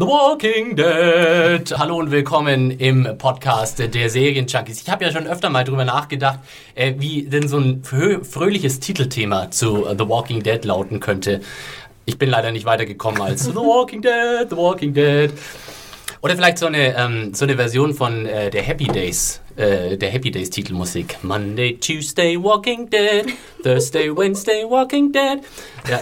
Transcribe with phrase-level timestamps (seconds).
[0.00, 1.78] The Walking Dead.
[1.78, 4.80] Hallo und willkommen im Podcast der Serienjunkies.
[4.80, 6.38] Ich habe ja schon öfter mal drüber nachgedacht,
[6.74, 11.42] äh, wie denn so ein frö fröhliches Titelthema zu äh, The Walking Dead lauten könnte.
[12.06, 15.32] Ich bin leider nicht weitergekommen als The Walking Dead, The Walking Dead.
[16.22, 20.08] Oder vielleicht so eine, ähm, so eine Version von äh, der Happy Days, äh, der
[20.08, 21.18] Happy Days Titelmusik.
[21.22, 23.26] Monday, Tuesday, Walking Dead.
[23.62, 25.40] Thursday, Wednesday, Walking Dead.
[25.90, 26.00] Ja.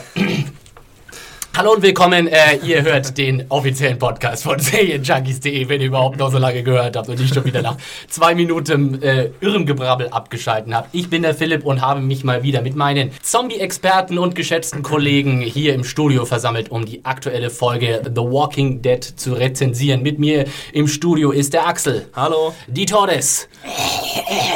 [1.57, 2.29] Hallo und willkommen.
[2.29, 6.95] Äh, ihr hört den offiziellen Podcast von Serienjunkies.de, wenn ihr überhaupt noch so lange gehört
[6.95, 7.77] habt und nicht schon wieder nach
[8.09, 10.91] zwei Minuten äh, irrem Gebrabbel abgeschalten habt.
[10.93, 15.41] Ich bin der Philipp und habe mich mal wieder mit meinen Zombie-Experten und geschätzten Kollegen
[15.41, 20.03] hier im Studio versammelt, um die aktuelle Folge The Walking Dead zu rezensieren.
[20.03, 22.09] Mit mir im Studio ist der Axel.
[22.15, 22.55] Hallo.
[22.69, 23.49] Die Tordes.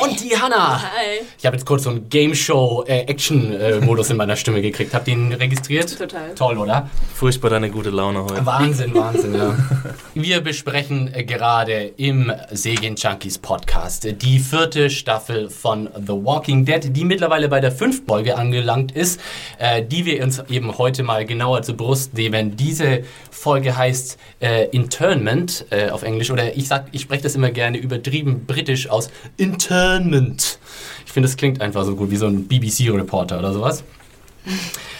[0.02, 0.80] Und die Hanna.
[0.83, 1.22] Hi.
[1.36, 4.62] Ich habe jetzt kurz so einen Game Show äh, Action äh, Modus in meiner Stimme
[4.62, 4.95] gekriegt.
[4.95, 5.98] Habt ihr ihn registriert?
[5.98, 6.33] Total.
[6.36, 6.81] Toll, oder?
[7.14, 8.44] Furchtbar deine gute Laune heute.
[8.44, 9.56] Wahnsinn, Wahnsinn, ja.
[10.14, 16.64] Wir besprechen äh, gerade im Serien Junkies Podcast äh, die vierte Staffel von The Walking
[16.64, 19.20] Dead, die mittlerweile bei der fünften Folge angelangt ist,
[19.58, 22.56] äh, die wir uns eben heute mal genauer zur Brust nehmen.
[22.56, 27.50] Diese Folge heißt äh, Internment äh, auf Englisch oder ich sag, ich spreche das immer
[27.50, 30.58] gerne übertrieben britisch aus Internment.
[31.06, 33.84] Ich finde, das klingt einfach so gut wie so ein BBC-Reporter oder sowas.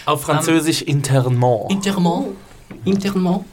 [0.05, 1.69] Auf Französisch Internement.
[1.69, 2.27] Internement.
[2.85, 3.45] Internement.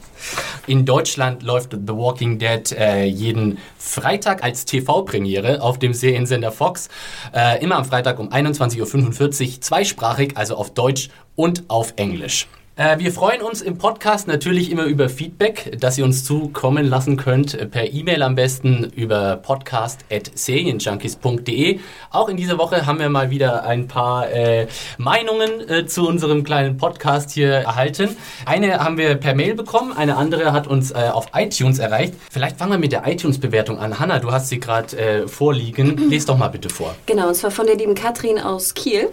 [0.67, 6.89] In Deutschland läuft The Walking Dead äh, jeden Freitag als TV-Premiere auf dem Seriensender Fox.
[7.33, 12.47] Äh, immer am Freitag um 21.45 Uhr, zweisprachig, also auf Deutsch und auf Englisch.
[12.77, 17.17] Äh, wir freuen uns im Podcast natürlich immer über Feedback, das ihr uns zukommen lassen
[17.17, 21.81] könnt, äh, per E-Mail am besten über podcast.serienjunkies.de.
[22.11, 24.67] Auch in dieser Woche haben wir mal wieder ein paar äh,
[24.97, 28.15] Meinungen äh, zu unserem kleinen Podcast hier erhalten.
[28.45, 32.13] Eine haben wir per Mail bekommen, eine andere hat uns äh, auf iTunes erreicht.
[32.29, 33.99] Vielleicht fangen wir mit der iTunes-Bewertung an.
[33.99, 36.09] Hanna, du hast sie gerade vorliegen.
[36.09, 36.95] Lies doch mal bitte vor.
[37.05, 39.09] Genau, und zwar von der lieben Katrin aus Kiel.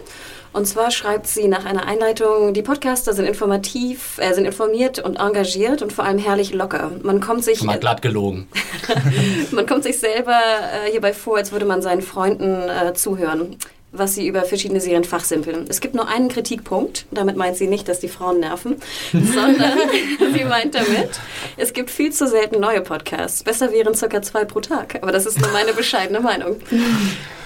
[0.51, 5.17] Und zwar schreibt sie nach einer Einleitung, die Podcaster sind informativ, äh, sind informiert und
[5.17, 6.91] engagiert und vor allem herrlich locker.
[7.03, 8.47] Man kommt sich, Mal glatt gelogen.
[9.51, 13.57] man kommt sich selber äh, hierbei vor, als würde man seinen Freunden äh, zuhören,
[13.91, 15.65] was sie über verschiedene Serien fachsimpeln.
[15.69, 18.77] Es gibt nur einen Kritikpunkt, damit meint sie nicht, dass die Frauen nerven,
[19.11, 19.77] sondern
[20.33, 21.11] sie meint damit,
[21.57, 23.43] es gibt viel zu selten neue Podcasts.
[23.43, 26.55] Besser wären circa zwei pro Tag, aber das ist nur meine bescheidene Meinung.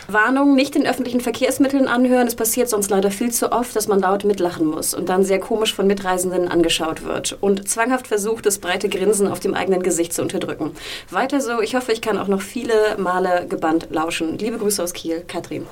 [0.07, 2.27] Warnung, nicht in öffentlichen Verkehrsmitteln anhören.
[2.27, 5.39] Es passiert sonst leider viel zu oft, dass man laut mitlachen muss und dann sehr
[5.39, 10.13] komisch von Mitreisenden angeschaut wird und zwanghaft versucht, das breite Grinsen auf dem eigenen Gesicht
[10.13, 10.71] zu unterdrücken.
[11.09, 11.61] Weiter so.
[11.61, 14.37] Ich hoffe, ich kann auch noch viele Male gebannt lauschen.
[14.37, 15.65] Liebe Grüße aus Kiel, Katrin.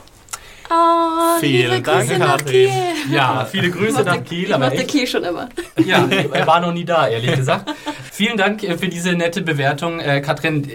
[0.70, 2.70] Oh, Vielen Dank, Katrin.
[3.12, 4.46] Ja, viele Grüße nach Kiel.
[4.46, 5.50] Ich aber mochte Kiel schon immer.
[5.86, 7.74] Ja, er war noch nie da, ehrlich gesagt.
[8.12, 10.72] Vielen Dank äh, für diese nette Bewertung, äh, Katrin.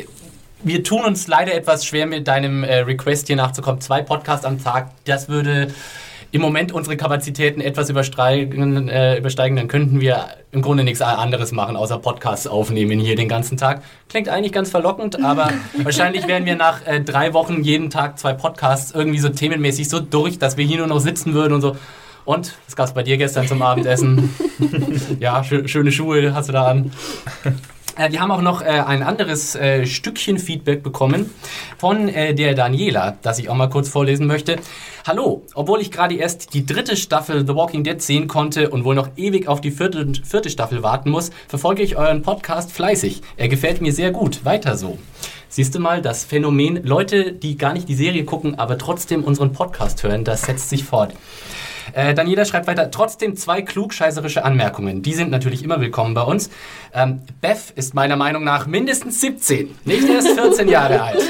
[0.63, 3.81] Wir tun uns leider etwas schwer mit deinem äh, Request hier nachzukommen.
[3.81, 5.69] Zwei Podcasts am Tag, das würde
[6.33, 9.57] im Moment unsere Kapazitäten etwas übersteigen, äh, übersteigen.
[9.57, 13.83] Dann könnten wir im Grunde nichts anderes machen, außer Podcasts aufnehmen hier den ganzen Tag.
[14.09, 15.51] Klingt eigentlich ganz verlockend, aber
[15.83, 20.01] wahrscheinlich wären wir nach äh, drei Wochen jeden Tag zwei Podcasts irgendwie so themenmäßig so
[20.01, 21.77] durch, dass wir hier nur noch sitzen würden und so.
[22.25, 24.35] Und, was gab's bei dir gestern zum Abendessen?
[25.21, 26.91] ja, schö schöne Schuhe hast du da an.
[27.97, 31.31] Äh, Wir haben auch noch äh, ein anderes äh, Stückchen Feedback bekommen
[31.79, 34.57] von der Daniela, das ich auch mal kurz vorlesen möchte.
[35.07, 38.95] Hallo, obwohl ich gerade erst die dritte Staffel The Walking Dead sehen konnte und wohl
[38.95, 43.23] noch ewig auf die vierte, vierte Staffel warten muss, verfolge ich euren Podcast fleißig.
[43.37, 44.45] Er gefällt mir sehr gut.
[44.45, 44.99] Weiter so.
[45.49, 49.53] Siehst du mal, das Phänomen, Leute, die gar nicht die Serie gucken, aber trotzdem unseren
[49.53, 51.15] Podcast hören, das setzt sich fort.
[51.93, 55.03] Äh, Daniela schreibt weiter, trotzdem zwei klugscheißerische Anmerkungen.
[55.03, 56.51] Die sind natürlich immer willkommen bei uns.
[56.95, 61.23] Ähm, Beth ist meiner Meinung nach mindestens 17, nicht erst 14 Jahre alt.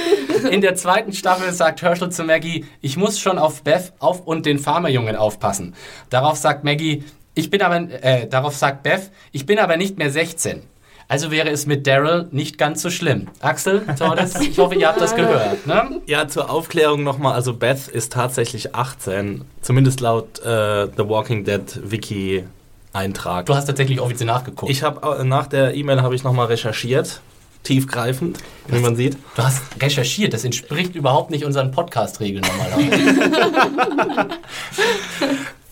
[0.50, 4.46] In der zweiten Staffel sagt Herschel zu Maggie, ich muss schon auf Beth auf und
[4.46, 5.74] den Farmerjungen aufpassen.
[6.10, 7.04] Darauf sagt Maggie,
[7.34, 10.62] ich bin aber, äh, darauf sagt Beth, ich bin aber nicht mehr 16.
[11.08, 13.28] Also wäre es mit Daryl nicht ganz so schlimm.
[13.40, 15.64] Axel, Tordes, ich hoffe, ihr habt das gehört.
[15.66, 16.00] Ne?
[16.06, 21.62] Ja, zur Aufklärung nochmal, also Beth ist tatsächlich 18, zumindest laut äh, The Walking Dead
[21.82, 22.44] Wiki
[22.92, 23.46] Eintrag.
[23.46, 24.70] Du hast tatsächlich offiziell nachgeguckt.
[24.70, 27.20] Ich habe nach der E-Mail habe ich nochmal recherchiert,
[27.62, 28.38] tiefgreifend,
[28.68, 29.16] wie man sieht.
[29.36, 34.28] du hast recherchiert, das entspricht überhaupt nicht unseren Podcast-Regeln normalerweise.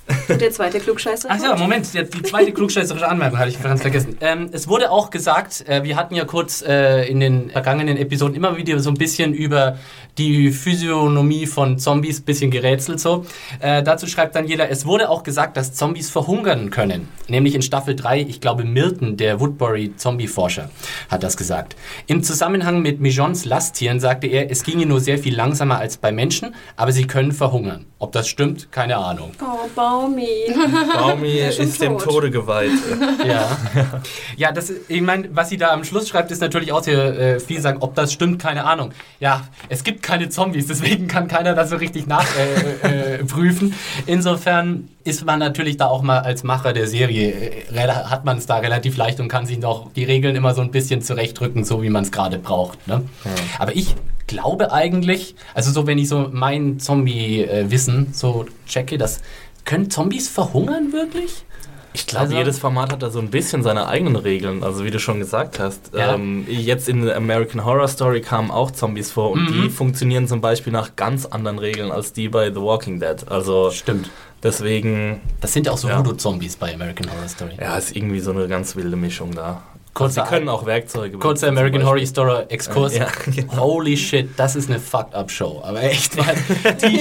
[0.28, 1.28] Und der zweite Klugscheißer?
[1.30, 4.16] Ach ja, Moment, die zweite klugscheißerische Anmerkung hatte ich ganz vergessen.
[4.20, 8.34] Ähm, es wurde auch gesagt, äh, wir hatten ja kurz äh, in den vergangenen Episoden
[8.34, 9.78] immer wieder so ein bisschen über
[10.18, 13.26] die Physiognomie von Zombies bisschen gerätselt so.
[13.60, 17.08] Äh, dazu schreibt dann jeder, es wurde auch gesagt, dass Zombies verhungern können.
[17.28, 20.70] Nämlich in Staffel 3, ich glaube Milton, der Woodbury-Zombie-Forscher,
[21.10, 21.76] hat das gesagt.
[22.06, 26.12] Im Zusammenhang mit Mijons Lasttieren sagte er, es ginge nur sehr viel langsamer als bei
[26.12, 27.86] Menschen, aber sie können verhungern.
[27.98, 29.32] Ob das stimmt, keine Ahnung.
[29.40, 29.68] Oh,
[30.14, 30.92] Baumi.
[30.94, 31.98] Baumi Ja, schon ist dem.
[31.98, 32.70] Tode geweiht.
[33.24, 33.56] Ja.
[34.36, 37.40] ja, das, ich meine, was sie da am Schluss schreibt, ist natürlich auch sehr äh,
[37.40, 38.92] viel sagen, ob das stimmt, keine Ahnung.
[39.18, 42.74] Ja, es gibt keine Zombies, deswegen kann keiner das so richtig nachprüfen.
[42.82, 43.74] Äh, äh, prüfen.
[44.06, 47.32] Insofern ist man natürlich da auch mal als Macher der Serie,
[47.72, 50.60] äh, hat man es da relativ leicht und kann sich noch die Regeln immer so
[50.60, 52.86] ein bisschen zurechtrücken, so wie man es gerade braucht.
[52.86, 53.02] Ne?
[53.58, 53.94] Aber ich
[54.26, 59.20] glaube eigentlich, also so wenn ich so mein Zombie-Wissen so checke, das
[59.64, 61.44] können Zombies verhungern wirklich?
[61.96, 64.64] Ich glaube, Also- jedes Format hat da so ein bisschen seine eigenen Regeln.
[64.64, 65.92] Also wie du schon gesagt hast.
[65.94, 66.14] Ja.
[66.14, 69.62] Ähm, jetzt in American Horror Story kamen auch Zombies vor und Mhm.
[69.62, 73.28] die funktionieren zum Beispiel nach ganz anderen Regeln als die bei The Walking Dead.
[73.28, 74.10] Also Stimmt.
[74.42, 75.98] deswegen, Das sind ja auch so Ja.
[75.98, 77.52] Voodoo-Zombies bei American Horror Story.
[77.60, 79.62] ja, ist irgendwie so eine ganz wilde Mischung da.
[79.94, 82.04] Kurzer- sie können auch Werkzeuge Kurzer American Horror.
[82.04, 82.96] Story Exkurs.
[82.96, 83.56] Ja, genau.
[83.56, 85.62] Holy shit, das ist eine fucked up Show.
[85.64, 86.34] Aber echt, weil
[86.82, 87.00] die,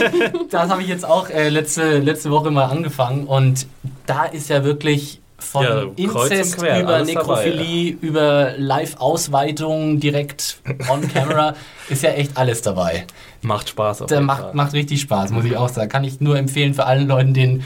[0.52, 3.66] das habe ich jetzt auch äh, letzte, letzte Woche mal angefangen und
[4.06, 10.58] da ist ja wirklich von Ja, Inzest quer, über alles dabei, Nekrophilie, über Live-Ausweitung direkt
[10.90, 11.54] on camera,
[11.90, 13.06] ist ja echt alles dabei.
[13.42, 14.54] Macht Spaß auf Der jeden macht, Fall.
[14.54, 15.90] macht richtig Spaß, muss ich auch sagen.
[15.90, 17.64] Kann ich nur empfehlen für allen Leuten, denen,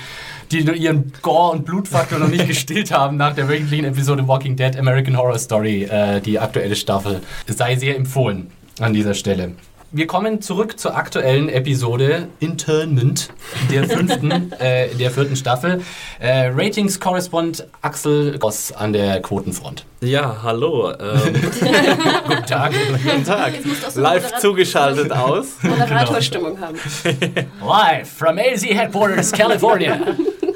[0.52, 4.78] die ihren Gore- und Blutfaktor noch nicht gestillt haben nach der wöchentlichen Episode Walking Dead
[4.78, 7.22] American Horror Story, äh, die aktuelle Staffel.
[7.48, 8.50] Sei sehr empfohlen
[8.80, 9.54] an dieser Stelle.
[9.92, 13.30] Wir kommen zurück zur aktuellen Episode Internment
[13.72, 15.82] der fünften, äh, der vierten Staffel.
[16.20, 19.86] Äh, Ratings Correspond Axel Goss an der Quotenfront.
[20.02, 20.92] Ja, hallo.
[20.92, 21.34] Ähm,
[22.28, 22.74] Guten Tag.
[23.02, 23.54] guten Tag.
[23.96, 25.56] Live zugeschaltet aus.
[25.62, 26.78] Moderatorstimmung haben.
[27.66, 30.00] Live from AZ Headquarters, California.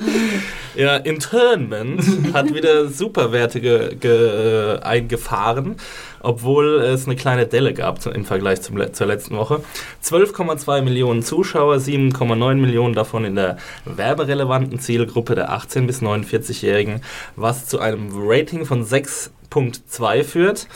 [0.76, 2.02] Ja, Internment
[2.34, 5.76] hat wieder Superwerte ge, ge, äh, eingefahren,
[6.22, 9.62] obwohl es eine kleine Delle gab im Vergleich zum, zur letzten Woche.
[10.02, 17.02] 12,2 Millionen Zuschauer, 7,9 Millionen davon in der werberelevanten Zielgruppe der 18- bis 49-Jährigen,
[17.36, 20.68] was zu einem Rating von 6,2 führt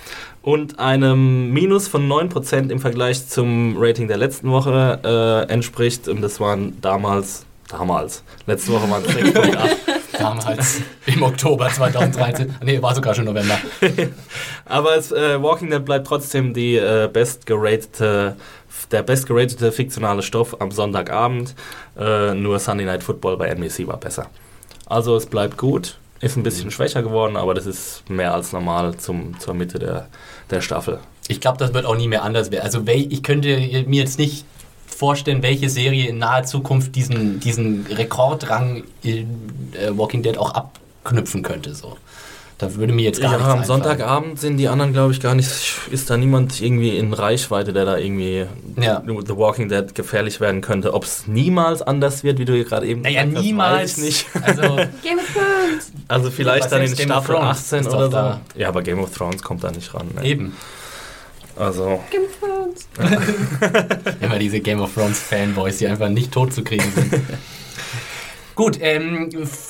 [0.42, 6.08] und einem Minus von 9% im Vergleich zum Rating der letzten Woche äh, entspricht.
[6.08, 9.96] Und das waren damals, damals, letzte Woche waren es 6,8.
[10.18, 12.56] Damals im Oktober 2013.
[12.64, 13.58] Nee, war sogar schon November.
[14.66, 18.36] Aber es, äh, Walking Dead bleibt trotzdem die äh, bestgeratete,
[18.92, 21.54] der bestgeratete fiktionale Stoff am Sonntagabend.
[21.98, 24.28] Äh, nur Sunday Night Football bei NBC war besser.
[24.86, 28.96] Also es bleibt gut, ist ein bisschen schwächer geworden, aber das ist mehr als normal
[28.98, 30.08] zum, zur Mitte der,
[30.50, 31.00] der Staffel.
[31.28, 32.64] Ich glaube, das wird auch nie mehr anders werden.
[32.64, 33.50] Also ich könnte
[33.88, 34.46] mir jetzt nicht
[34.96, 39.28] vorstellen, welche Serie in naher Zukunft diesen, diesen Rekordrang in
[39.74, 41.74] äh, Walking Dead auch abknüpfen könnte.
[41.76, 41.98] So.
[42.58, 43.84] Da würde mir jetzt gar Ja, nichts am einfallen.
[43.84, 45.50] Sonntagabend sind die anderen, glaube ich, gar nicht,
[45.92, 48.46] ist da niemand irgendwie in Reichweite, der da irgendwie
[48.80, 49.04] Ja.
[49.06, 50.94] The Walking Dead gefährlich werden könnte.
[50.94, 53.82] Ob es niemals anders wird, wie du gerade eben Naja, gesagt hast, niemals.
[53.82, 54.26] weiß ich nicht.
[54.42, 54.62] Also,
[55.04, 55.92] Game of Thrones.
[56.08, 58.10] Also vielleicht Aber dann in Staffel Thrones 18 ist oder so.
[58.12, 58.42] da.
[58.56, 60.08] Ja, aber Game of Thrones kommt da nicht ran.
[60.16, 60.24] Ne?
[60.26, 60.54] eben.
[61.56, 62.88] Also, Game of Thrones.
[64.22, 67.14] Immer diese Game of Thrones Fanboys, die einfach nicht tot zu kriegen sind.
[68.56, 69.30] Gut, ähm,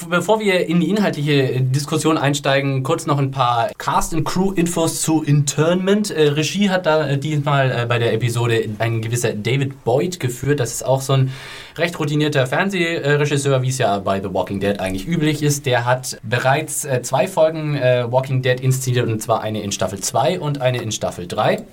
[0.10, 5.24] bevor wir in die inhaltliche Diskussion einsteigen, kurz noch ein paar Cast- und Crew-Infos zu
[5.24, 6.12] Internment.
[6.12, 10.60] Äh, Regie hat da äh, diesmal äh, bei der Episode ein gewisser David Boyd geführt.
[10.60, 11.32] Das ist auch so ein
[11.78, 15.66] recht routinierter Fernsehregisseur, wie es ja bei The Walking Dead eigentlich üblich ist.
[15.66, 20.00] Der hat bereits äh, zwei Folgen äh, Walking Dead inszeniert, und zwar eine in Staffel
[20.00, 21.66] 2 und eine in Staffel 3.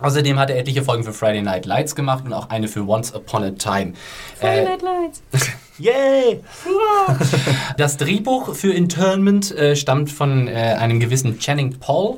[0.00, 3.14] Außerdem hat er etliche Folgen für Friday Night Lights gemacht und auch eine für Once
[3.14, 3.92] Upon a Time.
[4.40, 5.22] Friday Night Lights.
[5.78, 6.40] yay!
[7.76, 12.16] das Drehbuch für Internment äh, stammt von äh, einem gewissen Channing Paul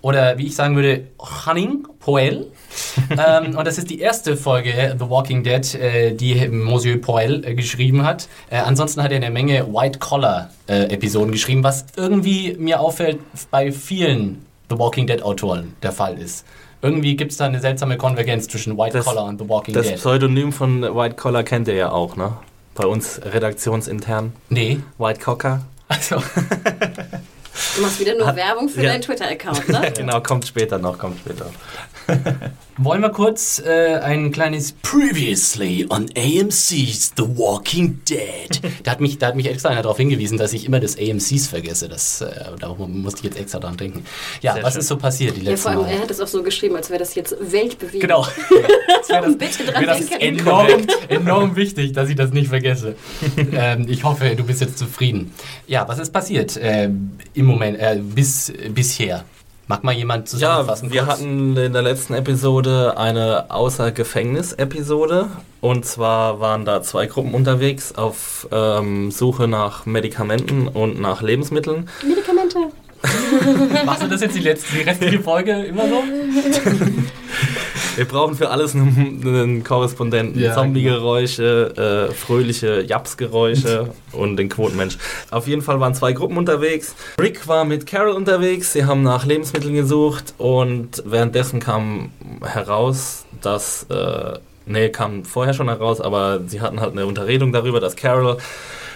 [0.00, 2.46] Oder wie ich sagen würde, Hanning Poel.
[3.10, 7.54] ähm, und das ist die erste Folge The Walking Dead, äh, die Monsieur Poel äh,
[7.54, 8.28] geschrieben hat.
[8.50, 13.18] Äh, ansonsten hat er eine Menge White-Collar-Episoden geschrieben, was irgendwie mir auffällt
[13.50, 16.44] bei vielen The Walking Dead-Autoren der Fall ist.
[16.80, 19.88] Irgendwie gibt es da eine seltsame Konvergenz zwischen White Das- Collar und The Walking Das
[19.88, 19.96] Dead.
[19.96, 22.34] Pseudonym von White Collar kennt ihr ja auch, ne?
[22.78, 24.32] Bei uns redaktionsintern.
[24.50, 24.80] Nee.
[24.98, 25.66] White Cocker.
[25.88, 26.22] Also,
[27.76, 28.90] Du machst wieder nur Werbung für ja.
[28.90, 29.92] deinen Twitter-Account, ne?
[29.96, 31.50] Genau, kommt später noch, kommt später.
[32.78, 38.60] wollen wir kurz äh, ein kleines Previously on AMC's The Walking Dead.
[38.84, 41.48] da, hat mich, da hat mich extra einer darauf hingewiesen, dass ich immer das AMCs
[41.48, 41.88] vergesse.
[41.88, 42.30] Das, äh,
[42.60, 44.04] da musste ich jetzt extra dran denken.
[44.42, 44.80] Ja, Sehr was schön.
[44.80, 45.90] ist so passiert die Ja, letzten vor allem, Mal?
[45.92, 48.00] er hat es auch so geschrieben, als wäre das jetzt weltbewegend.
[48.02, 48.26] Genau.
[49.00, 52.96] Das wäre das, Bitte dran wäre das enorm, enorm wichtig, dass ich das nicht vergesse.
[53.52, 55.32] ähm, ich hoffe, du bist jetzt zufrieden.
[55.66, 59.24] Ja, was ist passiert ähm, im Moment, äh, bis, bisher?
[59.68, 60.92] Mag mal jemand Ja, zusammenfassen?
[60.92, 61.12] wir kurz?
[61.18, 65.26] hatten in der letzten Episode eine Außer-Gefängnis-Episode.
[65.60, 71.88] Und zwar waren da zwei Gruppen unterwegs auf ähm, Suche nach Medikamenten und nach Lebensmitteln.
[72.06, 72.58] Medikamente.
[73.84, 76.02] Machst du das jetzt die, letzte, die restliche Folge immer noch?
[77.98, 80.40] Wir brauchen für alles einen, einen Korrespondenten.
[80.40, 84.98] Ja, Zombie-Geräusche, äh, fröhliche Japs-Geräusche und den Quotenmensch.
[85.32, 86.94] Auf jeden Fall waren zwei Gruppen unterwegs.
[87.20, 88.72] Rick war mit Carol unterwegs.
[88.72, 93.84] Sie haben nach Lebensmitteln gesucht und währenddessen kam heraus, dass.
[93.90, 98.36] Äh, nee, kam vorher schon heraus, aber sie hatten halt eine Unterredung darüber, dass Carol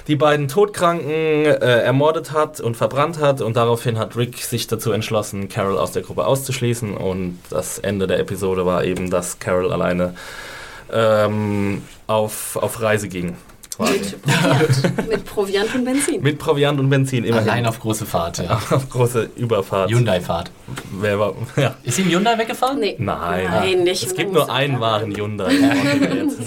[0.09, 4.93] die beiden Todkranken äh, ermordet hat und verbrannt hat und daraufhin hat Rick sich dazu
[4.93, 9.73] entschlossen, Carol aus der Gruppe auszuschließen und das Ende der Episode war eben, dass Carol
[9.73, 10.15] alleine
[10.93, 13.37] ähm, auf, auf Reise ging.
[13.83, 13.99] Quasi.
[13.99, 15.09] Mit Proviant.
[15.09, 16.23] Mit Proviant und Benzin.
[16.23, 17.49] Mit Proviant und Benzin immerhin.
[17.49, 18.61] Allein auf große Fahrt, ja.
[18.71, 19.91] auf große Überfahrt.
[19.91, 20.51] Hyundai-Fahrt.
[21.01, 21.75] Wer war, ja.
[21.83, 22.79] Ist ihm Hyundai weggefahren?
[22.81, 22.97] Nee.
[22.99, 24.05] Nein, Nein, nicht.
[24.05, 25.53] es gibt nur einen wahren Hyundai.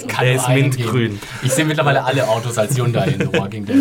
[0.08, 1.20] Kann Der ist mintgrün.
[1.44, 3.78] Ich sehe mittlerweile alle Autos als Hyundai in The Walking Dead.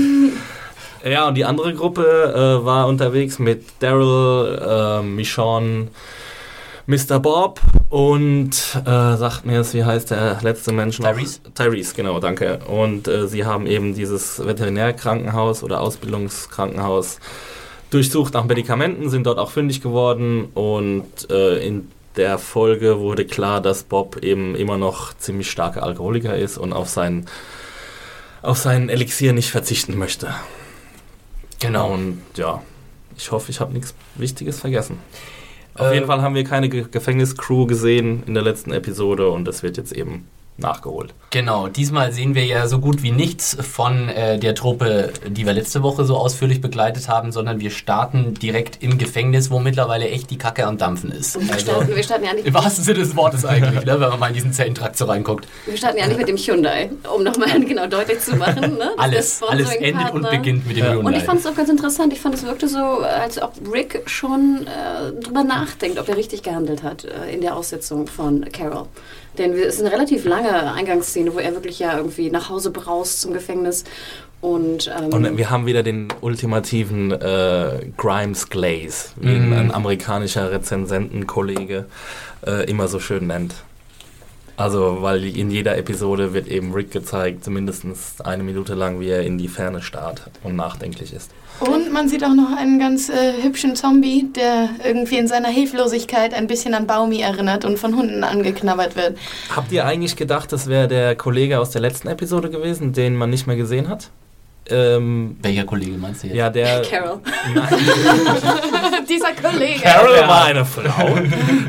[1.05, 5.89] Ja, und die andere Gruppe äh, war unterwegs mit Daryl, äh, Michonne,
[6.87, 7.19] Mr.
[7.19, 8.51] Bob und
[8.85, 11.13] äh, sagt mir jetzt, wie heißt der letzte Mensch noch?
[11.13, 11.41] Tyrese?
[11.55, 12.59] Tyrese, genau, danke.
[12.67, 17.21] Und äh, sie haben eben dieses Veterinärkrankenhaus oder Ausbildungskrankenhaus
[17.89, 23.61] durchsucht nach Medikamenten, sind dort auch fündig geworden und äh, in der Folge wurde klar,
[23.61, 27.27] dass Bob eben immer noch ziemlich starker Alkoholiker ist und auf seinen,
[28.43, 30.29] auf seinen Elixier nicht verzichten möchte.
[31.61, 31.93] Genau.
[31.93, 32.63] Und ja,
[33.17, 34.99] ich hoffe, ich habe nichts Wichtiges vergessen.
[35.75, 39.45] Auf Äh, jeden Fall haben wir keine Ge Gefängniscrew gesehen in der letzten Episode und
[39.45, 41.15] das wird jetzt eben nachgeholt.
[41.31, 45.53] Genau, diesmal sehen wir ja so gut wie nichts von äh, der Truppe, die wir
[45.53, 50.31] letzte Woche so ausführlich begleitet haben, sondern wir starten direkt im Gefängnis, wo mittlerweile echt
[50.31, 51.35] die Kacke am Dampfen ist.
[51.41, 54.09] Wir Also, starten, wir, starten ja nicht, Im wahrsten Sinne des Wortes eigentlich, ne, wenn
[54.11, 55.49] man mal in diesen Zellentrakt so reinguckt.
[55.67, 58.77] wir starten ja nicht mit dem Hyundai, um nochmal genau deutlich zu machen.
[58.79, 58.91] Ne?
[58.97, 60.93] Alles, alles endet und beginnt mit dem Ja.
[60.93, 61.09] Hyundai.
[61.09, 62.13] Und ich fand es auch ganz interessant.
[62.13, 66.45] Ich fand, es wirkte so, als ob Rick schon äh, drüber nachdenkt, ob er richtig
[66.45, 68.87] gehandelt hat äh, in der Aussetzung von Carol.
[69.39, 73.21] Denn es ist eine relativ lange Eingangsszene, wo er wirklich ja irgendwie nach Hause braust
[73.21, 73.85] zum Gefängnis.
[74.41, 79.53] Und, ähm, Und wir haben wieder den ultimativen äh, Grimes Glaze, wie ihn Mhm.
[79.55, 81.87] ein amerikanischer Rezensentenkollege
[82.47, 83.55] äh, immer so schön nennt.
[84.57, 89.23] Also, weil in jeder Episode wird eben Rick gezeigt, mindestens eine Minute lang, wie er
[89.23, 91.33] in die Ferne starrt und nachdenklich ist.
[91.61, 96.35] Und man sieht auch noch einen ganz äh, hübschen Zombie, der irgendwie in seiner Hilflosigkeit
[96.35, 99.19] ein bisschen an Baumi erinnert und von Hunden angeknabbert wird.
[99.55, 103.31] Habt ihr eigentlich gedacht, das wäre der Kollege aus der letzten Episode gewesen, den man
[103.31, 104.11] nicht mehr gesehen hat?
[104.71, 106.37] Ähm, Welcher Kollege meinst du jetzt?
[106.37, 106.83] ja, der.
[106.91, 107.19] Carol.
[107.55, 107.69] Nein,
[109.09, 109.81] Dieser Kollege.
[109.81, 110.29] Carol Ja.
[110.29, 111.19] war eine Frau.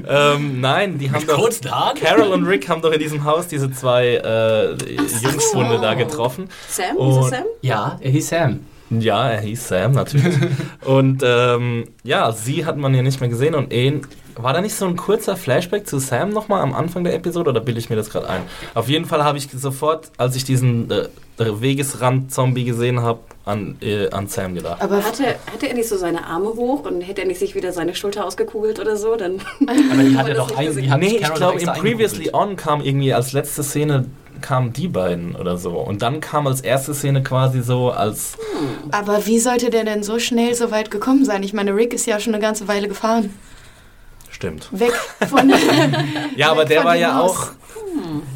[0.07, 1.35] ähm, nein, die haben doch.
[1.37, 1.97] Kurzen Haaren?
[1.97, 4.75] Carol und Rick haben doch in diesem Haus diese zwei äh,
[5.21, 6.47] Jungspunde da getroffen.
[6.69, 6.95] Sam?
[6.95, 7.43] Und- Ist es Sam?
[7.61, 8.59] Ja, er hieß Sam.
[8.91, 10.35] Ja, er hieß Sam natürlich.
[10.85, 14.05] und ähm, ja, sie hat man ja nicht mehr gesehen und ihn.
[14.37, 17.61] War da nicht so ein kurzer Flashback zu Sam nochmal am Anfang der Episode oder
[17.61, 18.41] bilde ich mir das gerade ein?
[18.73, 24.09] Auf jeden Fall habe ich sofort, als ich diesen äh, Wegesrand-Zombie gesehen habe, an, äh,
[24.09, 24.81] an Sam gedacht.
[24.81, 27.71] Aber Hatte, hatte er nicht so seine Arme hoch und hätte er nicht sich wieder
[27.73, 29.15] seine Schulter ausgekugelt oder so?
[29.15, 32.29] Dann Aber die hat er doch ein, die hat nee, ich glaube, extra Previously.
[32.33, 34.05] On kam irgendwie als letzte Szene
[34.41, 35.71] kamen die beiden oder so.
[35.71, 38.33] Und dann kam als erste Szene quasi so als.
[38.91, 41.43] Aber wie sollte der denn so schnell so weit gekommen sein?
[41.43, 43.33] Ich meine, Rick ist ja schon eine ganze Weile gefahren.
[44.29, 44.67] Stimmt.
[44.71, 44.91] Weg
[45.29, 45.53] von.
[46.35, 47.31] Ja, aber der war ja Haus.
[47.31, 47.47] auch.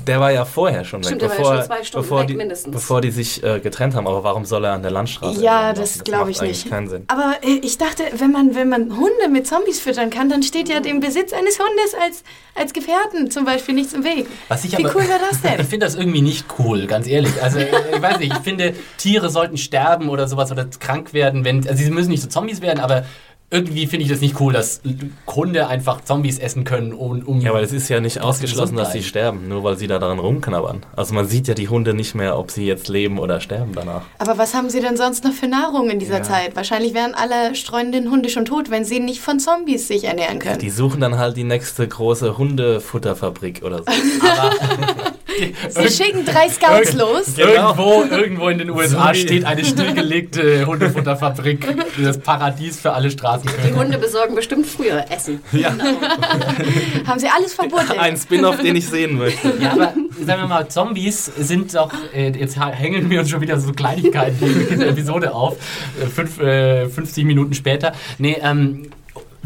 [0.08, 2.36] Der war ja vorher schon weg, Stimmt, der war ja bevor, schon bevor, weg, die,
[2.36, 2.74] mindestens.
[2.74, 4.08] bevor die sich äh, getrennt haben.
[4.08, 6.04] Aber warum soll er an der Landstraße Ja, das laufen?
[6.06, 6.70] glaube ich nicht.
[6.70, 7.04] keinen Sinn.
[7.08, 10.70] Aber äh, ich dachte, wenn man, wenn man Hunde mit Zombies füttern kann, dann steht
[10.70, 12.24] ja dem Besitz eines Hundes als,
[12.56, 14.28] als Gefährten zum Beispiel nichts im Weg.
[14.48, 15.66] Was ich Wie aber, cool wäre das Ich denn?
[15.66, 17.42] finde das irgendwie nicht cool, ganz ehrlich.
[17.42, 21.68] Also, ich weiß nicht, ich finde, Tiere sollten sterben oder sowas oder krank werden, wenn,
[21.68, 23.06] also sie müssen nicht so Zombies werden, aber
[23.52, 24.82] irgendwie finde ich das nicht cool, dass
[25.28, 27.24] Hunde einfach Zombies essen können, um.
[27.24, 29.98] um Ja, aber es ist ja nicht ausgeschlossen, dass sie sterben, nur weil sie da
[29.98, 30.86] daran rumknabbern.
[30.96, 34.04] Also man sieht ja die Hunde nicht mehr, ob sie jetzt leben oder sterben danach.
[34.20, 36.56] Aber was haben sie denn sonst noch für Nahrung in dieser Zeit?
[36.56, 40.60] Wahrscheinlich wären alle streunenden Hunde schon tot, wenn sie nicht von Zombies sich ernähren können.
[40.60, 43.86] Die suchen dann halt die nächste große Hundefutterfabrik oder so.
[45.70, 47.38] Sie schicken drei Scouts los.
[47.38, 51.66] Irgendwo, irgendwo in den USA So wie- steht eine stillgelegte Hundefutterfabrik.
[52.02, 53.76] Das Paradies für alle Die Straßenköter.
[53.76, 55.42] Hunde besorgen bestimmt früher Essen.
[57.06, 57.98] Haben sie alles verboten.
[57.98, 59.54] Ein Spin-off, den ich sehen möchte.
[59.60, 59.94] Ja, aber
[60.26, 64.68] sagen wir mal, Zombies sind doch, äh, jetzt hängen wir uns schon wieder so Kleinigkeiten
[64.70, 65.58] in der Episode auf,
[66.02, 67.94] äh, fünf, äh, 50 Minuten später.
[68.18, 68.90] Nee, ähm,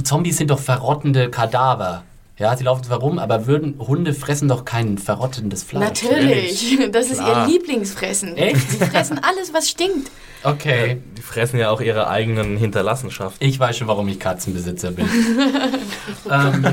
[0.04, 2.04] Zombies sind doch verrottende Kadaver.
[2.38, 6.02] Ja, sie laufen zwar rum, aber würden, Hunde fressen doch kein verrottendes Fleisch.
[6.02, 6.78] Natürlich.
[6.92, 7.48] Das ist Klar.
[7.48, 8.36] ihr Lieblingsfressen.
[8.36, 8.72] Echt?
[8.72, 10.10] Sie fressen alles, was stinkt.
[10.44, 11.02] Okay.
[11.16, 13.48] Die fressen ja auch ihre eigenen Hinterlassenschaften.
[13.48, 15.08] Ich weiß schon, warum ich Katzenbesitzer bin.
[16.30, 16.66] ähm,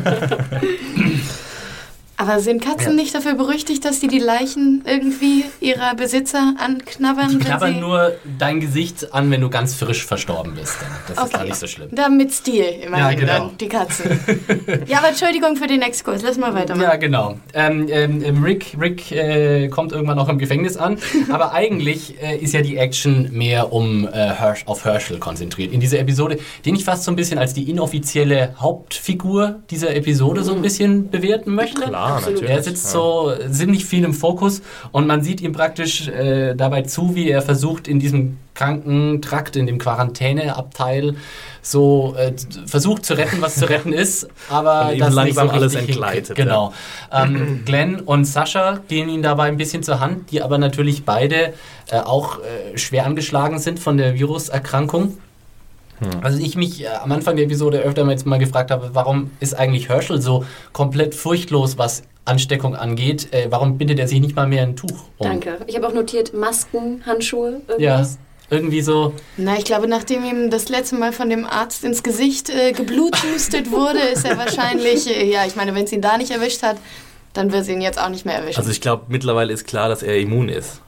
[2.21, 2.97] Aber sind Katzen Ja.
[3.03, 7.31] nicht dafür berüchtigt, dass die die Leichen irgendwie ihrer Besitzer anknabbern?
[7.31, 10.77] die knabbern sie nur dein Gesicht an, wenn du ganz frisch verstorben bist.
[11.09, 11.89] Das ist gar nicht so schlimm.
[11.93, 13.49] Da mit Stil immerhin Ja, genau.
[13.49, 14.21] dann, die Katzen.
[14.87, 16.21] ja, aber Entschuldigung für den Exkurs.
[16.23, 16.83] Lass mal weitermachen.
[16.91, 17.37] Ja, genau.
[17.55, 20.99] Ähm, ähm, ähm, Rick, Rick äh, kommt irgendwann auch im Gefängnis an,
[21.31, 25.73] aber eigentlich äh, ist ja die Action mehr um äh, Hersch, auf Herschel konzentriert.
[25.73, 30.43] In dieser Episode, den ich fast so ein bisschen als die inoffizielle Hauptfigur dieser Episode
[30.45, 31.81] so ein bisschen bewerten möchte.
[31.81, 32.51] Klar, natürlich.
[32.51, 37.15] Er sitzt so ziemlich viel im Fokus und man sieht ihm praktisch äh, dabei zu,
[37.15, 41.15] wie er versucht, in diesem Krankentrakt, in dem Quarantäneabteil,
[41.63, 42.33] so äh,
[42.67, 46.37] versucht zu retten, was zu retten ist, aber das langsam so alles entgleitet.
[46.37, 46.75] Genau.
[47.13, 51.55] Ähm, Glenn und Sascha gehen ihm dabei ein bisschen zur Hand, die aber natürlich beide
[51.91, 55.19] äh, auch äh, schwer angeschlagen sind von der Viruserkrankung.
[56.23, 59.31] Also ich mich äh, am Anfang der Episode öfter mal jetzt mal gefragt habe, warum
[59.41, 63.33] ist eigentlich Herschel so komplett furchtlos, was Ansteckung angeht?
[63.33, 65.27] Äh, warum bindet er sich nicht mal mehr ein Tuch um?
[65.27, 65.59] Danke.
[65.67, 68.19] Ich habe auch notiert Masken, Handschuhe, Ja, irgendwas.
[68.51, 69.13] irgendwie so.
[69.37, 73.71] Na, ich glaube, nachdem ihm das letzte Mal von dem Arzt ins Gesicht äh, gebluthustet
[73.71, 76.77] wurde, ist er wahrscheinlich, äh, ja, ich meine, wenn es ihn da nicht erwischt hat,
[77.33, 78.59] dann wird es ihn jetzt auch nicht mehr erwischen.
[78.59, 80.81] Also ich glaube, mittlerweile ist klar, dass er immun ist.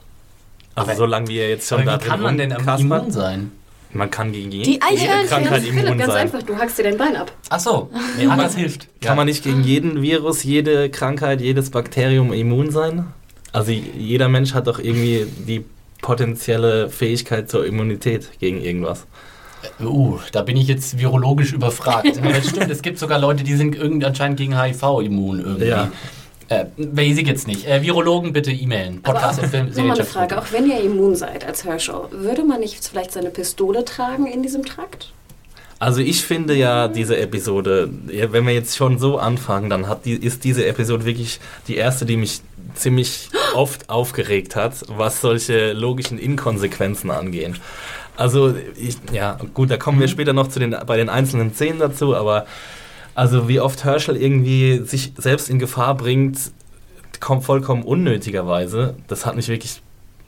[0.75, 3.11] Also Aber- solange wie er jetzt schon Aber da wie drin kann man denn immun
[3.11, 3.51] sein?
[3.93, 5.27] Man kann gegen Die jede, jede Eichhörnchen.
[5.27, 6.21] Krankheit Philipp, immun ganz sein.
[6.21, 7.31] einfach, du hackst dir dein Bein ab.
[7.49, 8.87] Ach so, nee, ah, das hilft.
[9.01, 13.05] Kann man nicht gegen jeden Virus, jede Krankheit, jedes Bakterium immun sein?
[13.51, 15.63] Also jeder Mensch hat doch irgendwie die
[16.01, 19.05] potenzielle Fähigkeit zur Immunität gegen irgendwas.
[19.79, 22.17] Uh, da bin ich jetzt virologisch überfragt.
[22.17, 25.67] Aber es stimmt, es gibt sogar Leute, die sind irgendwie anscheinend gegen HIV immun irgendwie.
[25.67, 25.91] Ja.
[26.49, 27.67] Äh, weiß ich jetzt nicht.
[27.67, 28.99] Äh, Virologen bitte e-mailen.
[29.03, 31.95] Aber Podcast auch, at Film- nochmal eine Frage, auch wenn ihr immun seid als Herschel,
[32.11, 35.11] würde man nicht vielleicht seine Pistole tragen in diesem Trakt?
[35.79, 40.13] Also ich finde ja diese Episode, wenn wir jetzt schon so anfangen, dann hat die,
[40.13, 42.41] ist diese Episode wirklich die erste, die mich
[42.75, 47.57] ziemlich oft aufgeregt hat, was solche logischen Inkonsequenzen angehen.
[48.15, 51.79] Also ich, ja gut, da kommen wir später noch zu den, bei den einzelnen Szenen
[51.79, 52.45] dazu, aber
[53.15, 56.39] also wie oft Herschel irgendwie sich selbst in Gefahr bringt,
[57.19, 59.81] kommt vollkommen unnötigerweise, das hat mich wirklich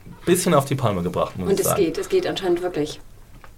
[0.06, 1.82] ein bisschen auf die Palme gebracht, muss Und ich es sagen.
[1.84, 3.00] geht, es geht anscheinend wirklich.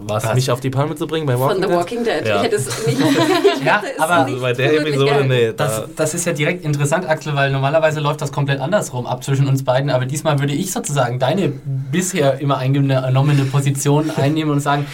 [0.01, 0.33] Was, Was?
[0.35, 1.75] mich auf die Palme zu bringen bei Von Walking The Dead?
[1.77, 2.25] Walking Dead.
[2.25, 2.37] Ja.
[2.37, 2.99] Ich hätte es nicht.
[3.65, 6.63] Ja, hätte es aber nicht bei der Episode, nee, Das, da, das ist ja direkt
[6.63, 9.89] interessant, Axel, weil normalerweise läuft das komplett andersrum ab zwischen uns beiden.
[9.89, 11.49] Aber diesmal würde ich sozusagen deine
[11.91, 14.85] bisher immer eingenommene Position einnehmen und sagen,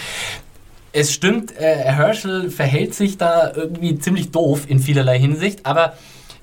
[0.95, 5.93] es stimmt, äh, Herschel verhält sich da irgendwie ziemlich doof in vielerlei Hinsicht, aber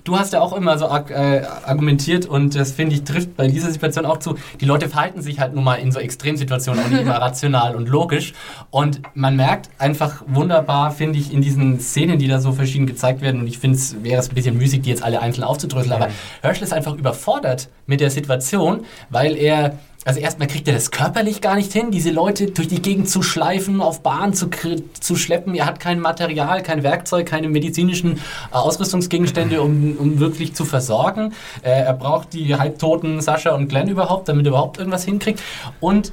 [0.04, 3.48] du hast ja auch immer so arg, äh, argumentiert und das finde ich trifft bei
[3.48, 4.36] dieser Situation auch zu.
[4.60, 7.88] Die Leute verhalten sich halt nun mal in so Extremsituationen auch nicht immer rational und
[7.88, 8.34] logisch
[8.70, 13.22] und man merkt einfach wunderbar, finde ich, in diesen Szenen, die da so verschieden gezeigt
[13.22, 15.94] werden und ich finde es wäre es ein bisschen müßig, die jetzt alle einzeln aufzudröseln,
[15.94, 16.08] aber
[16.42, 21.40] Herschel ist einfach überfordert mit der Situation, weil er also erstmal kriegt er das körperlich
[21.40, 24.48] gar nicht hin, diese Leute durch die Gegend zu schleifen, auf Bahn zu,
[24.98, 25.54] zu schleppen.
[25.54, 28.18] Er hat kein Material, kein Werkzeug, keine medizinischen äh,
[28.54, 31.32] Ausrüstungsgegenstände, um, um wirklich zu versorgen.
[31.62, 35.40] Äh, er braucht die halbtoten Sascha und Glenn überhaupt, damit er überhaupt irgendwas hinkriegt.
[35.80, 36.12] Und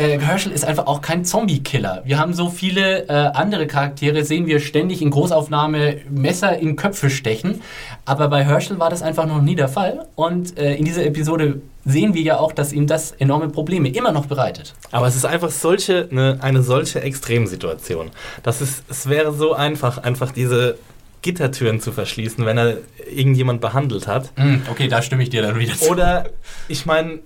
[0.00, 2.02] äh, Herschel ist einfach auch kein Zombie-Killer.
[2.04, 7.10] Wir haben so viele äh, andere Charaktere, sehen wir ständig in Großaufnahme Messer in Köpfe
[7.10, 7.60] stechen.
[8.06, 10.06] Aber bei Herschel war das einfach noch nie der Fall.
[10.14, 14.12] Und äh, in dieser Episode sehen wir ja auch, dass ihm das enorme Probleme immer
[14.12, 14.74] noch bereitet.
[14.90, 18.10] Aber es ist einfach solche, eine, eine solche Extremsituation.
[18.42, 20.78] Das ist, es wäre so einfach, einfach diese
[21.22, 22.78] Gittertüren zu verschließen, wenn er
[23.14, 24.32] irgendjemand behandelt hat.
[24.36, 25.90] Hm, okay, da stimme ich dir dann wieder zu.
[25.90, 26.30] Oder,
[26.68, 27.18] ich meine,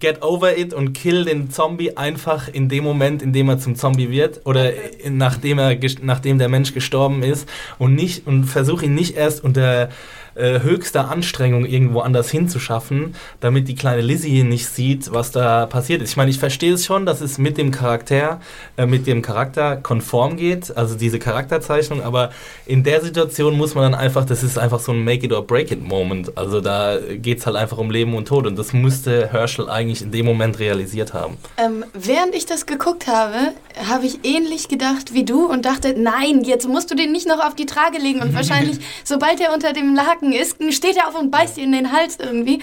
[0.00, 3.76] get over it und kill den Zombie einfach in dem Moment, in dem er zum
[3.76, 4.72] Zombie wird oder
[5.08, 9.90] nachdem er nachdem der Mensch gestorben ist und nicht und versuch ihn nicht erst unter
[10.34, 16.02] äh, höchster Anstrengung irgendwo anders hinzuschaffen, damit die kleine Lizzie nicht sieht, was da passiert
[16.02, 16.10] ist.
[16.10, 18.40] Ich meine, ich verstehe es schon, dass es mit dem Charakter,
[18.76, 22.30] äh, mit dem Charakter konform geht, also diese Charakterzeichnung, aber
[22.66, 25.46] in der Situation muss man dann einfach, das ist einfach so ein Make it or
[25.46, 26.36] break it Moment.
[26.36, 30.02] Also da geht es halt einfach um Leben und Tod und das musste Herschel eigentlich
[30.02, 31.36] in dem Moment realisiert haben.
[31.56, 33.52] Ähm, während ich das geguckt habe,
[33.88, 37.44] habe ich ähnlich gedacht wie du und dachte, nein, jetzt musst du den nicht noch
[37.44, 41.08] auf die Trage legen und wahrscheinlich, sobald er unter dem Laken Haken ist, steht er
[41.08, 42.60] auf und beißt ihr in den Hals irgendwie.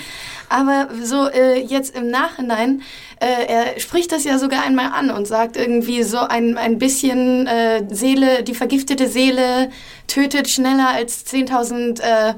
[0.50, 2.82] Aber so äh, jetzt im Nachhinein,
[3.20, 7.48] äh, er spricht das ja sogar einmal an und sagt irgendwie so ein, ein bisschen
[7.48, 9.70] äh, Seele, die vergiftete Seele
[10.08, 12.34] tötet schneller als 10.000 äh,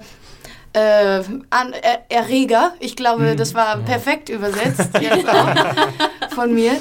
[0.73, 2.73] äh, an, er, Erreger.
[2.79, 3.37] Ich glaube, mhm.
[3.37, 5.55] das war perfekt übersetzt jetzt auch
[6.33, 6.73] von mir.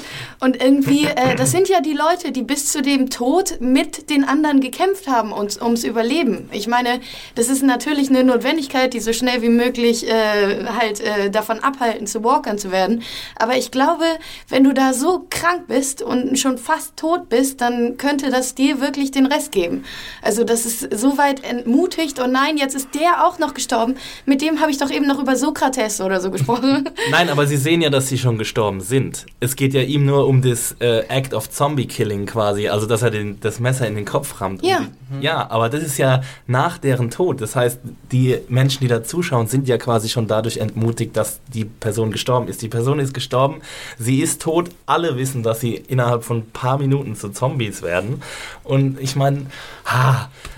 [0.43, 4.25] Und irgendwie, äh, das sind ja die Leute, die bis zu dem Tod mit den
[4.25, 6.49] anderen gekämpft haben ums, ums Überleben.
[6.51, 6.99] Ich meine,
[7.35, 12.07] das ist natürlich eine Notwendigkeit, die so schnell wie möglich äh, halt äh, davon abhalten,
[12.07, 13.03] zu Walkern zu werden.
[13.37, 14.03] Aber ich glaube,
[14.49, 18.81] wenn du da so krank bist und schon fast tot bist, dann könnte das dir
[18.81, 19.85] wirklich den Rest geben.
[20.21, 23.95] Also das ist so weit entmutigt und nein, jetzt ist der auch noch gestorben.
[24.25, 26.89] Mit dem habe ich doch eben noch über Sokrates oder so gesprochen.
[27.11, 29.25] Nein, aber Sie sehen ja, dass sie schon gestorben sind.
[29.39, 33.01] Es geht ja ihm nur um das äh, Act of Zombie Killing quasi, also dass
[33.01, 34.63] er den, das Messer in den Kopf rammt.
[34.63, 34.79] Ja.
[34.79, 35.21] Mhm.
[35.21, 37.41] Ja, aber das ist ja nach deren Tod.
[37.41, 37.79] Das heißt,
[38.11, 42.47] die Menschen, die da zuschauen, sind ja quasi schon dadurch entmutigt, dass die Person gestorben
[42.47, 42.61] ist.
[42.61, 43.61] Die Person ist gestorben,
[43.99, 44.69] sie ist tot.
[44.85, 48.21] Alle wissen, dass sie innerhalb von ein paar Minuten zu Zombies werden.
[48.63, 49.45] Und ich meine,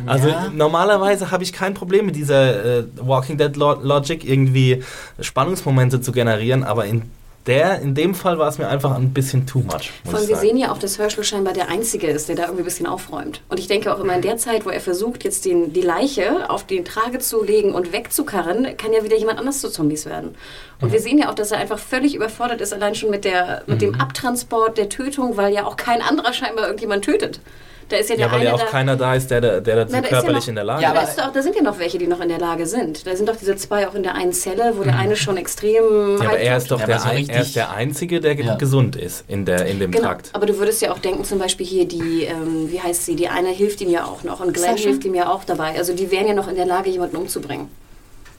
[0.06, 0.50] also ja.
[0.54, 4.84] normalerweise habe ich kein Problem mit dieser äh, Walking Dead Logic irgendwie
[5.20, 7.04] Spannungsmomente zu generieren, aber in
[7.47, 9.91] der, in dem Fall war es mir einfach ein bisschen too much.
[10.03, 12.63] Vor allem, wir sehen ja auch, dass Herschel scheinbar der Einzige ist, der da irgendwie
[12.63, 13.41] ein bisschen aufräumt.
[13.49, 16.49] Und ich denke auch immer in der Zeit, wo er versucht, jetzt den, die Leiche
[16.49, 20.36] auf den Trage zu legen und wegzukarren, kann ja wieder jemand anders zu Zombies werden.
[20.81, 20.93] Und mhm.
[20.93, 23.77] wir sehen ja auch, dass er einfach völlig überfordert ist, allein schon mit, der, mit
[23.77, 23.91] mhm.
[23.91, 27.39] dem Abtransport, der Tötung, weil ja auch kein anderer scheinbar irgendjemand tötet.
[27.88, 29.91] Da ist ja, der ja weil ja auch da, keiner da ist, der, der dazu
[29.93, 31.21] na, da körperlich ja noch, in der Lage ja, aber ist.
[31.21, 33.06] Auch, da sind ja noch welche, die noch in der Lage sind.
[33.06, 35.00] Da sind doch diese zwei auch in der einen Zelle, wo der mhm.
[35.00, 36.17] eine schon extrem.
[36.19, 38.56] Ja, aber er ist doch der, so ein, er ist der Einzige, der ja.
[38.56, 40.08] gesund ist in, der, in dem genau.
[40.08, 40.32] Trakt.
[40.34, 43.28] Aber du würdest ja auch denken, zum Beispiel hier die, ähm, wie heißt sie, die
[43.28, 44.89] eine hilft ihm ja auch noch und Glenn Sascha?
[44.89, 45.78] hilft ihm ja auch dabei.
[45.78, 47.69] Also die wären ja noch in der Lage, jemanden umzubringen.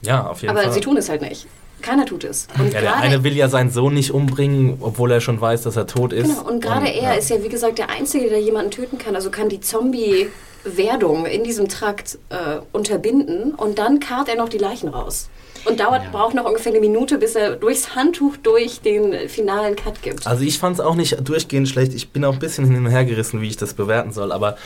[0.01, 0.65] Ja, auf jeden aber Fall.
[0.67, 1.47] Aber sie tun es halt nicht.
[1.81, 2.47] Keiner tut es.
[2.57, 5.75] Und ja, der eine will ja seinen Sohn nicht umbringen, obwohl er schon weiß, dass
[5.75, 6.27] er tot ist.
[6.27, 7.13] Genau, und gerade er ja.
[7.13, 9.15] ist ja, wie gesagt, der Einzige, der jemanden töten kann.
[9.15, 14.57] Also kann die Zombie-Werdung in diesem Trakt äh, unterbinden und dann karrt er noch die
[14.57, 15.29] Leichen raus.
[15.65, 16.09] Und dauert, ja.
[16.11, 20.25] braucht noch ungefähr eine Minute, bis er durchs Handtuch durch den finalen Cut gibt.
[20.25, 21.93] Also ich fand es auch nicht durchgehend schlecht.
[21.93, 24.31] Ich bin auch ein bisschen hin und her gerissen, wie ich das bewerten soll.
[24.31, 24.57] Aber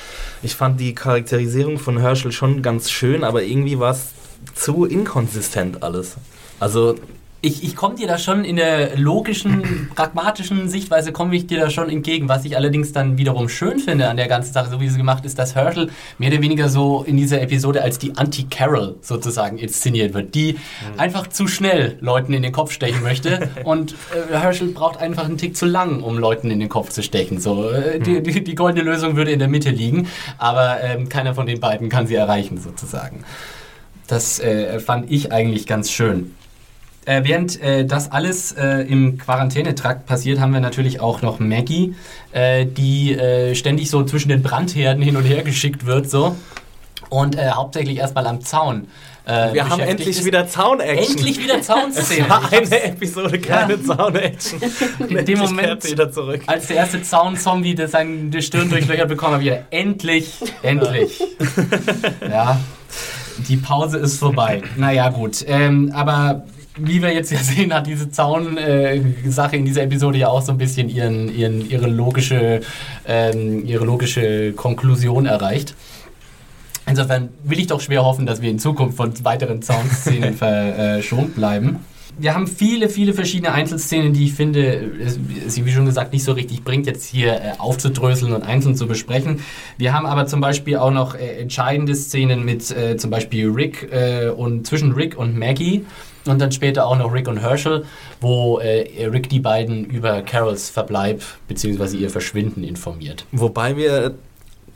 [0.44, 4.10] ich fand die Charakterisierung von Herschel schon ganz schön, aber irgendwie war es
[4.54, 6.18] zu inkonsistent alles.
[6.62, 6.96] Also
[7.44, 11.72] ich, ich komme dir da schon in der logischen, pragmatischen Sichtweise komme ich dir da
[11.72, 12.30] schon entgegen.
[12.30, 15.26] Was ich allerdings dann wiederum schön finde an der ganzen Sache, so wie sie gemacht
[15.26, 20.14] ist, dass Herschel mehr oder weniger so in dieser Episode als die Anti-Carol sozusagen inszeniert
[20.14, 21.00] wird, die mhm.
[21.00, 25.40] einfach zu schnell Leuten in den Kopf stechen möchte und äh, Herschel braucht einfach einen
[25.40, 27.40] Tick zu lang, um Leuten in den Kopf zu stechen.
[27.40, 28.24] So, äh, die, mhm.
[28.24, 31.90] die, die, goldene Lösung würde in der Mitte liegen, aber äh, keiner von den beiden
[31.90, 33.24] kann sie erreichen sozusagen.
[34.06, 36.36] Das äh, fand ich eigentlich ganz schön.
[37.06, 41.96] Äh, während äh, das alles äh, im Quarantänetrakt passiert, haben wir natürlich auch noch Maggie,
[42.32, 46.36] äh, die äh, ständig so zwischen den Brandherden hin und her geschickt wird, so.
[47.10, 48.88] Und äh, hauptsächlich erstmal am Zaun.
[49.26, 51.18] wir haben endlich wieder Zaun-Action.
[51.18, 52.28] Endlich wieder Zaun-Szene.
[52.52, 53.84] eine Episode, keine ja.
[53.84, 54.60] Zaun-Action.
[55.10, 55.84] In dem Moment,
[56.48, 60.34] als der erste Zaun-Zombie seine Stirn durchlöchert bekommen hat, wieder endlich,
[60.64, 61.20] endlich.
[62.22, 62.60] ja,
[63.48, 64.64] die Pause ist vorbei.
[64.76, 65.44] Naja, gut.
[65.48, 66.44] Ähm, aber
[66.84, 70.58] wie wir jetzt ja sehen, hat diese Zaun-Sache in dieser Episode ja auch so ein
[70.58, 72.62] bisschen ihren, ihren, ihre, logische,
[73.08, 75.76] ähm, ihre logische Konklusion erreicht.
[76.88, 81.80] Insofern will ich doch schwer hoffen, dass wir in Zukunft von weiteren Zaunszenen verschont bleiben.
[82.18, 84.92] Wir haben viele, viele verschiedene Einzelszenen, die ich finde,
[85.48, 88.86] sie wie schon gesagt nicht so richtig bringt, jetzt hier äh, aufzudröseln und einzeln zu
[88.86, 89.40] besprechen.
[89.78, 93.90] Wir haben aber zum Beispiel auch noch äh, entscheidende Szenen mit äh, zum Beispiel Rick
[93.92, 95.86] äh, und zwischen Rick und Maggie
[96.26, 97.86] und dann später auch noch Rick und Herschel,
[98.20, 101.98] wo äh, Rick die beiden über Carols Verbleib bzw.
[101.98, 103.26] ihr Verschwinden informiert.
[103.32, 104.16] Wobei wir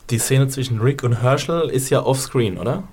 [0.09, 2.83] die Szene zwischen Rick und Herschel ist ja offscreen, oder?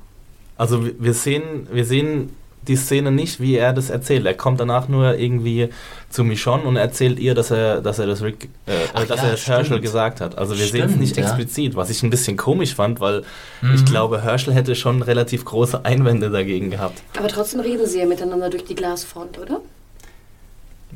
[0.57, 2.31] Also wir- sehen, wir sehen
[2.69, 4.25] die Szene nicht, wie er das erzählt.
[4.27, 5.69] Er kommt danach nur irgendwie
[6.11, 9.27] zu Michonne und erzählt ihr, dass er, dass er das Rick, äh, Ach dass ja,
[9.27, 10.39] er das Herschel gesagt hat.
[10.39, 11.25] Also wir sehen es nicht ja.
[11.25, 13.23] explizit, was ich ein bisschen komisch fand, weil
[13.63, 13.75] Mhm.
[13.75, 17.03] ich glaube, Herschel hätte schon relativ große Einwände dagegen gehabt.
[17.19, 19.61] Aber trotzdem reden sie ja miteinander durch die Glasfront, oder?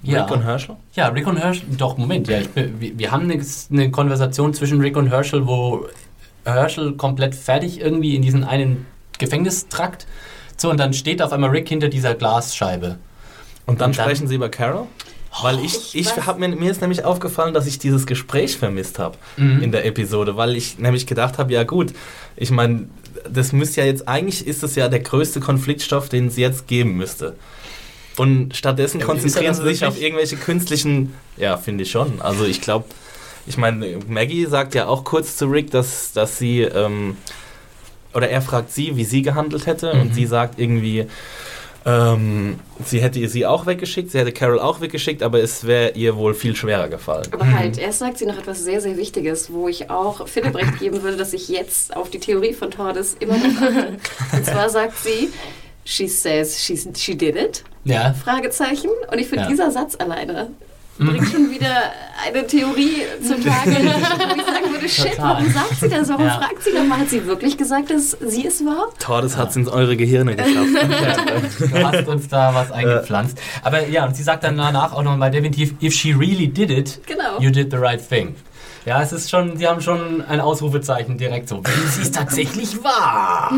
[0.07, 0.77] Rick und Herschel?
[0.95, 4.55] Ja, Rick und Herschel, doch, Moment, ja, ich, bin- wir, wir haben eine, eine Konversation
[4.55, 5.87] zwischen Rick und Herschel, wo
[6.45, 8.87] Herschel komplett fertig irgendwie in diesen einen
[9.19, 10.07] Gefängnistrakt.
[10.57, 12.99] So, und dann steht auf einmal Rick hinter dieser Glasscheibe.
[13.67, 14.87] Und dann Und dann- sprechen sie über Carol?
[15.43, 18.57] Weil ich, Ich ich weiß- hab mir, mir ist nämlich aufgefallen, dass ich dieses Gespräch
[18.57, 19.63] vermisst habe Mhm.
[19.63, 21.93] in der Episode, weil ich nämlich gedacht habe, ja gut,
[22.37, 22.89] ich meine,
[23.31, 26.97] das müsste ja jetzt, eigentlich ist es ja der größte Konfliktstoff, den es jetzt geben
[26.97, 27.35] müsste.
[28.17, 32.23] Und stattdessen Ja, er konzentrieren das sie sich auf irgendwelche künstlichen, ja, finde ich schon.
[32.23, 32.87] Also ich glaube,
[33.47, 37.19] ich meine, Maggie sagt ja auch kurz zu Rick, dass, dass sie, ähm,
[38.17, 40.01] oder er fragt sie, wie sie gehandelt hätte Mhm.
[40.01, 41.07] und sie sagt irgendwie,
[41.85, 46.17] ähm, sie hätte sie auch weggeschickt, sie hätte Carol auch weggeschickt, aber es wäre ihr
[46.17, 47.27] wohl viel schwerer gefallen.
[47.31, 50.79] Aber halt, erst sagt sie noch etwas sehr, sehr Wichtiges, wo ich auch Philipp recht
[50.81, 53.97] geben würde, dass ich jetzt auf die Theorie von Tordes immer noch achte.
[54.33, 55.31] Und zwar sagt sie,
[55.85, 58.91] she says she's, she did it, Ja, Fragezeichen.
[59.13, 59.49] Und ich finde, Ja.
[59.51, 60.49] dieser Satz alleine
[60.99, 61.75] bringt schon wieder
[62.27, 65.29] eine Theorie zutage, wo ich sagen würde, shit, Total.
[65.37, 66.09] warum sagt sie das?
[66.09, 66.39] Warum Ja.
[66.39, 66.99] fragt sie nochmal?
[67.01, 68.89] Hat sie wirklich gesagt, dass sie es war?
[68.99, 71.61] Tordes hat es in eure Gehirne geschafft.
[71.73, 73.39] du hast uns da was eingepflanzt.
[73.63, 77.01] Aber ja, und sie sagt dann danach auch nochmal definitiv, if she really did it,
[77.07, 77.39] Genau.
[77.41, 78.35] you did the right thing.
[78.87, 82.83] Ja, es ist schon, sie haben schon ein Ausrufezeichen direkt so, wenn sie es tatsächlich
[82.85, 83.53] war.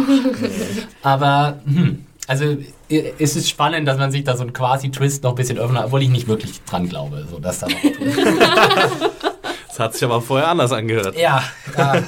[1.03, 2.57] Aber, hm, also
[2.89, 6.03] es ist spannend, dass man sich da so einen quasi-Twist noch ein bisschen öffnet, obwohl
[6.03, 7.77] ich nicht wirklich dran glaube, so dass da noch
[9.69, 11.17] Das hat sich aber vorher anders angehört.
[11.17, 11.41] Ja,
[11.77, 12.03] ja.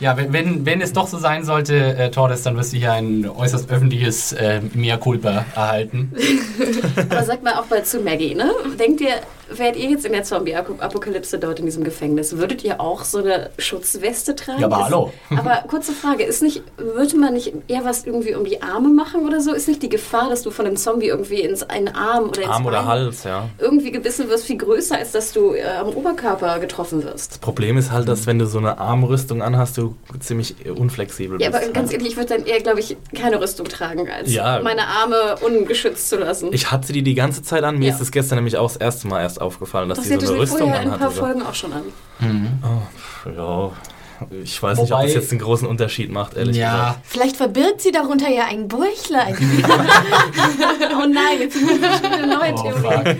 [0.00, 2.94] ja wenn, wenn, wenn es doch so sein sollte, äh, Tordes, dann wirst du hier
[2.94, 6.12] ein äußerst öffentliches äh, Mea Culpa erhalten.
[7.10, 8.50] Aber sag mal auch mal zu Maggie, ne?
[8.76, 13.04] Denkt ihr, wärt ihr jetzt in der Zombie-Apokalypse dort in diesem Gefängnis, würdet ihr auch
[13.04, 14.60] so eine Schutzweste tragen?
[14.60, 15.12] Ja, aber Ist- hallo.
[15.36, 19.26] Aber kurze Frage, ist nicht, würde man nicht eher was irgendwie um die Arme machen
[19.26, 19.52] oder so?
[19.52, 22.50] Ist nicht die Gefahr, dass du von einem Zombie irgendwie ins einen Arm oder ins
[22.50, 23.48] Arm oder Bein Hals, ja.
[23.58, 27.32] irgendwie gebissen wirst, viel größer, als dass du äh, am Oberkörper getroffen wirst?
[27.32, 31.50] Das Problem ist halt, dass wenn du so eine Armrüstung anhast, du ziemlich unflexibel Ja,
[31.50, 31.62] bist.
[31.62, 34.60] aber ganz ehrlich, ich würde dann eher, glaube ich, keine Rüstung tragen, als Ja.
[34.62, 36.48] meine Arme ungeschützt zu lassen.
[36.52, 37.78] Ich hatte die die ganze Zeit an.
[37.78, 37.94] Mir Ja.
[37.94, 40.26] ist es gestern nämlich auch das erste Mal erst aufgefallen, dass Doch, die sie hatte
[40.26, 41.14] so eine sie Rüstung vorher in ein paar anhatte.
[41.14, 41.20] So.
[41.20, 41.82] Folgen auch schon an.
[43.36, 43.72] Ja,
[44.42, 47.00] ich weiß nicht, ob Wobei- das jetzt einen großen Unterschied macht, ehrlich Ja, gesagt.
[47.04, 49.36] Vielleicht verbirgt sie darunter ja ein Bäuchlein.
[51.00, 52.80] Oh nein, jetzt muss ich eine neue oh, Theorie.
[52.80, 53.16] fuck.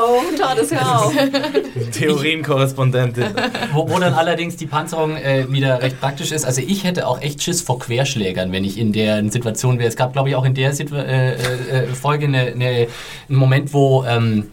[0.00, 1.12] Oh, Tordes, hör auf.
[1.92, 3.26] Theorienkorrespondentin.
[3.72, 6.44] Wo, wo dann allerdings die Panzerung äh, wieder recht praktisch ist.
[6.44, 9.88] Also ich hätte auch echt Schiss vor Querschlägern, wenn ich in der Situation wäre.
[9.88, 12.86] Es gab, glaube ich, auch in der Situ äh, äh, Folge eine, eine,
[13.28, 14.48] einen Moment, wo, ähm,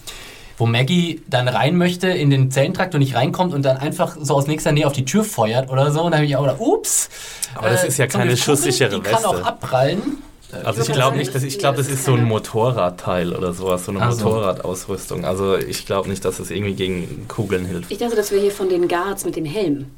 [0.58, 4.34] wo Maggie dann rein möchte in den Zellentrakt und nicht reinkommt und dann einfach so
[4.36, 6.02] aus nächster Nähe auf die Tür feuert oder so.
[6.02, 7.10] Und dann habe ich auch gedacht, ups.
[7.56, 9.28] Aber das ist ja so eine keine Kugel, schusssichere Die kann Weste.
[9.30, 10.17] auch abprallen.
[10.52, 13.54] Also ich wollte glaube nicht, dass ich glaube, das das ist so ein Motorradteil oder
[13.54, 14.26] sowas, so eine Ach so.
[14.26, 15.26] Motorradausrüstung.
[15.26, 17.91] Also ich glaube nicht, dass es irgendwie gegen Kugeln hilft.
[17.91, 19.91] Ich dachte, das wäre hier von den Guards mit den Helmen.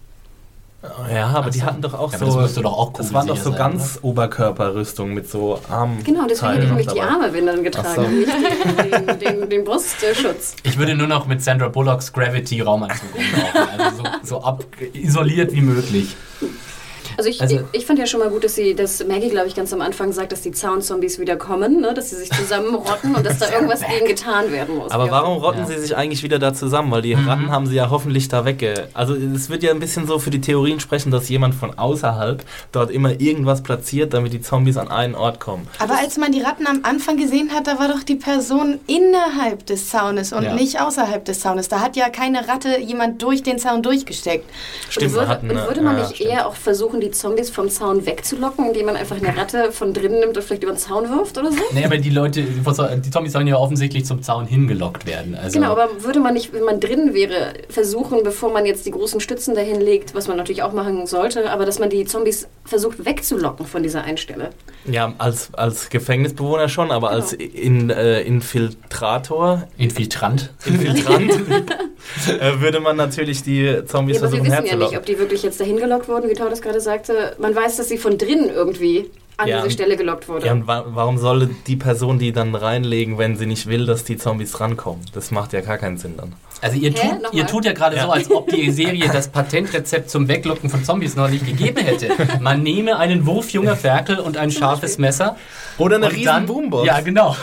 [1.13, 1.65] Ja, aber die so.
[1.65, 2.39] hatten doch auch Ja, so.
[2.39, 6.02] das doch auch Das waren doch so sein, ganz Oberkörperrüstung mit so Armen.
[6.06, 8.02] Genau, deswegen hätte ich nämlich die Arme Bindern getragen, Ach so.
[8.04, 10.56] und nicht den, den, den, den Brustschutz.
[10.63, 13.80] Ich würde nur noch mit Sandra Bullocks Gravity Raumanzug rumlaufen.
[13.80, 14.63] Also so, so ab,
[14.94, 16.15] isoliert wie möglich.
[17.19, 19.47] Also ich, Also- ich, ich fand ja schon mal gut, dass sie, dass Maggie, glaube
[19.49, 21.93] ich, ganz am Anfang sagt, dass die Zaunzombies wieder kommen, ne?
[21.93, 24.89] dass sie sich zusammenrotten und dass da irgendwas gegen getan werden muss.
[24.93, 25.65] Aber warum rotten Ja.
[25.65, 26.91] sie sich eigentlich wieder da zusammen?
[26.91, 28.88] Weil die Ratten haben sie ja hoffentlich da wegge...
[28.93, 32.41] Also es wird ja ein bisschen so für die Theorien sprechen, dass jemand von außerhalb
[32.71, 35.67] dort immer irgendwas platziert, damit die Zombies an einen Ort kommen.
[35.79, 39.65] Aber als man die Ratten am Anfang gesehen hat, da war doch die Person innerhalb
[39.65, 40.53] des Zaunes und Ja.
[40.53, 41.67] nicht außerhalb des Zaunes.
[41.67, 44.49] Da hat ja keine Ratte jemand durch den Zaun durchgesteckt.
[44.89, 45.49] Stimmt, und würde, wir hatten...
[45.51, 46.29] und würde man ja, nicht stimmt.
[46.32, 50.19] eher auch versuchen, die Zombies vom Zaun wegzulocken, indem man einfach eine Ratte von drinnen
[50.19, 51.58] nimmt und vielleicht über den Zaun wirft oder so?
[51.74, 55.36] Nee, aber die Leute, die Zombies sollen ja offensichtlich zum Zaun hingelockt werden.
[55.36, 58.91] Also, Genau, aber würde man nicht, wenn man drin wäre, versuchen, bevor man jetzt die
[58.91, 62.48] großen Stützen dahin legt, was man natürlich auch machen sollte, aber dass man die Zombies
[62.69, 64.51] versucht wegzulocken von dieser Einstelle.
[64.86, 70.51] Ja, als, als Gefängnisbewohner schon, aber als in, äh, Infiltrator, Infiltrant.
[70.65, 71.32] Infiltrant,
[72.39, 74.97] äh, würde man natürlich die Zombies Ja, aber wir versuchen wissen ja nicht, herzulocken.
[74.97, 77.36] ob die wirklich jetzt dahin gelockt wurden, wie Tau das gerade sagte.
[77.39, 80.47] Man weiß, dass sie von drinnen irgendwie an Ja, diese Stelle gelockt wurde.
[80.47, 84.03] Ja, und wa warum soll die Person die dann reinlegen, wenn sie nicht will, dass
[84.03, 85.01] die Zombies rankommen?
[85.13, 86.34] Das macht ja gar keinen Sinn dann.
[86.62, 86.95] Also ihr Hä?
[87.10, 87.39] tut, Nochmal?
[87.39, 91.15] ihr tut ja gerade so, als ob die Serie das Patentrezept zum Weglocken von Zombies
[91.15, 92.10] noch nicht gegeben hätte.
[92.41, 95.38] Man nehme einen Wurf junger Ferkel und ein scharfes Messer.
[95.78, 96.86] Oder eine riesen dann, Boombox.
[96.86, 97.36] Ja, genau.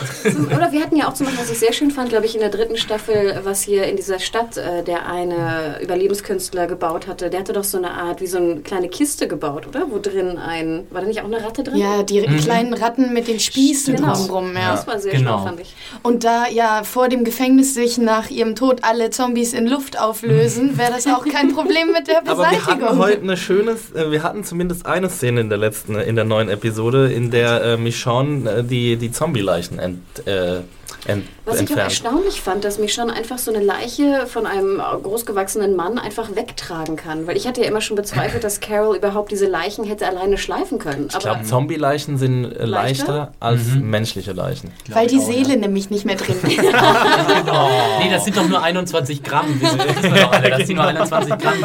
[0.55, 2.41] Oder wir hatten ja auch zum Beispiel, was ich sehr schön fand, glaube ich, in
[2.41, 7.31] der dritten Staffel, was hier in dieser Stadt äh, der eine Überlebenskünstler gebaut hatte.
[7.31, 9.87] Der hatte doch so eine Art, wie so eine kleine Kiste gebaut, oder?
[9.89, 11.77] Wo drin ein, war da nicht auch eine Ratte drin?
[11.77, 14.13] Ja, die kleinen Ratten mit den Spießen Genau.
[14.13, 14.71] drumrum, ja.
[14.71, 15.37] Das war sehr Genau.
[15.37, 15.73] schlau, fand ich.
[16.03, 20.77] Und da ja vor dem Gefängnis sich nach ihrem Tod alle Zombies in Luft auflösen,
[20.77, 22.97] wäre das auch kein Problem mit der Aber wir hatten Beseitigung.
[22.97, 26.49] heute eine schöne, äh, wir hatten zumindest eine Szene in der letzten, in der neuen
[26.49, 30.61] Episode, in der äh, Michonne äh, die, die Zombie-Leichen ent, äh,
[31.07, 31.79] ent, Was ich auch entfernt.
[31.89, 36.95] erstaunlich fand, dass mich schon einfach so eine Leiche von einem großgewachsenen Mann einfach wegtragen
[36.95, 37.25] kann.
[37.27, 40.79] Weil ich hatte ja immer schon bezweifelt, dass Carol überhaupt diese Leichen hätte alleine schleifen
[40.79, 41.07] können.
[41.09, 43.31] Ich Aber glaube, Zombie-Leichen sind äh, leichter, Leichter?
[43.39, 44.71] als menschliche Leichen.
[44.89, 46.57] Weil die Seele nämlich nicht mehr drin ist.
[47.99, 49.59] Nee, das sind doch nur 21 Gramm.
[49.61, 51.55] Das wissen wir doch alle, dass die nur 21 Gramm.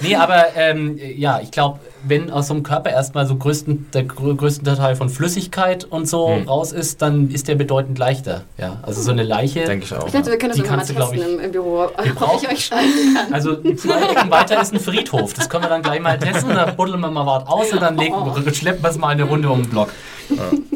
[0.00, 4.06] Nee, aber ähm, ja, ich glaube, wenn aus so einem Körper erstmal so größten, der
[4.06, 6.48] grö- größte Teil von Flüssigkeit und so Hm.
[6.48, 8.44] raus ist, dann ist der bedeutend leichter.
[8.56, 9.64] Ja, also so eine Leiche.
[9.64, 10.06] Denke ich auch.
[10.06, 12.64] ich dachte, wir können das immer mal testen ich- im, im Büro, ob ich euch
[12.64, 13.32] schalten kann.
[13.34, 15.34] Also zwei Ecken weiter ist ein Friedhof.
[15.34, 16.50] Das können wir dann gleich mal testen.
[16.54, 18.14] Da buddeln wir mal was aus und dann legen,
[18.54, 19.90] schleppen wir es mal eine Runde um den Block.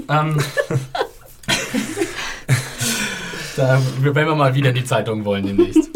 [0.08, 0.38] Ähm,
[3.56, 5.90] da werden wir mal wieder die Zeitung wollen demnächst.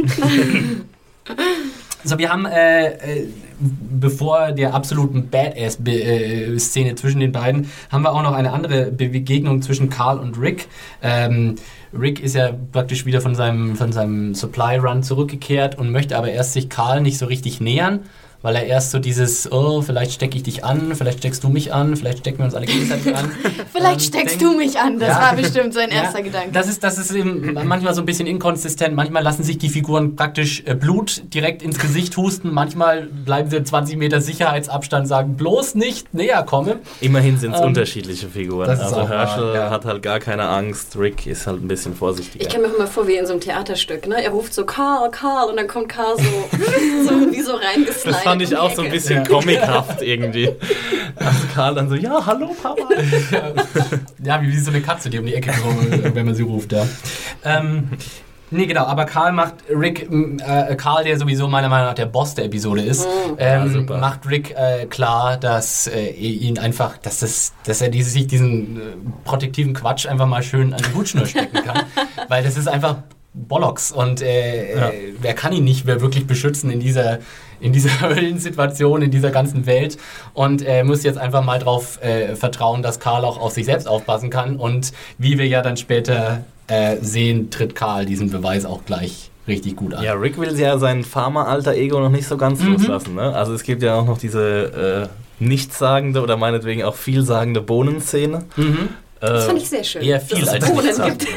[2.07, 3.27] So, wir haben, äh, äh,
[3.59, 9.61] bevor der absoluten Badass-Szene zwischen den beiden, haben wir auch noch eine andere Be- Begegnung
[9.61, 10.69] zwischen Carl und Rick.
[11.03, 11.57] Ähm,
[11.93, 16.53] Rick ist ja praktisch wieder von seinem, von seinem Supply-Run zurückgekehrt und möchte aber erst
[16.53, 18.01] sich Carl nicht so richtig nähern,
[18.43, 21.73] weil er erst so dieses, oh, vielleicht stecke ich dich an, vielleicht steckst du mich
[21.73, 23.31] an, vielleicht stecken wir uns alle gegenseitig an.
[23.73, 25.21] Vielleicht Ähm, steckst denk- du mich an, das Ja.
[25.21, 26.51] war bestimmt sein Ja, erster Gedanke.
[26.53, 28.95] Das ist, das ist eben manchmal so ein bisschen inkonsistent.
[28.95, 32.53] Manchmal lassen sich die Figuren praktisch äh, Blut direkt ins Gesicht husten.
[32.53, 36.81] Manchmal bleiben sie 20 Meter Sicherheitsabstand, sagen bloß nicht näher kommen.
[37.01, 38.67] Immerhin sind es Ähm, unterschiedliche Figuren.
[38.69, 39.71] das ist Also Herschel ja.
[39.71, 42.45] hat halt gar keine Angst, Rick ist halt ein bisschen vorsichtiger.
[42.47, 44.07] Ich komme mir immer vor wie in so einem Theaterstück.
[44.09, 44.23] Ne?
[44.23, 46.23] Er ruft so Karl, Karl und dann kommt Karl so,
[47.09, 48.26] so wie so reingeslidet.
[48.27, 50.49] Das fand ich auch so ein bisschen comichaft irgendwie.
[51.17, 52.83] Als Karl dann so, ja, hallo Papa.
[54.23, 56.73] Ja, wie, wie so eine Katze, die um die Ecke kommt, wenn man sie ruft.
[56.73, 56.87] Ja.
[57.45, 57.91] Ähm,
[58.51, 62.35] nee, genau, aber Karl macht Rick, äh, Karl, der sowieso meiner Meinung nach der Boss
[62.35, 63.07] der Episode ist,
[63.39, 63.99] Ja, ähm, super.
[63.99, 68.77] macht Rick äh, klar, dass äh, ihn einfach, dass, das, dass er diese, sich diesen
[68.77, 68.81] äh,
[69.25, 71.85] protektiven Quatsch einfach mal schön an die Hutschnur stecken kann.
[72.29, 72.97] Weil das ist einfach
[73.35, 74.89] Bollocks und äh, Ja.
[74.89, 77.19] äh, wer kann ihn nicht mehr wirklich beschützen in dieser,
[77.61, 79.97] in dieser Höllensituation, in dieser ganzen Welt
[80.35, 83.87] und er muss jetzt einfach mal darauf äh, vertrauen, dass Karl auch auf sich selbst
[83.89, 88.85] aufpassen kann und wie wir ja dann später äh, sehen, tritt Karl diesen Beweis auch
[88.85, 90.03] gleich richtig gut an.
[90.03, 92.73] Ja, Rick will ja sein Pharma-Alter-Ego noch nicht so ganz Mhm.
[92.73, 93.15] loslassen.
[93.15, 93.33] Ne?
[93.35, 95.09] Also es gibt ja auch noch diese
[95.41, 98.43] äh, nichtssagende oder meinetwegen auch vielsagende Bohnenszene.
[98.57, 98.89] Mhm.
[99.21, 100.03] Das Äh, fand ich sehr schön.
[100.03, 101.27] Eher viel als Bohnen gibt.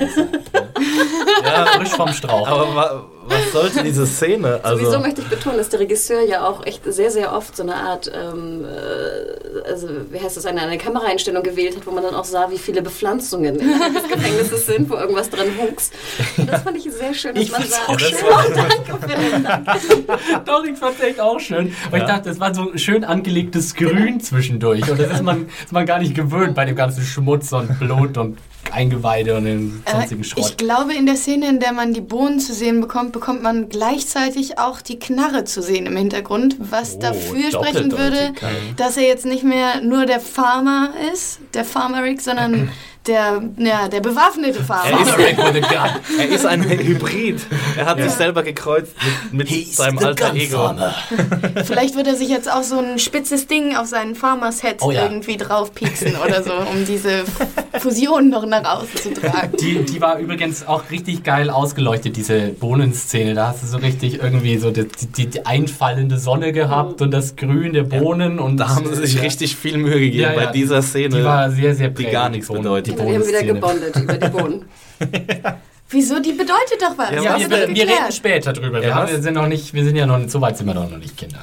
[1.43, 2.47] Ja, frisch vom Strauch.
[2.47, 4.59] aber was sollte diese Szene?
[4.63, 7.63] Also, Sowieso möchte ich betonen, dass der Regisseur ja auch echt sehr, sehr oft so
[7.63, 12.03] eine Art, ähm, äh, also wie heißt das, eine, eine Kameraeinstellung gewählt hat, wo man
[12.03, 15.91] dann auch sah, wie viele Bepflanzungen innerhalb des Gefängnisses sind, wo irgendwas dran wuchs.
[16.37, 17.77] Und das fand ich sehr schön, dass Ich man sah.
[17.87, 18.17] auch schön.
[18.23, 19.79] Oh, danke, Philipp, danke.
[20.45, 21.75] Doch, ich fand echt auch schön.
[21.91, 22.15] Weil ich Ja.
[22.15, 24.89] dachte, das war so schön angelegtes Grün zwischendurch.
[24.89, 28.17] Und das ist man, ist man gar nicht gewöhnt bei dem ganzen Schmutz und Blut
[28.17, 28.37] und
[28.73, 30.45] Eingeweide und sonstigen Äh, Schrott.
[30.49, 33.69] ich glaube, in der Szene, in der man die Bohnen zu sehen bekommt, bekommt man
[33.69, 38.33] gleichzeitig auch die Knarre zu sehen im Hintergrund, was Oh, dafür sprechen würde,
[38.77, 42.69] dass er jetzt nicht mehr nur der Farmer ist, der Farmer Rick, sondern
[43.09, 45.01] der, ja, der bewaffnete Er Farmer.
[45.01, 46.19] ist- Rick with a gun.
[46.19, 47.41] er ist ein Hybrid.
[47.77, 48.93] Er hat sich selber gekreuzt
[49.31, 50.71] mit, mit seinem alter Ego.
[51.65, 55.03] Vielleicht wird er sich jetzt auch so ein spitzes Ding auf seinen Farmers-Head Oh ja.
[55.03, 57.23] irgendwie draufpieksen oder so, um diese
[57.79, 59.53] Fusion noch nach außen zu tragen.
[59.59, 63.33] Die, die war übrigens auch richtig geil ausgeleuchtet, diese Bohnenszene.
[63.33, 67.35] Da hast du so richtig irgendwie so die, die, die einfallende Sonne gehabt und das
[67.35, 68.39] Grün der Bohnen.
[68.39, 70.45] und Da haben sie sich ja, richtig viel Mühe gegeben Ja, ja.
[70.45, 71.17] bei dieser Szene.
[71.17, 72.98] Die war sehr, sehr die prägend, gar nichts bedeutet.
[73.05, 74.65] Die Wir haben wieder gebondet über die Bohnen.
[75.91, 76.19] Wieso?
[76.19, 77.11] Die bedeutet doch was.
[77.11, 78.79] Ja, wir, wir, reden später drüber.
[78.79, 80.67] Wir, Ja, haben, wir sind noch nicht, wir sind ja noch nicht, so weit sind
[80.67, 81.39] wir doch noch nicht Kinder.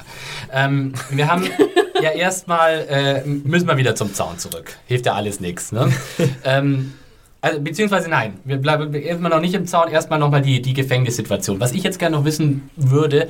[0.53, 1.43] Ähm, wir haben,
[2.01, 4.77] ja erstmal äh, müssen wir wieder zum Zaun zurück.
[4.87, 5.73] Hilft ja alles nichts.
[5.73, 5.91] Ne?
[6.45, 6.93] ähm,
[7.41, 11.59] also, beziehungsweise nein, wir bleiben erstmal noch nicht im Zaun, erstmal nochmal die, die Gefängnissituation.
[11.59, 13.29] Was ich jetzt gerne noch wissen würde,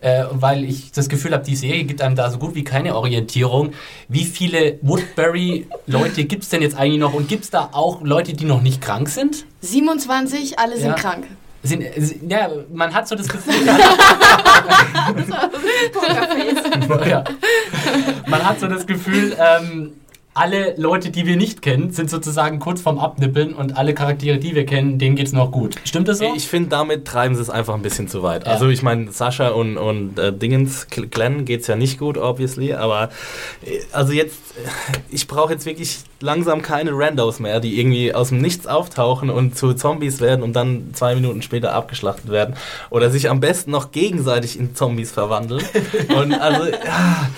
[0.00, 2.94] äh, weil ich das Gefühl habe, die Serie gibt einem da so gut wie keine
[2.96, 3.72] Orientierung.
[4.08, 8.32] Wie viele Woodbury-Leute gibt es denn jetzt eigentlich noch und gibt es da auch Leute,
[8.32, 9.44] die noch nicht krank sind?
[9.60, 10.94] 27, alle sind Ja.
[10.94, 11.26] krank.
[11.64, 11.82] sind?
[11.96, 13.54] sind- Ja, man hat so das Gefühl.
[17.08, 17.24] ja.
[18.26, 19.92] Man hat so das Gefühl, ähm,
[20.38, 24.54] alle Leute, die wir nicht kennen, sind sozusagen kurz vorm Abnippeln und alle Charaktere, die
[24.54, 25.74] wir kennen, denen geht's noch gut.
[25.84, 26.32] Stimmt das so?
[26.36, 28.46] Ich finde, damit treiben sie es einfach ein bisschen zu weit.
[28.46, 28.52] Ja.
[28.52, 33.10] Also ich meine, Sascha und, und äh, Dingens, Glenn geht's ja nicht gut, obviously, aber
[33.66, 38.28] äh, also jetzt, äh, ich brauche jetzt wirklich langsam keine Randos mehr, die irgendwie aus
[38.28, 42.54] dem Nichts auftauchen und zu Zombies werden und dann zwei Minuten später abgeschlachtet werden.
[42.90, 45.64] Oder sich am besten noch gegenseitig in Zombies verwandeln.
[46.16, 47.28] und also, ja,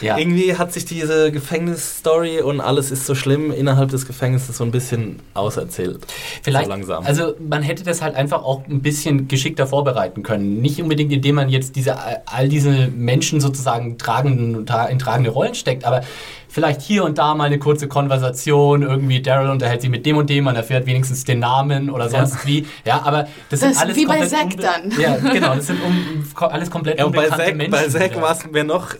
[0.00, 0.18] ja.
[0.18, 4.70] irgendwie hat sich diese Gefängnisstory und alles ist so schlimm innerhalb des Gefängnisses so ein
[4.70, 6.06] bisschen auserzählt.
[6.42, 7.04] Vielleicht, so langsam.
[7.04, 10.60] also man hätte das halt einfach auch ein bisschen geschickter vorbereiten können.
[10.60, 15.54] Nicht unbedingt, indem man jetzt diese, all diese Menschen sozusagen tragen, tra- in tragende Rollen
[15.54, 16.02] steckt, aber
[16.48, 20.30] vielleicht hier und da mal eine kurze Konversation, irgendwie Daryl unterhält sich mit dem und
[20.30, 22.66] dem, man erfährt wenigstens den Namen oder sonst wie.
[22.84, 24.92] Ja, aber das, Das sind ist alles wie bei Zack dann.
[25.00, 27.70] Ja, genau, das sind um, alles komplett Ja, und bei unbekannte Zack, Menschen.
[27.72, 28.22] bei Zack ja.
[28.22, 28.94] war es mir noch,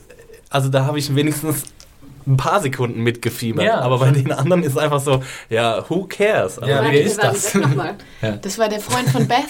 [0.55, 1.65] also da habe ich wenigstens
[2.27, 3.67] ein paar Sekunden mitgefiebert.
[3.67, 6.59] Ja, aber bei den anderen ist es einfach so, ja, who cares?
[6.59, 7.55] Also, Ja, wer ist das?
[7.55, 7.97] mal.
[8.43, 9.45] Das war der Freund von Beth.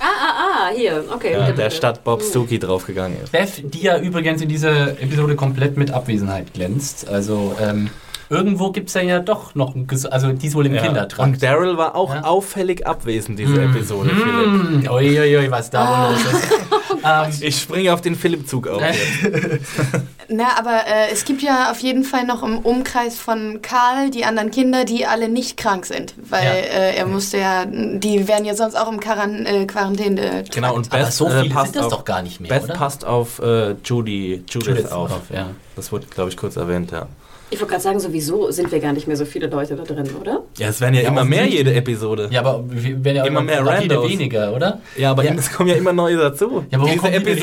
[0.00, 1.04] Ah, ah, ah, hier.
[1.12, 1.32] Okay.
[1.32, 3.32] ja, der statt Bob Stuckey draufgegangen ist.
[3.32, 7.08] Beth, die ja übrigens in dieser Episode komplett mit Abwesenheit glänzt.
[7.08, 7.90] Also ähm,
[8.30, 10.82] irgendwo gibt es ja, doch noch, ein also die ist wohl im Ja.
[10.82, 11.20] Kindertrakt.
[11.34, 12.24] Und Daryl war auch Ja.
[12.24, 14.44] auffällig abwesend, diese Episode, Philipp.
[14.86, 17.00] Hm, Uiuiui, was da wohl los ist.
[17.04, 18.80] ähm, Ich springe auf den Philipp-Zug auf.
[18.82, 19.62] jetzt.
[20.28, 24.24] Na, aber äh, es gibt ja auf jeden Fall noch im Umkreis von Karl die
[24.24, 26.14] anderen Kinder, die alle nicht krank sind.
[26.16, 26.50] Weil Ja.
[26.52, 30.44] äh, er musste ja, die wären ja sonst auch im Quaran äh, Quarantäne.
[30.50, 32.48] Genau, und aber Beth, so äh, viele passt sind das auf, doch gar nicht mehr,
[32.48, 32.74] Beth oder?
[32.74, 35.12] passt auf äh, Judy, Judith, Judith auf.
[35.12, 35.48] auf, ja.
[35.76, 37.06] Das wurde, glaube ich, kurz erwähnt, ja.
[37.54, 40.08] Ich wollte gerade sagen, sowieso sind wir gar nicht mehr so viele Leute da drin,
[40.20, 40.42] oder?
[40.58, 42.26] Ja, es werden ja, Ja, immer mehr jede Episode.
[42.32, 44.10] Ja, aber wir werden ja Immer mehr rapide Randos.
[44.10, 44.80] weniger, oder?
[44.96, 45.34] Ja, aber Ja.
[45.34, 46.64] es kommen ja immer neue dazu.
[46.72, 47.38] Ja, aber wo kommen die denn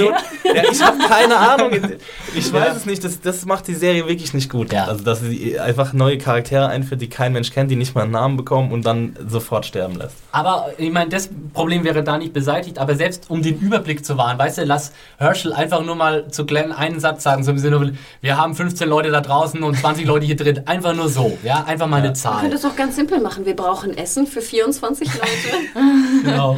[0.54, 1.70] ja, ich habe keine Ahnung.
[2.36, 2.54] Ich Ja.
[2.62, 3.04] weiß es nicht.
[3.04, 4.72] Das, das macht die Serie wirklich nicht gut.
[4.74, 4.86] Ja.
[4.86, 8.12] Also, dass sie einfach neue Charaktere einführt, die kein Mensch kennt, die nicht mal einen
[8.12, 10.16] Namen bekommen und dann sofort sterben lässt.
[10.32, 14.18] Aber ich meine, das Problem wäre da nicht beseitigt, aber selbst um den Überblick zu
[14.18, 17.58] wahren, weißt du, lass Herschel einfach nur mal zu Glenn einen Satz sagen, so im
[17.58, 21.38] Sinne, wir haben 15 Leute da draußen und 20 Leute hier drin, einfach nur so,
[21.44, 22.42] ja, einfach mal eine Man Zahl.
[22.42, 23.46] könnte es auch ganz simpel machen.
[23.46, 25.28] Wir brauchen Essen für 24 Leute.
[26.24, 26.58] Genau.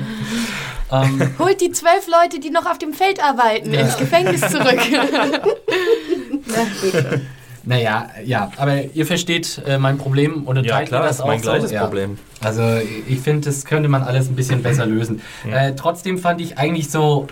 [0.92, 3.82] ähm, Holt die zwölf Leute, die noch auf dem Feld arbeiten, Ja.
[3.82, 4.78] ins Gefängnis zurück.
[7.64, 11.42] naja, ja, aber ihr versteht äh, mein Problem und teilt mir das ist auch mein
[11.42, 11.76] gleiches so.
[11.76, 11.84] Ja.
[11.84, 12.18] Problem.
[12.42, 12.62] Also
[13.08, 15.22] ich finde, das könnte man alles ein bisschen besser lösen.
[15.50, 17.28] Äh, trotzdem fand ich eigentlich so,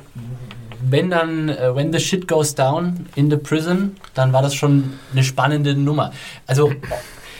[0.89, 4.93] wenn dann, äh, when the shit goes down in the prison, dann war das schon
[5.11, 6.11] eine spannende Nummer.
[6.47, 6.71] Also,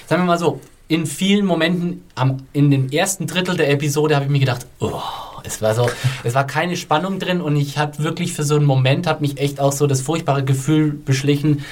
[0.08, 4.26] sagen wir mal so, in vielen Momenten am, in den ersten Drittel der Episode habe
[4.26, 5.00] ich mir gedacht, oh,
[5.44, 5.89] es war so,
[6.24, 9.39] es war keine Spannung drin und ich hatte wirklich für so einen Moment, hat mich
[9.39, 11.64] echt auch so das furchtbare Gefühl beschlichen,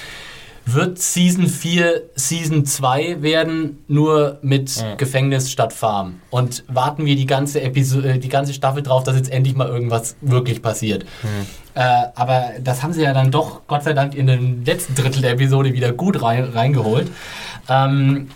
[0.74, 6.22] wird Season 4 Season 2 werden, nur mit Gefängnis statt Farm.
[6.30, 10.16] Und warten wir die ganze Episode, die ganze Staffel drauf, dass jetzt endlich mal irgendwas
[10.22, 11.06] wirklich passiert.
[11.76, 15.22] Äh, aber das haben sie ja dann doch, Gott sei Dank, in den letzten Drittel
[15.22, 17.10] der Episode wieder gut rein, reingeholt.
[17.70, 18.30] Ähm,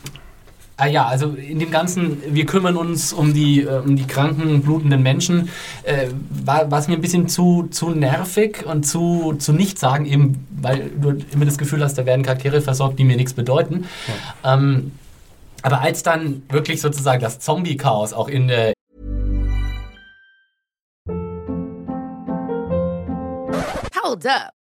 [0.84, 4.62] Ah ja, also in dem Ganzen, wir kümmern uns um die, äh, um die kranken,
[4.64, 5.48] blutenden Menschen,
[5.84, 6.08] äh,
[6.44, 10.90] war war es mir ein bisschen zu, zu nervig und zu, zu nichtssagend, eben weil
[10.90, 13.86] du immer das Gefühl hast, da werden Charaktere versorgt, die mir nichts bedeuten.
[14.44, 14.92] Ähm,
[15.62, 18.74] aber als dann wirklich sozusagen das Zombie-Chaos auch in der
[24.04, 24.63] Hold up.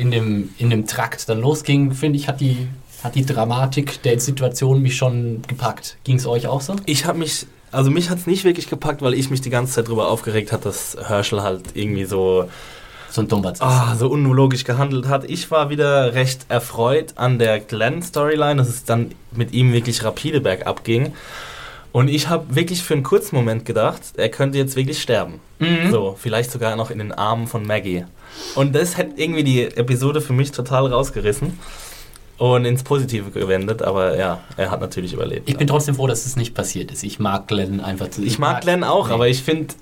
[0.00, 2.68] in dem, in dem Trakt dann losging, finde ich, hat die,
[3.04, 5.98] hat die Dramatik der Situation mich schon gepackt.
[6.04, 6.76] Ging es euch auch so?
[6.86, 9.74] Ich habe mich, also mich hat es nicht wirklich gepackt, weil ich mich die ganze
[9.74, 12.48] Zeit darüber aufgeregt habe, dass Herschel halt irgendwie so
[13.10, 13.62] so ein Dumbatz ist.
[13.62, 15.28] ah, so unlogisch gehandelt hat.
[15.28, 20.40] Ich war wieder recht erfreut an der Glenn-Storyline, dass es dann mit ihm wirklich rapide
[20.40, 21.12] bergab ging.
[21.90, 25.40] Und ich habe wirklich für einen kurzen Moment gedacht, er könnte jetzt wirklich sterben.
[25.90, 28.04] So, vielleicht sogar noch in den Armen von Maggie.
[28.54, 31.58] Und das hätte irgendwie die Episode für mich total rausgerissen
[32.38, 33.82] und ins Positive gewendet.
[33.82, 35.48] Aber ja, er hat natürlich überlebt.
[35.48, 37.02] Ich bin trotzdem froh, dass es nicht passiert ist.
[37.04, 38.22] Ich mag Glenn einfach zu.
[38.22, 39.14] Ich mag Glenn auch, Nee.
[39.14, 39.74] aber ich finde,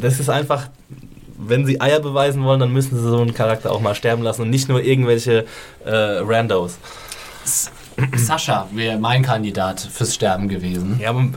[0.00, 0.68] das ist einfach,
[1.36, 4.42] wenn sie Eier beweisen wollen, dann müssen sie so einen Charakter auch mal sterben lassen
[4.42, 5.44] und nicht nur irgendwelche
[5.84, 6.78] äh, Randos.
[8.16, 10.98] Sascha wäre mein Kandidat fürs Sterben gewesen.
[11.00, 11.28] Ja, aber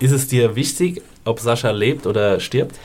[0.00, 2.76] ist es dir wichtig, ob Sascha lebt oder stirbt?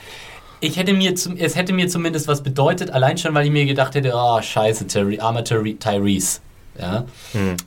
[0.61, 3.65] Ich hätte mir zum, es hätte mir zumindest was bedeutet, allein schon, weil ich mir
[3.65, 6.41] gedacht hätte, oh scheiße, Tyre, armer Tyre, Tyrese.
[6.79, 7.05] Ja?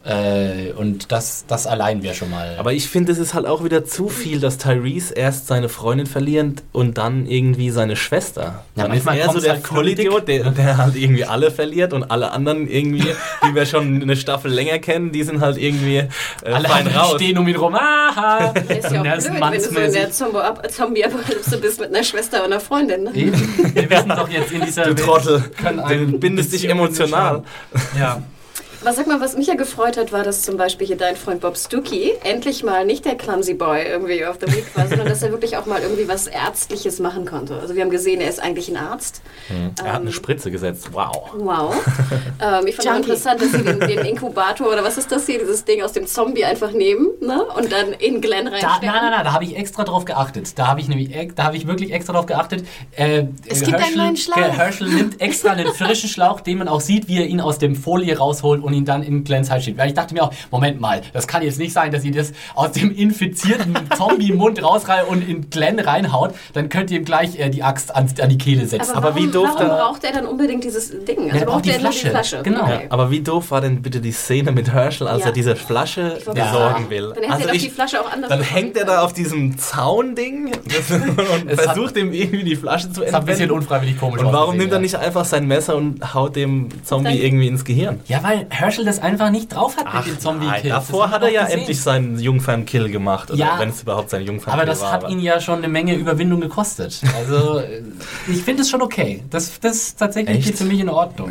[0.05, 2.57] Äh, und das, das allein wäre schon mal.
[2.59, 6.07] Aber ich finde, es ist halt auch wieder zu viel, dass Tyrese erst seine Freundin
[6.07, 8.65] verliert und dann irgendwie seine Schwester.
[8.77, 12.11] Ja, dann ist er so der halt Vollidiot, der, der halt irgendwie alle verliert und
[12.11, 13.15] alle anderen irgendwie,
[13.47, 16.09] die wir schon eine Staffel länger kennen, die sind halt irgendwie äh,
[16.45, 17.15] alle fein raus.
[17.15, 17.75] stehen um ihn rum.
[17.75, 18.55] Aha!
[18.69, 22.53] Ist ja auch blöd, wenn du so in der Zombie-Apokalypse bist mit einer Schwester und
[22.53, 23.05] einer Freundin.
[23.05, 23.11] Ne?
[23.15, 27.43] Wir wissen doch jetzt in dieser Du Welt Trottel, können du einen bindest dich emotional.
[27.99, 28.23] Ja.
[28.83, 31.41] Aber sag mal, was mich ja gefreut hat, war, dass zum Beispiel hier dein Freund
[31.41, 35.23] Bob Stuckey endlich mal nicht der Clumsy Boy irgendwie auf der Week war, sondern dass
[35.23, 37.57] er wirklich auch mal irgendwie was Ärztliches machen konnte.
[37.61, 39.23] Also wir haben gesehen, er ist eigentlich ein Arzt.
[39.85, 40.89] Er hat eine Spritze gesetzt.
[40.93, 41.31] Wow.
[41.37, 41.75] Wow.
[42.41, 43.11] ähm, ich fand auch Junkie.
[43.11, 46.07] interessant, dass sie den, den Inkubator oder was ist das hier, dieses Ding aus dem
[46.09, 47.45] Zombie einfach nehmen ne?
[47.57, 48.79] und dann in Glenn Da, reinstecken.
[48.89, 50.59] nein, nein, nein, da habe ich extra drauf geachtet.
[50.59, 52.67] Da habe ich nämlich, da habe ich wirklich extra drauf geachtet.
[52.97, 54.37] Äh, Es gibt einen neuen Schlauch.
[54.39, 57.77] Herschel nimmt extra einen frischen Schlauch, den man auch sieht, wie er ihn aus dem
[57.77, 59.79] Folie rausholt und ihn dann in Glens Hals schiebt.
[59.79, 62.33] Weil ich dachte mir auch, Moment mal, das kann jetzt nicht sein, dass ihr das
[62.55, 66.35] aus dem infizierten Zombie-Mund rausreißt und in Glenn reinhaut.
[66.53, 68.93] Dann könnt ihr ihm gleich äh, die Axt an, an die Kehle setzen.
[68.97, 71.29] Aber warum, wie doof warum da- braucht er dann unbedingt dieses Ding?
[71.31, 72.41] er braucht die er nur Flasche.
[72.43, 72.67] Genau.
[72.69, 75.27] Ja, aber wie doof war denn bitte die Szene mit Herschel, als Ja.
[75.27, 77.13] er diese Flasche besorgen will?
[77.15, 79.57] Dann Also er doch ich- die Flasche auch anders Dann hängt er da auf diesem
[79.59, 80.47] Zaunding
[81.47, 83.53] und versucht ihm irgendwie die Flasche zu Das hat ein bisschen entwenden.
[83.63, 84.81] unfreiwillig komisch Und warum nimmt er ja.
[84.83, 88.01] nicht einfach sein Messer und haut dem Zombie irgendwie ins Gehirn?
[88.07, 90.71] Ja, weil Herschel das einfach nicht drauf hat mit dem Zombie-Kill.
[90.71, 91.59] Davor hat er ja gesehen.
[91.61, 93.31] endlich seinen Jungfern-Kill gemacht.
[93.31, 93.59] Oder Ja.
[93.59, 94.93] wenn es überhaupt sein Jungfern-Kill Aber das war.
[94.93, 97.01] hat ihn ja schon eine Menge Überwindung gekostet.
[97.17, 97.63] Also
[98.29, 99.23] ich finde es schon okay.
[99.31, 100.47] Das, das tatsächlich Echt?
[100.49, 101.31] geht für mich in Ordnung.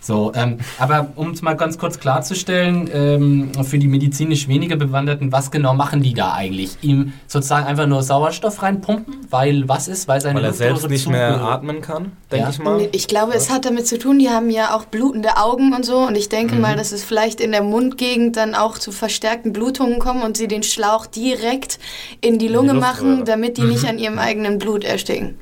[0.00, 5.32] So, ähm, aber um es mal ganz kurz klarzustellen, ähm, für die medizinisch weniger Bewanderten,
[5.32, 6.76] was genau machen die da eigentlich?
[6.82, 10.06] Ihm sozusagen einfach nur Sauerstoff reinpumpen, weil was ist?
[10.08, 12.50] Weil seine Weil er selbst nicht zu- mehr atmen kann, denke Ja.
[12.50, 12.88] ich mal.
[12.92, 15.98] Ich glaube, es hat damit zu tun, die haben ja auch blutende Augen und so.
[15.98, 16.60] Und ich denke Mhm.
[16.60, 20.48] mal, dass es vielleicht in der Mundgegend dann auch zu verstärkten Blutungen kommen und sie
[20.48, 21.78] den Schlauch direkt
[22.20, 23.24] in die Lunge machen, Luftröhre.
[23.24, 25.36] damit die nicht an ihrem eigenen Blut ersticken.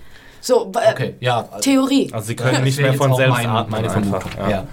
[0.46, 0.92] So, äh.
[0.92, 1.42] Okay, ja.
[1.60, 2.08] Theorie.
[2.12, 4.22] Also sie können nicht mehr von selbst mein- atmen meine einfach.
[4.22, 4.50] Vermutung.
[4.50, 4.64] Ja.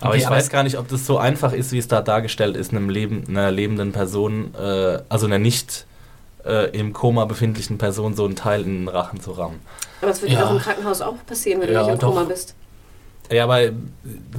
[0.00, 2.00] Aber Okay, ich aber- weiß gar nicht, ob das so einfach ist, wie es da
[2.02, 5.86] dargestellt ist, einem Leben, einer lebenden Person, äh, also einer nicht
[6.46, 9.58] äh, im Koma befindlichen Person so einen Teil in den Rachen zu rammen.
[10.00, 10.44] Aber das würde dir Ja.
[10.46, 12.08] doch im Krankenhaus auch passieren, wenn Ja, du nicht im doch.
[12.14, 12.54] Koma bist.
[13.30, 13.60] Ja, aber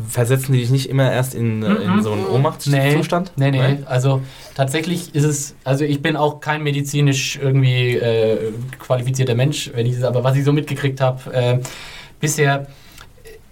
[0.10, 3.32] versetzen die dich nicht immer erst in, äh, in so einen Nee, Ohnmachtszustand?
[3.36, 3.78] nee, nee.
[3.86, 4.22] Also
[4.56, 9.96] tatsächlich ist es, also ich bin auch kein medizinisch irgendwie äh, qualifizierter Mensch, wenn ich
[9.96, 11.60] das, aber was ich so mitgekriegt habe, äh,
[12.20, 12.66] bisher,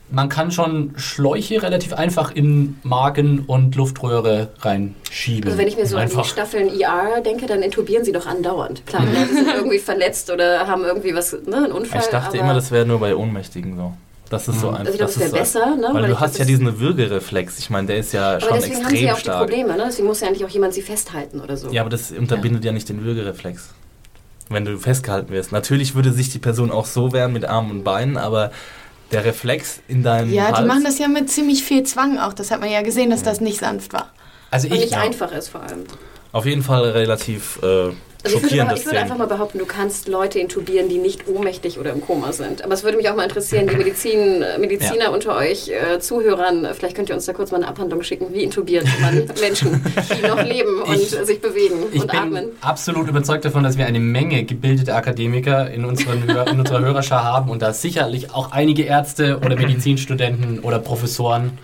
[0.09, 5.45] man kann schon Schläuche relativ einfach in Magen und Luftröhre reinschieben.
[5.51, 6.23] Also wenn ich mir so an einfach.
[6.23, 8.85] die Staffeln ER denke, dann intubieren sie doch andauernd.
[8.87, 11.99] Klar, die Leute sind irgendwie verletzt oder haben irgendwie was, ne, einen Unfall.
[12.01, 13.93] Ich dachte aber immer, das wäre nur bei Ohnmächtigen so.
[14.29, 14.79] Das ist so einfach.
[14.79, 15.89] Also ich glaube, es das wäre besser, ne?
[15.93, 17.59] Weil, ich du hast ja diesen Würgereflex.
[17.59, 19.39] Ich meine, der ist ja Aber schon deswegen haben sie extrem ja auch die stark.
[19.39, 19.83] Probleme, ne?
[19.87, 21.69] Deswegen muss ja eigentlich auch jemand sie festhalten oder so.
[21.71, 23.69] Ja, aber das unterbindet ja, nicht den Würgereflex.
[24.49, 25.51] Wenn du festgehalten wirst.
[25.51, 28.51] Natürlich würde sich die Person auch so wehren mit Armen und Beinen, aber
[29.11, 32.33] der Reflex in deinem Ja, Hals, die machen das ja mit ziemlich viel Zwang auch.
[32.33, 34.11] Das hat man ja gesehen, dass das nicht sanft war.
[34.51, 35.83] Also Und ich, nicht einfach ist vor allem.
[36.31, 37.89] auf jeden Fall relativ äh,
[38.27, 41.27] Also ich würde, schockierende ich würde einfach mal behaupten, du kannst Leute intubieren, die nicht
[41.27, 42.63] ohnmächtig oder im Koma sind.
[42.63, 46.65] Aber es würde mich auch mal interessieren, die Medizin, äh, Mediziner unter euch äh, Zuhörern,
[46.65, 48.27] äh, vielleicht könnt ihr uns da kurz mal eine Abhandlung schicken.
[48.33, 49.83] Wie intubiert man Menschen,
[50.21, 52.45] die noch leben und Ich- äh, sich bewegen ich und bin atmen?
[52.61, 57.49] absolut überzeugt davon, dass wir eine Menge gebildete Akademiker in, unseren, in unserer Hörerschar haben
[57.49, 61.57] und da sicherlich auch einige Ärzte oder Medizinstudenten oder Professoren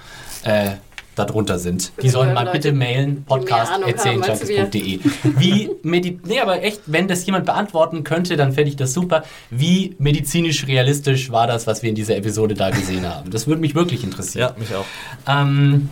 [0.43, 0.71] äh,
[1.15, 1.91] darunter sind.
[2.01, 4.99] Die sollen mal Leute, bitte mailen, podcast.de.
[5.37, 9.23] Wie Medi nee, aber echt, wenn das jemand beantworten könnte, dann fände ich das super.
[9.49, 13.31] Wie medizinisch realistisch war das, was wir in dieser Episode da gesehen haben?
[13.31, 14.53] Das würde mich wirklich interessieren.
[14.53, 14.85] Ja, mich auch.
[15.27, 15.89] Ähm,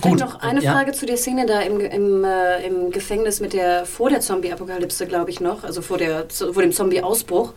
[0.00, 0.20] Gut.
[0.20, 0.72] Noch eine Ja.
[0.72, 5.06] Frage zu der Szene da im, im, äh, im Gefängnis mit der vor der Zombie-Apokalypse,
[5.06, 7.52] glaube ich noch, also vor, der, vor dem Zombie-Ausbruch.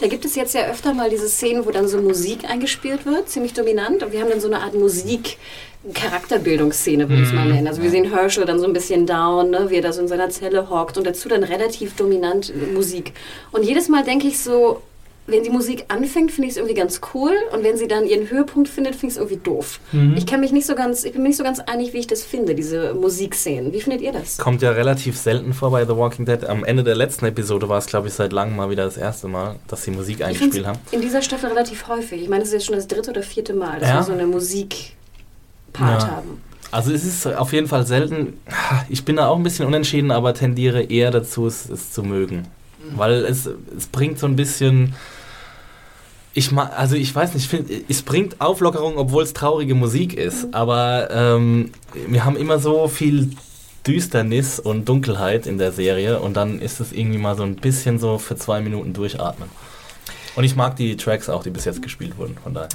[0.00, 3.28] Da gibt es jetzt ja öfter mal diese Szenen, wo dann so Musik eingespielt wird,
[3.28, 4.02] ziemlich dominant.
[4.02, 5.38] Und wir haben dann so eine Art Musik.
[5.94, 7.68] Charakterbildungsszene, würde ich es mal nennen.
[7.68, 10.08] Also wir sehen Herschel dann so ein bisschen down, ne, wie er da so in
[10.08, 13.12] seiner Zelle hockt und dazu dann relativ dominant Musik.
[13.52, 14.82] Und jedes Mal denke ich so,
[15.28, 18.28] wenn die Musik anfängt, finde ich es irgendwie ganz cool und wenn sie dann ihren
[18.30, 19.78] Höhepunkt findet, finde ich es irgendwie doof.
[20.16, 22.06] Ich kann mich nicht so ganz, ich bin mir nicht so ganz einig, wie ich
[22.06, 23.72] das finde, diese Musikszenen.
[23.72, 24.38] Wie findet ihr das?
[24.38, 26.44] Kommt ja relativ selten vor bei The Walking Dead.
[26.46, 29.28] Am Ende der letzten Episode war es, glaube ich, seit langem mal wieder das erste
[29.28, 30.78] Mal, dass sie Musik eingespielt haben.
[30.92, 32.22] in dieser Staffel relativ häufig.
[32.22, 33.96] Ich meine, es ist jetzt schon das dritte oder vierte Mal, dass Ja?
[33.96, 36.10] wir so eine Musik-Part Ja.
[36.10, 36.42] haben.
[36.70, 38.34] Also es ist auf jeden Fall selten.
[38.90, 42.46] Ich bin da auch ein bisschen unentschieden, aber tendiere eher dazu, es, es zu mögen.
[42.94, 44.94] Weil es, es bringt so ein bisschen.
[46.38, 50.14] Ich ma also ich weiß nicht, ich find, es bringt Auflockerung, obwohl es traurige Musik
[50.14, 50.54] ist.
[50.54, 51.72] Aber ähm,
[52.06, 53.30] wir haben immer so viel
[53.84, 57.98] Düsternis und Dunkelheit in der Serie und dann ist es irgendwie mal so ein bisschen
[57.98, 59.48] so für zwei Minuten durchatmen.
[60.36, 62.68] Und ich mag die Tracks auch, die bis jetzt gespielt wurden, von daher.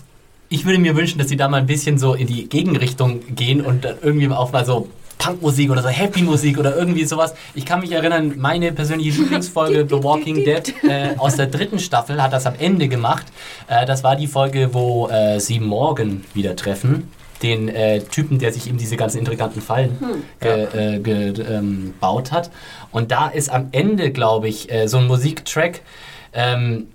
[0.50, 3.62] Ich würde mir wünschen, dass sie da mal ein bisschen so in die Gegenrichtung gehen
[3.62, 7.34] und dann irgendwie auch mal so Punkmusik oder so Happy-Musik oder irgendwie sowas.
[7.54, 12.22] Ich kann mich erinnern, meine persönliche Lieblingsfolge The Walking Dead äh, aus der dritten Staffel
[12.22, 13.26] hat das am Ende gemacht.
[13.68, 17.10] Äh, das war die Folge, wo äh, sie Morgan wieder treffen.
[17.42, 19.98] Den äh, Typen, der sich eben diese ganzen intriganten Fallen
[20.40, 22.52] ge, äh, ge, ähm, gebaut hat.
[22.92, 25.82] Und da ist am Ende, glaube ich, äh, so ein Musiktrack.
[26.32, 26.88] Ähm,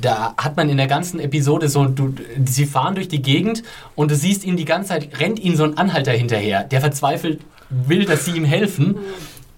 [0.00, 3.62] da hat man in der ganzen Episode so, du, sie fahren durch die Gegend
[3.94, 7.40] und du siehst ihn die ganze Zeit, rennt ihnen so ein Anhalter hinterher, der verzweifelt
[7.86, 8.96] will, dass sie ihm helfen.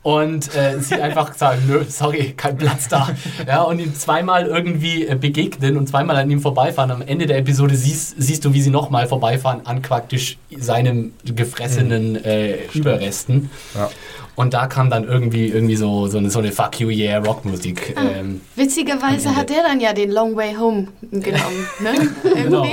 [0.03, 3.09] Und äh, sie einfach sagen, nö, sorry, kein Platz da.
[3.49, 6.91] Ja, und ihn zweimal irgendwie äh, begegnen und zweimal an ihm vorbeifahren.
[6.91, 12.23] Am Ende der Episode siehst, siehst du, wie sie nochmal vorbeifahren an praktisch seinem gefressenen
[12.23, 13.49] äh, Überresten.
[13.75, 13.89] Ja.
[14.37, 17.95] Und da kam dann irgendwie, irgendwie so, so, eine, so eine Fuck You Yeah Rockmusik.
[17.97, 18.03] Ah.
[18.19, 21.67] Ähm, Witzigerweise hat der dann ja den Long Way Home genommen.
[21.81, 22.11] Ne?
[22.35, 22.67] Genau.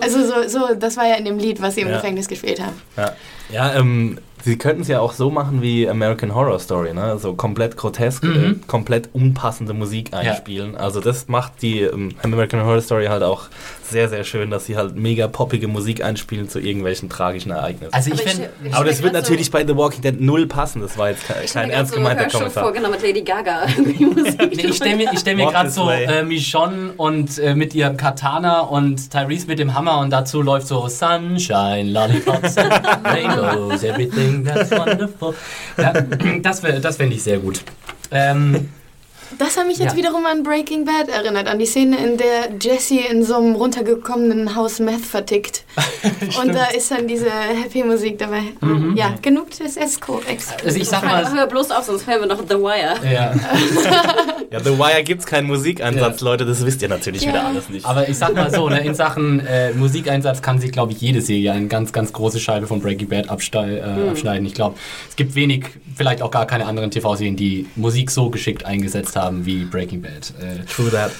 [0.00, 1.96] Also so, so, das war ja in dem Lied, was sie im Ja.
[1.96, 2.76] Gefängnis gespielt haben.
[2.96, 3.12] Ja,
[3.50, 7.18] ja ähm, sie könnten es ja auch so machen wie American Horror Story, ne?
[7.18, 8.36] So komplett grotesk, Mhm.
[8.62, 10.76] äh, komplett unpassende Musik einspielen.
[10.76, 13.44] Also das macht die ähm, American Horror Story halt auch
[13.90, 17.92] sehr, sehr schön, dass sie halt mega poppige Musik einspielen zu irgendwelchen tragischen Ereignissen.
[17.92, 18.50] also ich Aber ich finde...
[18.64, 20.80] ich Aber das wird natürlich so, bei The Walking Dead null passen.
[20.82, 22.64] Das war jetzt kein, ich kein ernst so gemeinter Kommentar.
[22.64, 23.66] vor, genau mit Lady Gaga.
[23.78, 27.96] Nee, ich stelle mir, ich stell mir gerade so äh, Michonne und äh, mit ihrem
[27.96, 32.72] Katana und Tyrese mit dem Hammer und dazu läuft so Sunshine, Lollipops and
[33.04, 35.34] Rainbows, everything that's wonderful.
[35.76, 35.92] Ja,
[36.42, 37.60] das wär- das fände ich sehr gut.
[38.10, 38.68] Ähm,
[39.38, 39.96] Das hat mich jetzt Ja.
[39.98, 44.54] wiederum an Breaking Bad erinnert, an die Szene, in der Jesse in so einem runtergekommenen
[44.56, 45.64] Haus Meth vertickt.
[46.42, 48.42] Und da ist dann diese Happy-Musik dabei.
[48.94, 50.20] Ja, genug des Esco.
[50.64, 51.30] also ich sag mal...
[51.30, 52.94] Hör bloß auf, sonst hören wir noch The Wire.
[53.12, 53.34] Ja.
[54.50, 56.24] Ja, The Wire gibt's keinen Musikeinsatz, Ja.
[56.26, 56.46] Leute.
[56.46, 57.28] Das wisst ihr natürlich Ja.
[57.28, 57.84] wieder alles nicht.
[57.84, 61.20] Aber ich sag mal so, ne, in Sachen äh, Musikeinsatz kann sich, glaube ich, jede
[61.20, 64.46] Serie eine ganz, ganz große Scheibe von Breaking Bad abstei äh, abschneiden.
[64.46, 64.76] Ich glaube,
[65.10, 69.17] es gibt wenig, vielleicht auch gar keine anderen TV-Serien, die Musik so geschickt eingesetzt haben
[69.44, 70.32] wie Breaking Bad.
[70.40, 71.10] Äh, True that.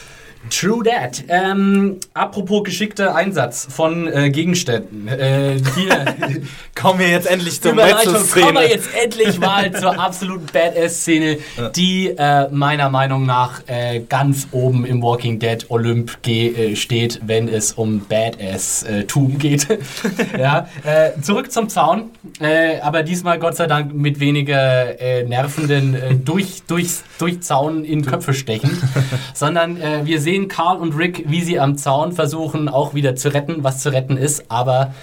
[0.51, 1.25] True that.
[1.29, 5.09] Ähm, apropos geschickter Einsatz von äh, Gegenständen.
[5.09, 6.17] Äh, hier,
[6.81, 11.39] Kommen wir jetzt endlich zur Überleitung, kommen wir jetzt endlich mal zur absoluten Badass-Szene,
[11.75, 17.49] die äh, meiner Meinung nach äh, ganz oben im Walking Dead Olymp äh, steht, wenn
[17.49, 19.67] es um Badass-Tum geht.
[20.39, 25.97] ja, äh, zurück zum Zaun, äh, aber diesmal Gott sei Dank mit weniger äh, nervenden
[25.97, 28.71] äh, durch, durchs, durch Zaun in Köpfe stechen,
[29.35, 33.35] sondern äh, wir sehen Carl und Rick, wie sie am Zaun versuchen, auch wieder zu
[33.35, 34.95] retten, was zu retten ist, aber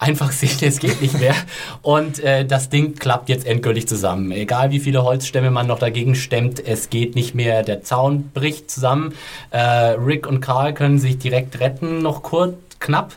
[0.00, 1.34] einfach sehen, es geht nicht mehr.
[1.82, 4.32] Und äh, das Ding klappt jetzt endgültig zusammen.
[4.32, 7.62] Egal wie viele Holzstämme man noch dagegen stemmt, es geht nicht mehr.
[7.62, 9.14] Der Zaun bricht zusammen.
[9.50, 13.12] Äh, Rick und Carl können sich direkt retten, noch kurz, knapp.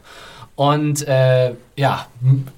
[0.56, 2.06] Und äh, ja,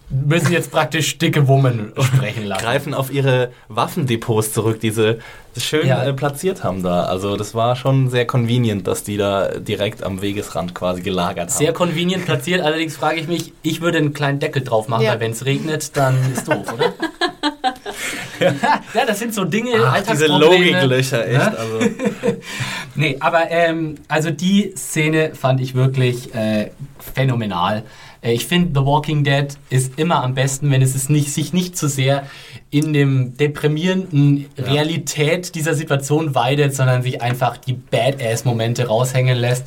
[0.10, 2.62] müssen jetzt praktisch dicke Wummen sprechen lassen.
[2.64, 5.20] greifen auf ihre Waffendepots zurück, die sie
[5.58, 6.04] schön Ja.
[6.04, 7.04] äh, platziert haben da.
[7.06, 11.58] Also das war schon sehr convenient, dass die da direkt am Wegesrand quasi gelagert haben.
[11.58, 15.12] Sehr convenient platziert, allerdings frage ich mich, ich würde einen kleinen Deckel drauf machen, Ja.
[15.14, 16.94] weil wenn es regnet, dann ist doof, oder?
[18.40, 20.28] ja, das sind so Dinge, Ach, diese.
[20.28, 21.34] Logiklöcher, echt.
[21.34, 21.48] Ja?
[21.48, 21.80] Also,
[22.96, 27.84] Nee, aber ähm, also die Szene fand ich wirklich äh, phänomenal.
[28.26, 31.78] Äh, Ich finde, The Walking Dead ist immer am besten, wenn es nicht, sich nicht
[31.78, 32.26] zu sehr
[32.72, 39.66] in dem deprimierenden Realität dieser Situation weidet, sondern sich einfach die Badass-Momente raushängen lässt.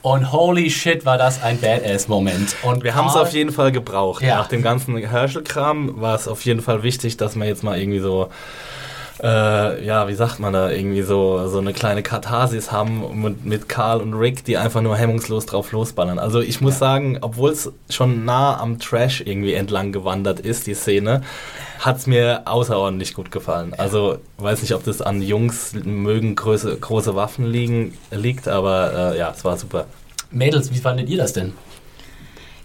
[0.00, 2.56] Und holy shit, war das ein Badass-Moment.
[2.62, 4.22] Und Wir haben es auf jeden Fall gebraucht.
[4.22, 4.36] Ja.
[4.36, 7.98] Nach dem ganzen Herschel-Kram war es auf jeden Fall wichtig, dass wir jetzt mal irgendwie
[7.98, 8.28] so,
[9.22, 13.68] äh, ja, wie sagt man da, irgendwie so, so eine kleine Katharsis haben mit, mit
[13.68, 16.18] Karl und Rick, die einfach nur hemmungslos drauf losballern.
[16.18, 20.74] Also ich muss sagen, obwohl es schon nah am Trash irgendwie entlang gewandert ist, die
[20.74, 21.22] Szene,
[21.80, 23.74] hat es mir außerordentlich gut gefallen.
[23.76, 29.18] Also weiß nicht, ob das an Jungs mögen große, große Waffen liegen, liegt, aber äh,
[29.18, 29.86] ja, es war super.
[30.30, 31.54] Mädels, wie fandet ihr das denn?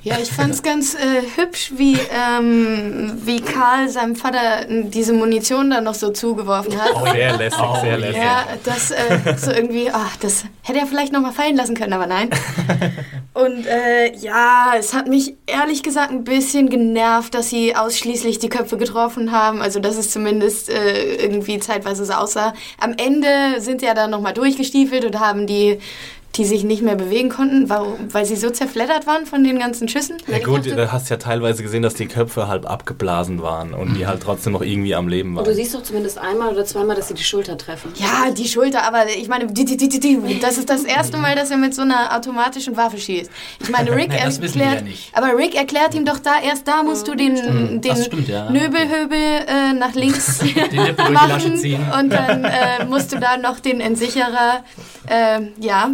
[0.03, 5.69] Ja, ich fand's ganz äh, hübsch, wie, ähm, wie Karl seinem Vater äh, diese Munition
[5.69, 7.13] dann noch so zugeworfen hat.
[7.13, 8.17] Sehr lässig, Oh, sehr lässig.
[8.17, 11.93] Ja, das äh, so irgendwie, ach, das hätte er vielleicht noch mal fallen lassen können,
[11.93, 12.29] aber nein.
[13.33, 18.49] Und äh, ja, es hat mich ehrlich gesagt ein bisschen genervt, dass sie ausschließlich die
[18.49, 19.61] Köpfe getroffen haben.
[19.61, 22.53] Also, dass es zumindest äh, irgendwie zeitweise so aussah.
[22.77, 25.79] Am Ende sind sie ja dann noch mal durchgestiefelt und haben die
[26.35, 29.87] die sich nicht mehr bewegen konnten, warum, weil sie so zerfleddert waren von den ganzen
[29.87, 30.17] Schüssen.
[30.27, 33.93] Ja gut, dachte- du hast ja teilweise gesehen, dass die Köpfe halb abgeblasen waren und
[33.93, 35.55] die halt trotzdem noch irgendwie am Leben Und du waren.
[35.55, 37.91] siehst doch zumindest einmal oder zweimal, dass sie die Schulter treffen.
[37.97, 41.17] Ja, die Schulter, aber ich meine, die, die, die, die, die, das ist das erste
[41.17, 43.29] Mal, dass er mit so einer automatischen Waffe schießt.
[43.61, 45.15] Ich meine, Rick wir erklärt, ja nicht.
[45.15, 48.49] aber Rick erklärt ihm doch da, erst da musst du den, den Das stimmt, ja.
[48.49, 51.85] Nöbelhöbel äh, nach links Den machen ziehen.
[51.99, 54.63] und dann äh, musst du da noch den Entsicherer,
[55.07, 55.89] äh, ja,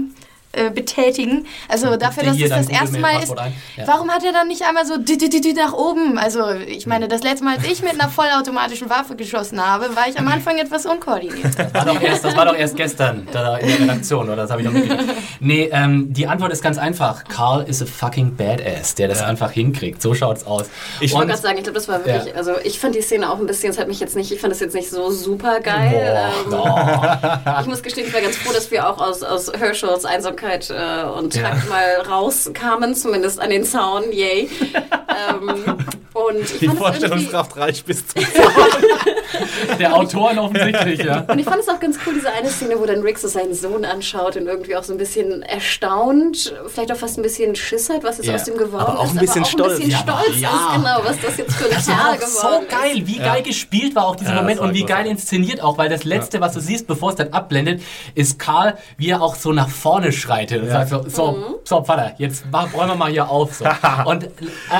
[0.54, 1.46] äh, betätigen.
[1.68, 3.34] Also dafür, dass es das erste Mal ist.
[3.78, 3.86] Ja.
[3.88, 6.18] Warum hat er dann nicht einmal so dü- dü- dü- dü nach oben?
[6.18, 10.08] Also ich meine, das letzte Mal, als ich mit einer vollautomatischen Waffe geschossen habe, war
[10.10, 11.56] ich am Anfang etwas unkoordiniert.
[11.74, 14.38] War doch erst, das war doch erst gestern da in der Redaktion, oder?
[14.38, 15.14] Das habe ich doch mitgekriegt.
[15.40, 17.24] Nee, ähm, die Antwort ist ganz einfach.
[17.26, 20.02] Carl is a fucking badass, der das einfach hinkriegt.
[20.02, 20.66] So schaut's aus.
[21.00, 22.34] Ich wollte gerade sagen, ich glaube, das war wirklich, Ja.
[22.34, 24.52] also ich fand die Szene auch ein bisschen, es hat mich jetzt nicht, ich fand
[24.52, 26.18] das jetzt nicht so super geil.
[26.50, 30.06] Boah, ähm, Ich muss gestehen, ich war ganz froh, dass wir auch aus, aus Herschels
[30.06, 30.39] Einsamkeit
[30.70, 31.56] äh, und Ja.
[31.70, 34.50] Mal rauskamen, zumindest an den Zaun, yay.
[35.30, 35.78] ähm,
[36.14, 38.22] und ich Die Vorstellungskraft reicht bis zum
[39.80, 41.22] der Autoren offensichtlich, ja.
[41.28, 43.54] und ich fand es auch ganz cool, diese eine Szene, wo dann Rick so seinen
[43.54, 47.90] Sohn anschaut und irgendwie auch so ein bisschen erstaunt, vielleicht auch fast ein bisschen Schiss
[47.90, 48.36] hat, was jetzt Ja.
[48.36, 49.74] aus dem geworden Aber auch ist, ein bisschen aber auch stolz.
[49.80, 50.50] ein bisschen Ja, stolz ja.
[50.50, 52.70] ist, genau, was das jetzt für ein Das auch so geworden ist.
[52.82, 55.90] geil, wie geil gespielt war auch dieser Ja, Moment und wie geil inszeniert auch, weil
[55.90, 57.82] das letzte, was du siehst, bevor es dann abblendet,
[58.16, 62.14] ist Karl, wie er auch so nach vorne schreitet und sagt so, so, so, Vater,
[62.18, 63.56] jetzt mach- räumen wir mal hier auf.
[63.56, 63.66] So.
[64.06, 64.30] und äh,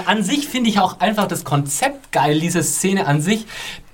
[0.06, 3.46] an sich finde ich auch einfach das Konzept geil, diese Szene an sich.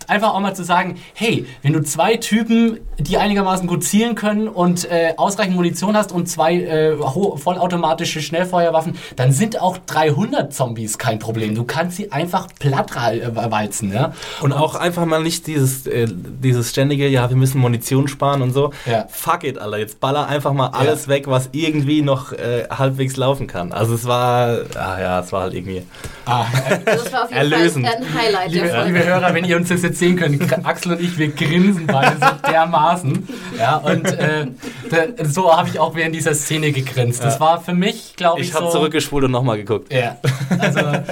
[0.07, 4.47] Einfach auch mal zu sagen, hey, wenn du zwei Typen, die einigermaßen gut zielen können
[4.47, 6.95] und äh, ausreichend Munition hast und zwei äh,
[7.37, 11.55] vollautomatische Schnellfeuerwaffen, dann sind auch 300 Zombies kein Problem.
[11.55, 14.13] Du kannst sie einfach platt äh, walzen, ja.
[14.41, 18.53] Und auch einfach mal nicht dieses, äh, dieses ständige, ja, wir müssen Munition sparen und
[18.53, 18.71] so.
[18.85, 19.05] Ja.
[19.09, 19.77] Fuck it, Alter.
[19.77, 23.71] Jetzt baller einfach mal alles weg, was irgendwie noch äh, halbwegs laufen kann.
[23.71, 25.83] Also es war, ah ja, es war halt irgendwie.
[26.25, 27.87] Ah, Also das war auf jeden Erlösend.
[27.87, 30.93] Fall ein Highlight liebe, liebe Hörer, wenn ihr uns das jetzt sehen könnt, Gr- Axel
[30.93, 33.27] und ich, wir grinsen beide so dermaßen.
[33.57, 34.47] Ja, und äh,
[34.89, 37.23] da, so habe ich auch während dieser Szene gegrinst.
[37.23, 38.71] Das war für mich, glaube ich, Ich habe so...
[38.71, 39.91] zurückgespult und nochmal geguckt.
[39.93, 40.17] Ja,
[40.59, 41.03] also äh,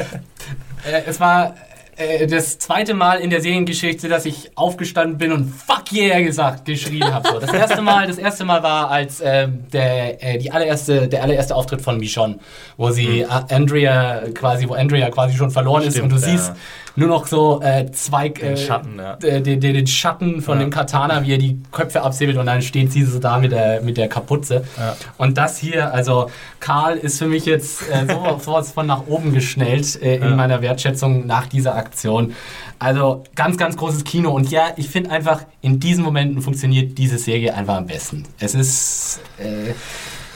[1.06, 1.56] es war
[1.96, 6.66] äh, das zweite Mal in der Seriengeschichte, dass ich aufgestanden bin und Fuck yeah gesagt,
[6.66, 7.30] geschrien habe.
[7.30, 7.40] So.
[7.40, 11.56] Das erste Mal, das erste Mal war als ähm, der äh, die allererste der allererste
[11.56, 12.40] Auftritt von Michonne,
[12.78, 15.94] wo sie A- Andrea quasi, wo Andrea quasi schon verloren ist.
[15.94, 16.54] Stimmt, und du siehst
[16.96, 19.18] nur noch so äh, zwei Den Schatten, ja.
[19.24, 20.66] äh, den, den, Schatten von Ja.
[20.66, 23.82] dem Katana, wie er die Köpfe absäbelt und dann steht sie so da mit der,
[23.82, 24.64] mit der Kapuze.
[24.78, 24.96] Ja.
[25.18, 26.30] Und das hier, also
[26.60, 30.62] Karl ist für mich jetzt äh, so, sowas von nach oben geschnellt äh, in meiner
[30.62, 32.34] Wertschätzung nach dieser Aktion.
[32.80, 34.32] Also ganz, ganz großes Kino.
[34.32, 38.26] Und ja, ich finde einfach, in diesen Momenten funktioniert diese Serie einfach am besten.
[38.40, 39.74] Es ist, äh,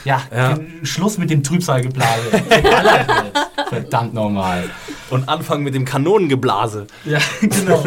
[0.08, 0.58] ja, Ja.
[0.84, 2.32] Schluss mit dem Trübsalgeblase.
[3.70, 4.70] Verdammt normal.
[5.10, 6.88] Und anfangen mit dem Kanonengeblase.
[7.06, 7.84] Ja, genau.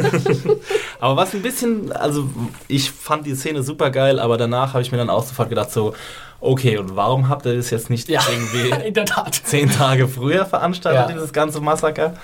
[1.00, 2.28] Aber was ein bisschen, also
[2.68, 5.70] ich fand die Szene super geil, aber danach habe ich mir dann auch sofort gedacht,
[5.70, 5.94] so,
[6.40, 9.34] okay, und warum habt ihr das jetzt nicht Ja, irgendwie in der Tat.
[9.34, 11.12] zehn Tage früher veranstaltet, Ja.
[11.14, 12.14] dieses ganze Massaker?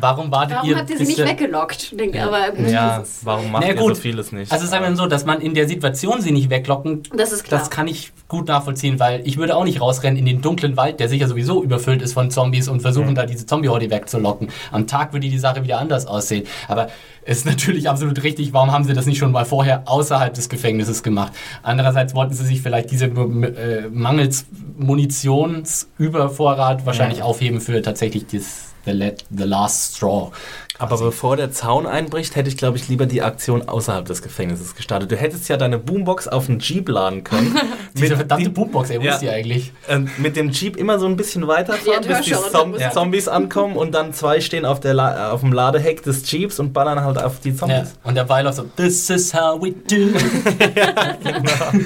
[0.00, 0.76] Warum wartet Warum ihr?
[0.76, 1.98] habt ihr sie nicht weggelockt?
[1.98, 4.52] Denk, aber Ja, das, ist, warum macht Na ihr so vieles nicht?
[4.52, 7.44] Also sagen wir mal so, dass man in der Situation sie nicht weglocken, das ist
[7.44, 7.60] klar.
[7.60, 11.00] das kann ich gut nachvollziehen, weil ich würde auch nicht rausrennen in den dunklen Wald,
[11.00, 14.48] der sicher sowieso überfüllt ist von Zombies und versuchen da diese Zombie-Horde wegzulocken.
[14.72, 16.44] Am Tag würde die Sache wieder anders aussehen.
[16.68, 16.88] Aber
[17.22, 20.48] es ist natürlich absolut richtig, warum haben sie das nicht schon mal vorher außerhalb des
[20.48, 21.32] Gefängnisses gemacht?
[21.62, 24.46] Andererseits wollten sie sich vielleicht diese äh, Mangels
[24.78, 30.32] Munitionsübervorrat wahrscheinlich aufheben für tatsächlich das the, let, the last straw.
[30.78, 34.74] Aber bevor der Zaun einbricht, hätte ich, glaube ich, lieber die Aktion außerhalb des Gefängnisses
[34.74, 35.10] gestartet.
[35.10, 37.56] Du hättest ja deine Boombox auf einen Jeep laden können.
[37.94, 39.14] Diese Mit verdammte die- Boombox, ey, wo Ja.
[39.14, 39.72] ist die eigentlich?
[39.88, 43.28] äh, mit dem Jeep immer so ein bisschen weiterfahren, Ja, bis die Zom dann Zombies
[43.28, 47.02] ankommen und dann zwei stehen auf, der La auf dem Ladeheck des Jeeps und ballern
[47.02, 47.56] halt auf die Ja.
[47.56, 47.94] Zombies.
[48.04, 50.18] Und der Weiler so, this is how we do.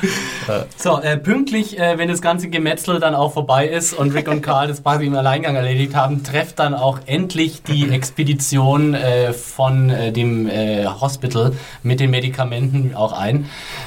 [0.76, 4.42] so, äh, pünktlich, äh, wenn das ganze Gemetzel dann auch vorbei ist und Rick und
[4.42, 9.90] Carl das quasi im Alleingang erledigt haben, trefft dann auch endlich die Expedition äh, von
[9.90, 13.44] äh, dem äh, Hospital mit den Medikamenten auch ein.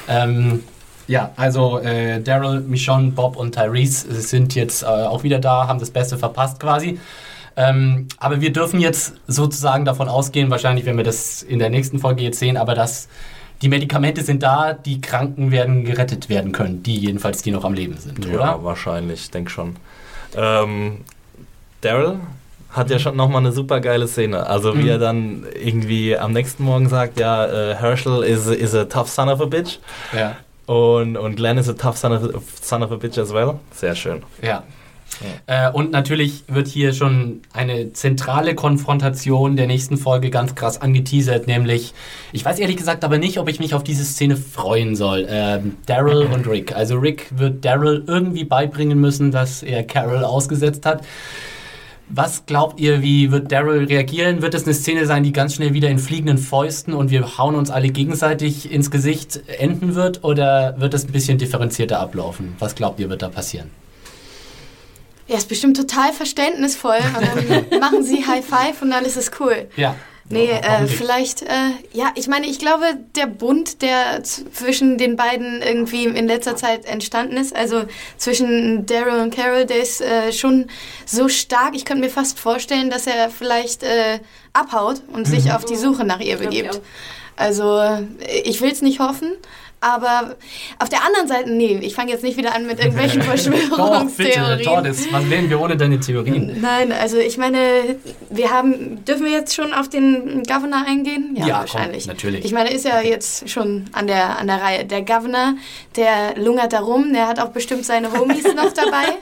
[0.08, 0.60] Ähm,
[1.08, 5.80] ja, also äh, Daryl, Michonne, Bob und Tyrese sind jetzt äh, auch wieder da, haben
[5.80, 7.00] das Beste verpasst quasi.
[7.56, 11.98] Ähm, aber wir dürfen jetzt sozusagen davon ausgehen, wahrscheinlich werden wir das in der nächsten
[12.00, 13.08] Folge jetzt sehen, aber dass
[13.64, 17.74] die Medikamente sind da, die Kranken werden gerettet werden können, die jedenfalls, die noch am
[17.74, 18.64] Leben sind, Ja, oder?
[18.64, 19.76] wahrscheinlich, ich denke schon.
[20.36, 21.00] Ähm,
[21.82, 22.20] Daryl
[22.74, 24.46] hat ja schon nochmal eine super geile Szene.
[24.48, 24.88] Also wie Mhm.
[24.90, 29.30] er dann irgendwie am nächsten Morgen sagt, ja, äh, Herschel is, is a tough son
[29.30, 29.80] of a bitch.
[30.18, 33.34] Ja, Und, und Glenn is a tough son of, a- son of a bitch as
[33.34, 33.56] well.
[33.72, 34.24] Sehr schön.
[34.42, 34.64] ja.
[35.46, 41.46] Äh, und natürlich wird hier schon eine zentrale Konfrontation der nächsten Folge ganz krass angeteasert,
[41.46, 41.94] nämlich,
[42.32, 45.28] ich weiß ehrlich gesagt aber nicht, ob ich mich auf diese Szene freuen soll.
[45.30, 46.76] Ähm, Daryl und Rick.
[46.76, 51.04] Also Rick wird Daryl irgendwie beibringen müssen, dass er Carol ausgesetzt hat.
[52.16, 54.44] Was glaubt ihr, wie wird Daryl reagieren?
[54.44, 57.56] Wird es eine Szene sein, die ganz schnell wieder in fliegenden Fäusten und wir hauen
[57.56, 60.24] uns alle gegenseitig ins Gesicht enden wird?
[60.24, 62.56] Oder wird es ein bisschen differenzierter ablaufen?
[62.60, 63.72] Was glaubt ihr, wird da passieren?
[65.28, 69.68] Er ist bestimmt total verständnisvoll und dann machen sie High Five und alles ist cool.
[69.76, 69.96] Ja.
[70.30, 75.62] Nee, äh, vielleicht, äh, ja, ich meine, ich glaube, der Bund, der zwischen den beiden
[75.62, 77.84] irgendwie in letzter Zeit entstanden ist, also
[78.18, 80.68] zwischen Daryl und Carol, der ist äh, schon
[81.06, 81.76] so stark.
[81.76, 84.20] Ich könnte mir fast vorstellen, dass er vielleicht äh,
[84.54, 86.80] abhaut und sich auf die Suche nach ihr begibt.
[87.36, 88.04] Also, äh,
[88.44, 89.34] ich will es nicht hoffen.
[89.84, 90.36] Aber
[90.80, 93.44] auf der anderen Seite, nee, ich fange jetzt nicht wieder an mit irgendwelchen Doch, bitte,
[93.50, 94.64] Verschwörungstheorien.
[94.64, 95.12] Tordes.
[95.12, 96.62] Was wären wir ohne deine Theorien?
[96.62, 97.98] Nein, also ich meine,
[98.30, 101.36] wir haben, dürfen wir jetzt schon auf den Governor eingehen?
[101.36, 102.06] Ja, wahrscheinlich.
[102.06, 102.46] komm, natürlich.
[102.46, 104.86] Ich meine, ist ja jetzt schon an der, an der Reihe.
[104.86, 105.56] Der Governor,
[105.98, 109.18] der lungert da rum, der hat auch bestimmt seine Homies noch dabei.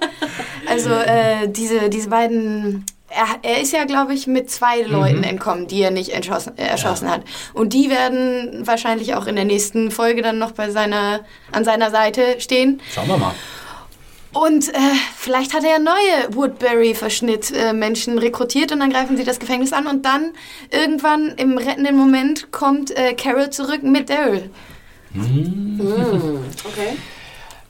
[0.68, 2.86] Also äh, diese, diese beiden...
[3.14, 6.64] Er, er ist ja, glaube ich, mit zwei Leuten entkommen, die er nicht erschossen, äh,
[6.66, 7.24] erschossen hat.
[7.54, 11.92] Und die werden wahrscheinlich auch in der nächsten Folge dann noch bei seiner, an seiner
[11.92, 12.82] Seite stehen.
[12.94, 13.34] Schauen wir mal.
[14.34, 14.78] Und äh,
[15.18, 20.06] vielleicht hat er ja neue Woodbury-Verschnitt-Menschen rekrutiert und dann greifen sie das Gefängnis an und
[20.06, 20.32] dann
[20.70, 24.50] irgendwann im rettenden Moment kommt äh, Carol zurück mit Daryl.
[25.14, 26.98] Okay.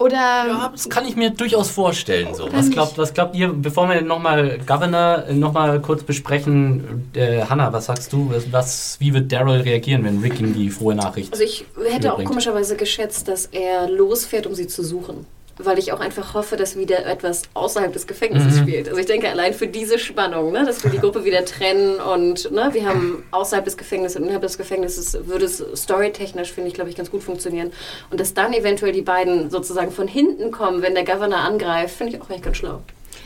[0.02, 2.34] Oder Ja, das kann ich mir durchaus vorstellen.
[2.34, 2.52] So.
[2.52, 7.86] Was, glaubt, was glaubt ihr, bevor wir nochmal Governor nochmal kurz besprechen, äh, Hannah, was
[7.86, 8.32] sagst du?
[8.32, 12.14] Was, was, wie wird Daryl reagieren, wenn Rick ihm die frohe Nachricht Also ich hätte
[12.14, 15.26] auch komischerweise geschätzt, dass er losfährt, um sie zu suchen.
[15.58, 18.62] Weil ich auch einfach hoffe, dass wieder etwas außerhalb des Gefängnisses Mhm.
[18.64, 18.88] spielt.
[18.90, 22.52] Also ich denke allein für diese Spannung, ne, dass wir die Gruppe wieder trennen und
[22.52, 26.74] ne, wir haben außerhalb des Gefängnisses und innerhalb des Gefängnisses würde es storytechnisch, finde ich,
[26.74, 27.72] glaube ich, ganz gut funktionieren.
[28.10, 32.16] Und dass dann eventuell die beiden sozusagen von hinten kommen, wenn der Governor angreift, finde
[32.16, 32.82] ich auch echt ganz schlau.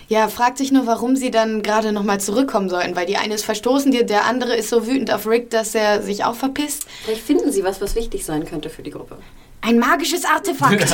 [0.07, 3.45] ja, fragt sich nur, warum sie dann gerade nochmal zurückkommen sollten, weil die eine ist
[3.45, 6.85] verstoßen, die, der andere ist so wütend auf Rick, dass er sich auch verpisst.
[7.05, 9.17] Vielleicht finden sie was, was wichtig sein könnte für die Gruppe.
[9.65, 10.93] Ein magisches Artefakt.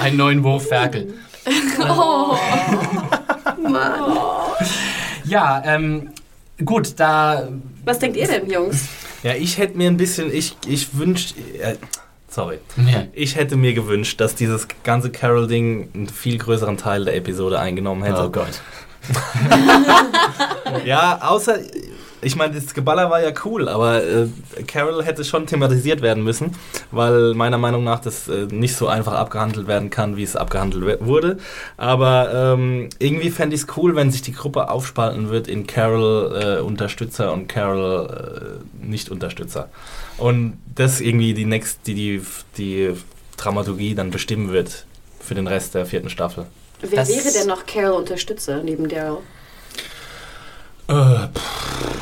[0.00, 1.14] einen neuen Wurf Ferkel?
[1.80, 2.36] oh.
[3.60, 4.18] Mann.
[5.26, 6.10] Ja, ähm,
[6.62, 7.48] gut, da
[7.86, 8.88] Was denkt ihr denn, Jungs?
[9.22, 11.76] Ja, ich hätte mir ein bisschen, ich, ich wünschte, äh,
[12.28, 12.58] sorry.
[12.76, 17.58] ja, Ich hätte mir gewünscht, dass dieses ganze Carol-Ding einen viel größeren Teil der Episode
[17.58, 18.22] eingenommen hätte.
[18.22, 18.60] Oh Gott.
[20.84, 21.58] Ja, außer,
[22.24, 24.26] ich meine, das Geballer war ja cool, aber äh,
[24.66, 26.52] Carol hätte schon thematisiert werden müssen,
[26.90, 31.04] weil meiner Meinung nach das äh, nicht so einfach abgehandelt werden kann, wie es abgehandelt
[31.06, 31.38] wurde.
[31.76, 36.58] Aber ähm, irgendwie fände ich es cool, wenn sich die Gruppe aufspalten wird in Carol
[36.58, 39.68] äh, Unterstützer und Carol äh, Nicht-Unterstützer.
[40.18, 42.22] Und das irgendwie die, next, die, die,
[42.56, 42.94] die
[43.36, 44.86] Dramaturgie dann bestimmen wird
[45.20, 46.46] für den Rest der vierten Staffel.
[46.80, 49.18] Wer Das- wäre denn noch Carol Unterstützer neben Daryl?
[50.86, 51.28] Äh,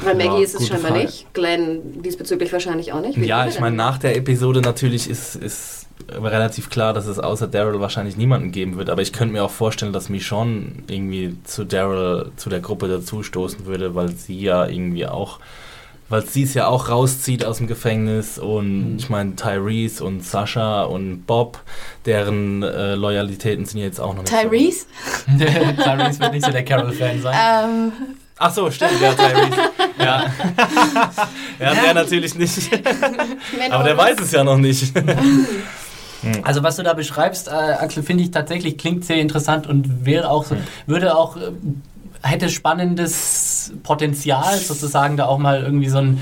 [0.05, 1.05] Weil Maggie Ja, ist es scheinbar Frage.
[1.05, 1.33] nicht.
[1.35, 3.21] Glenn diesbezüglich wahrscheinlich auch nicht.
[3.21, 7.47] Wie Ja, ich meine, nach der Episode natürlich ist, ist relativ klar, dass es außer
[7.47, 8.91] Daryl wahrscheinlich niemanden geben wird.
[8.91, 13.67] Aber ich könnte mir auch vorstellen, dass Michonne irgendwie zu Daryl, zu der Gruppe dazustoßen
[13.67, 15.39] würde, weil sie ja irgendwie auch
[16.09, 20.83] weil sie es ja auch rauszieht aus dem Gefängnis und ich meine Tyrese und Sascha
[20.83, 21.59] und Bob,
[22.05, 24.85] deren äh, Loyalitäten sind ja jetzt auch noch nicht Tyrese?
[25.83, 27.35] Tyrese wird nicht so der Carol-Fan sein.
[27.65, 28.22] Ähm, So.
[28.39, 29.57] Ach so, stimmt, ja, Tyrese.
[29.99, 30.25] ja.
[31.61, 32.71] ja, der natürlich nicht.
[33.71, 34.93] Aber der weiß es ja noch nicht.
[36.45, 40.31] Also was du da beschreibst, äh, Axel, finde ich tatsächlich klingt sehr interessant und wäre
[40.31, 40.57] auch so,
[40.87, 41.51] würde auch äh,
[42.23, 46.21] hätte spannendes Potenzial sozusagen da auch mal irgendwie so ein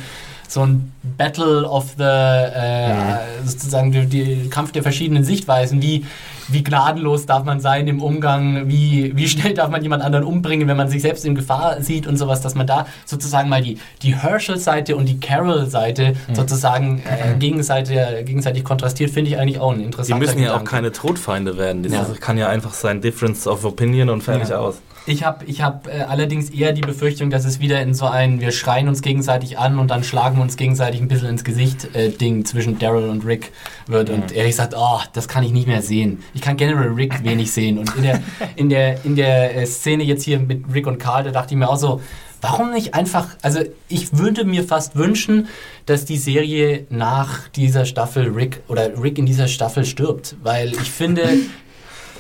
[0.49, 6.05] so ein Battle of the äh, sozusagen die, die Kampf der verschiedenen Sichtweisen, wie
[6.53, 10.69] wie gnadenlos darf man sein im Umgang, wie, wie schnell darf man jemand anderen umbringen,
[10.69, 13.79] wenn man sich selbst in Gefahr sieht und sowas, dass man da sozusagen mal die,
[14.03, 19.79] die Herschel-Seite und die Carol-Seite sozusagen äh, gegenseitig, gegenseitig kontrastiert, finde ich eigentlich auch ein
[19.79, 21.83] Die interessanter müssen ja auch keine Todfeinde werden.
[21.83, 22.07] Das Ja.
[22.21, 24.59] kann ja einfach sein Difference of Opinion und fertig Ja.
[24.59, 24.77] aus.
[25.07, 28.41] Ich habe ich hab, äh, allerdings eher die Befürchtung, dass es wieder in so ein
[28.41, 31.95] wir schreien uns gegenseitig an und dann schlagen wir uns gegenseitig ein bisschen ins Gesicht
[31.95, 33.53] äh, Ding zwischen Daryl und Rick
[33.87, 34.11] wird.
[34.11, 36.23] Und Erich sagt, oh, das kann ich nicht mehr sehen.
[36.35, 37.79] Ich kann generell Rick wenig sehen.
[37.79, 38.21] Und in der,
[38.57, 41.59] in der, in der äh, Szene jetzt hier mit Rick und Carl, da dachte ich
[41.59, 42.01] mir auch so,
[42.43, 45.49] Warum nicht einfach, also ich würde mir fast wünschen,
[45.85, 50.91] dass die Serie nach dieser Staffel Rick oder Rick in dieser Staffel stirbt, weil ich
[50.91, 51.29] finde,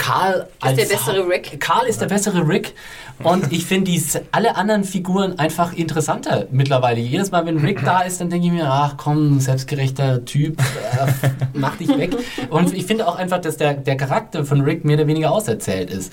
[0.00, 1.60] Karl als der bessere Rick.
[1.60, 2.74] Karl ist der bessere Rick
[3.22, 3.92] und ich finde
[4.32, 7.00] alle anderen Figuren einfach interessanter mittlerweile.
[7.00, 11.28] Jedes Mal, wenn Rick da ist, dann denke ich mir, ach komm, selbstgerechter Typ, äh,
[11.52, 12.16] mach dich weg.
[12.48, 15.90] Und ich finde auch einfach, dass der, der Charakter von Rick mehr oder weniger auserzählt
[15.90, 16.12] ist.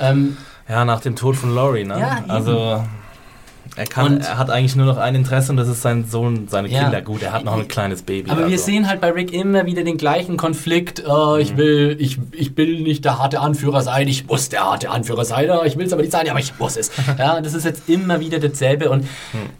[0.00, 0.36] Ähm,
[0.68, 2.00] Ja, nach dem Tod von Laurie, ne?
[2.00, 2.30] Ja, eben.
[2.30, 2.84] also
[3.80, 6.48] er, kann, Und- er hat eigentlich nur noch ein Interesse und das ist sein Sohn,
[6.48, 6.82] seine Ja.
[6.82, 7.00] Kinder.
[7.02, 8.30] Gut, er hat noch ein kleines Baby.
[8.30, 8.64] Aber wir also.
[8.64, 11.02] sehen halt bei Rick immer wieder den gleichen Konflikt.
[11.08, 14.90] Oh, ich will, ich, ich will nicht der harte Anführer sein, ich muss der harte
[14.90, 16.90] Anführer sein, oh, ich will es aber nicht sein, aber ich muss es.
[17.18, 18.88] Ja, das ist jetzt immer wieder dasselbe.
[18.90, 19.06] Und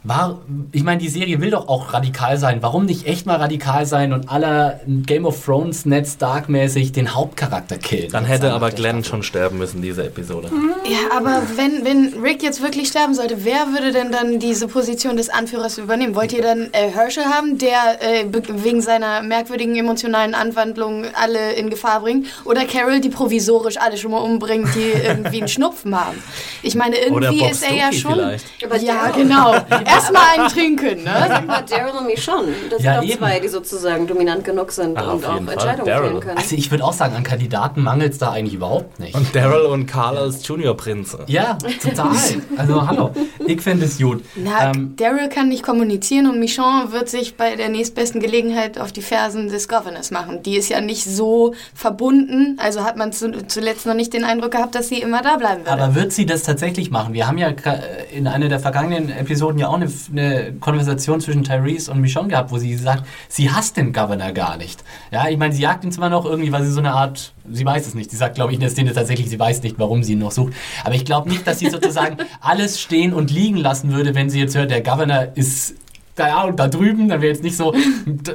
[0.05, 0.39] war,
[0.73, 2.59] ich meine, die Serie will doch auch radikal sein.
[2.62, 7.14] Warum nicht echt mal radikal sein und aller Game of Thrones Ned Stark mäßig den
[7.14, 8.11] Hauptcharakter killen?
[8.12, 10.49] Dann hätte aber Glenn schon sterben müssen, diese Episode.
[10.89, 15.17] ja, aber wenn, wenn Rick jetzt wirklich sterben sollte, wer würde denn dann diese Position
[15.17, 16.15] des Anführers übernehmen?
[16.15, 21.71] Wollt ihr dann äh, Herschel haben, der äh, wegen seiner merkwürdigen emotionalen Anwandlung alle in
[21.71, 22.27] Gefahr bringt?
[22.45, 26.23] Oder Carol, die provisorisch alle schon mal umbringt, die irgendwie einen Schnupfen haben?
[26.63, 28.13] Ich meine, irgendwie ist er ja schon...
[28.15, 28.45] vielleicht.
[28.83, 29.53] Ja, genau.
[29.87, 31.25] Erstmal einen trinken, ne?
[31.29, 34.97] Sag mal, Daryl und Michonne, das Ja, sind doch zwei, die sozusagen dominant genug sind
[34.99, 35.37] Ah, und auch.
[35.37, 36.09] Entscheidungen Daryl.
[36.09, 36.39] fällen können.
[36.39, 39.15] Also ich würde auch sagen, an Kandidaten mangelt es da eigentlich überhaupt nicht.
[39.15, 41.25] Und Daryl und Carl als Junior-Prinze.
[41.27, 42.11] ja, total.
[42.57, 43.11] Also hallo,
[43.47, 44.24] ich finde es gut.
[44.36, 48.92] Na, Ähm, Daryl kann nicht kommunizieren und Michonne wird sich bei der nächstbesten Gelegenheit auf
[48.92, 50.42] die Fersen des Governors machen.
[50.42, 54.53] Die ist ja nicht so verbunden, also hat man zu, zuletzt noch nicht den Eindruck
[54.53, 55.72] gehabt, dass sie immer da bleiben würde.
[55.72, 57.14] Aber wird sie das tatsächlich machen?
[57.14, 57.80] Wir haben ja gra-
[58.12, 62.51] in einer der vergangenen Episoden ja auch eine, eine Konversation zwischen Tyrese und Michonne gehabt,
[62.53, 64.82] wo sie sagt, sie hasst den Governor gar nicht.
[65.11, 67.64] Ja, ich meine, sie jagt ihn zwar noch irgendwie, weil sie so eine Art, sie
[67.64, 68.11] weiß es nicht.
[68.11, 70.30] Sie sagt, glaube ich, in der Szene tatsächlich, sie weiß nicht, warum sie ihn noch
[70.32, 70.53] sucht.
[70.84, 74.40] Aber ich glaube nicht, dass sie sozusagen alles stehen und liegen lassen würde, wenn sie
[74.40, 75.74] jetzt hört, der Governor ist
[76.16, 77.72] da, ja, und da drüben, dann wäre jetzt nicht so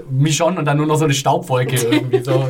[0.10, 2.50] Michonne und dann nur noch so eine Staubwolke irgendwie so.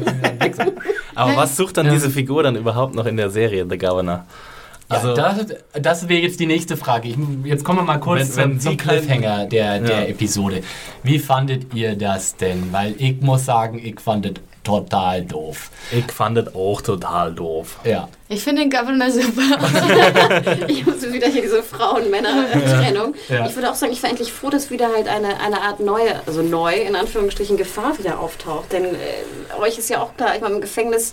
[1.15, 1.93] Aber was sucht dann Ja.
[1.93, 4.25] diese Figur dann überhaupt noch in der Serie, The Governor?
[4.87, 5.47] Also, ja, das,
[5.81, 7.07] das wäre jetzt die nächste Frage.
[7.09, 10.05] Ich, jetzt kommen wir mal kurz Wenn- wenn zum, Cliffhanger der, der Ja.
[10.05, 10.61] Episode.
[11.01, 12.71] Wie fandet ihr das denn?
[12.71, 14.33] Weil ich muss sagen, ich fand es
[14.65, 15.69] total doof.
[15.91, 17.79] Ich fand das auch total doof.
[17.85, 18.09] Ja.
[18.27, 19.41] Ich finde den Governor super.
[20.67, 23.13] Ich muss wieder hier diese Frauen-Männer-Trennung.
[23.29, 23.45] Ja.
[23.45, 26.21] Ich würde auch sagen, ich war endlich froh, dass wieder halt eine, eine Art neue,
[26.25, 28.71] also neu, in Anführungsstrichen, Gefahr wieder auftaucht.
[28.71, 31.11] Denn äh, euch ist ja auch klar, ich war im Gefängnis,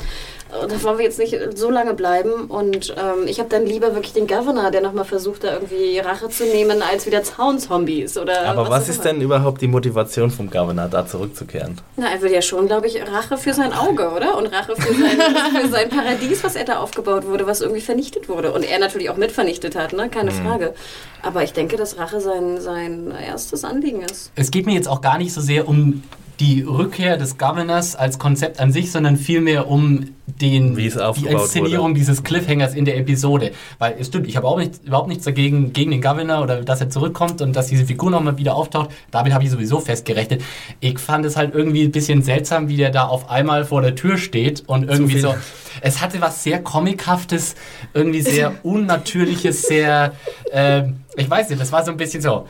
[0.52, 2.46] da wollen wir jetzt nicht so lange bleiben.
[2.46, 6.28] Und ähm, ich habe dann lieber wirklich den Governor, der nochmal versucht, da irgendwie Rache
[6.28, 8.18] zu nehmen, als wieder Zaunzombies.
[8.18, 11.80] Oder Aber was auch ist denn überhaupt die Motivation vom Governor, da zurückzukehren?
[11.96, 14.36] Na, er will ja schon, glaube ich, Rache für sein Auge, oder?
[14.36, 18.28] Und Rache für sein, für sein Paradies, was er da aufgebaut wurde, was irgendwie vernichtet
[18.28, 18.52] wurde.
[18.52, 20.08] Und er natürlich auch mit vernichtet hat, ne?
[20.08, 20.74] Keine Frage.
[21.22, 24.32] Aber ich denke, dass Rache sein, sein erstes Anliegen ist.
[24.34, 26.02] Es geht mir jetzt auch gar nicht so sehr um
[26.40, 31.26] die Rückkehr des Governors als Konzept an sich, sondern vielmehr um den, Wie es die
[31.26, 31.94] Inszenierung wurde.
[31.94, 33.52] dieses Cliffhangers in der Episode.
[33.78, 36.80] Weil es stimmt, ich habe auch nicht, überhaupt nichts dagegen gegen den Governor oder dass
[36.80, 38.90] er zurückkommt und dass diese Figur nochmal wieder auftaucht.
[39.10, 40.42] Damit habe ich sowieso festgerechnet.
[40.80, 43.94] Ich fand es halt irgendwie ein bisschen seltsam, wie der da auf einmal vor der
[43.94, 45.34] Tür steht und irgendwie so.
[45.80, 47.54] Es hatte was sehr Comichaftes,
[47.94, 50.12] irgendwie sehr Unnatürliches, sehr.
[50.52, 52.46] ähm, ich weiß nicht, das war so ein bisschen so.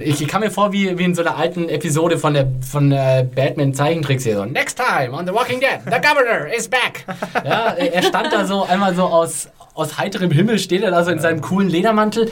[0.00, 3.22] Ich, kam mir vor wie, wie in so einer alten Episode von der, von der
[3.24, 4.36] Batman-Zeichentrickserie.
[4.36, 7.04] So, Next time on The Walking Dead, the Governor is back.
[7.44, 11.10] Ja, er stand da so einmal so aus, aus heiterem Himmel, steht er da so
[11.10, 12.30] in seinem coolen Ledermantel.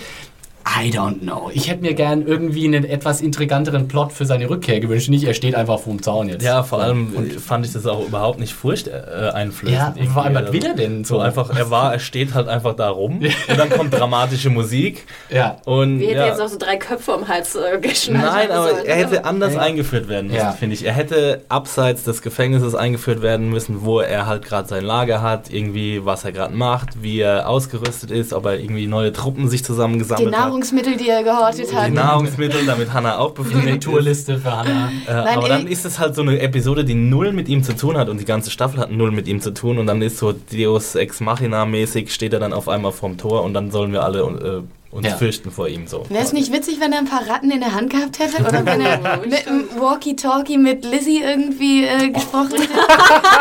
[0.64, 1.50] I don't know.
[1.52, 5.08] Ich hätte mir gern irgendwie einen etwas intriganteren Plot für seine Rückkehr gewünscht.
[5.08, 6.42] Nicht, er steht einfach vorm Zaun jetzt.
[6.44, 9.78] Ja, vor allem fand ich das auch überhaupt nicht furchteinflößend.
[9.78, 11.20] Ja, vor allem, was will er denn So so?
[11.20, 15.56] einfach, er war, er steht halt einfach da rum und dann kommt dramatische Musik Ja.
[15.64, 16.26] und Wie hätte ja.
[16.28, 18.86] jetzt auch so drei Köpfe um den Hals äh, geschnallt Nein, aber sollen.
[18.86, 20.52] er hätte anders eingeführt werden müssen, Ja.
[20.52, 20.84] finde ich.
[20.84, 25.50] Er hätte abseits des Gefängnisses eingeführt werden müssen, wo er halt gerade sein Lager hat,
[25.52, 29.64] irgendwie was er gerade macht, wie er ausgerüstet ist, ob er irgendwie neue Truppen sich
[29.64, 30.51] zusammengesammelt hat.
[30.52, 31.88] Nahrungsmittel, die er gehortet hat.
[31.88, 33.66] Die Nahrungsmittel, damit Hannah auch befriedigt ist.
[33.66, 34.90] Inventurliste für Hannah.
[35.06, 37.74] Äh, Nein, aber dann ist es halt so eine Episode, die null mit ihm zu
[37.74, 40.18] tun hat und die ganze Staffel hat null mit ihm zu tun und dann ist
[40.18, 43.92] so Deus Ex Machina mäßig, steht er dann auf einmal vorm Tor und dann sollen
[43.92, 45.16] wir alle äh, uns Ja.
[45.16, 46.04] fürchten vor ihm so.
[46.08, 48.42] Wäre es nicht witzig, wenn er ein paar Ratten in der Hand gehabt hätte?
[48.42, 52.68] Oder wenn er mit einem Walkie-Talkie mit Lizzie irgendwie äh, gesprochen hätte?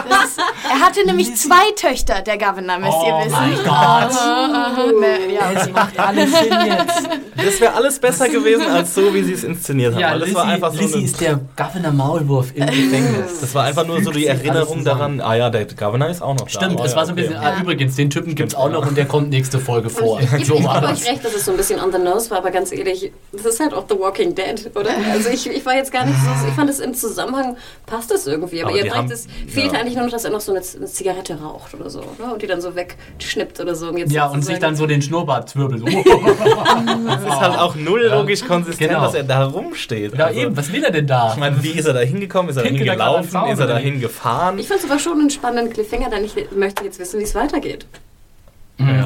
[0.10, 0.38] Das
[0.70, 3.32] er hatte nämlich zwei Töchter, der Governor, müsst ihr Oh wissen.
[3.32, 3.68] mein Gott.
[3.68, 7.10] Aha, ne, ja, Es macht alles Sinn jetzt.
[7.38, 10.02] Das wäre alles besser gewesen als so, wie sie es inszeniert haben.
[10.02, 13.40] Ja, Lizzie, war einfach so Lizzie ist der Governor Maulwurf im Gefängnis.
[13.42, 16.48] das war einfach nur so die Erinnerung daran, ah ja, der Governor ist auch noch
[16.50, 16.84] Stimmt, da.
[16.84, 17.28] Oh es ja, war so ein okay.
[17.28, 17.44] bisschen.
[17.44, 20.20] Ah, übrigens, den Typen gibt's auch noch und der kommt nächste Folge vor.
[20.22, 21.02] Ich, So ich war gebe das.
[21.04, 23.46] euch recht, dass es so ein bisschen on the nose war, aber ganz ehrlich, das
[23.46, 24.90] ist halt auch The Walking Dead, oder?
[25.12, 28.26] Also ich, ich war jetzt gar nicht so, ich fand es im Zusammenhang, passt das
[28.28, 29.80] irgendwie, aber, Aber ihr haben- es fehlt ja.
[29.80, 32.34] eigentlich nur noch, dass er noch so eine, eine Zigarette raucht oder so, oder?
[32.34, 33.92] Und die dann so wegschnippt oder so.
[33.98, 35.84] jetzt Ja, und sich dann so den Schnurrbart zwirbelt.
[35.92, 39.02] Es ist halt auch null logisch konsistent, Genau.
[39.04, 40.18] dass er da rumsteht.
[40.18, 41.32] Ja, Also, eben, was will er denn da?
[41.34, 42.50] Ich meine, wie ist er da hingekommen?
[42.50, 43.46] Ist er da hingelaufen?
[43.50, 44.60] Ist er da hingefahren?
[44.60, 47.36] Ich fand es aber schon einen spannenden Cliffhanger, denn ich möchte jetzt wissen, wie es
[47.36, 47.86] weitergeht.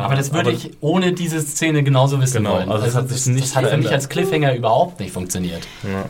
[0.05, 2.69] Mhm, Ja, aber das würde aber- ich ohne diese Szene genauso wissen Genau, wollen.
[2.71, 5.61] also es hat sich das, nicht das hat für mich als Cliffhanger überhaupt nicht funktioniert.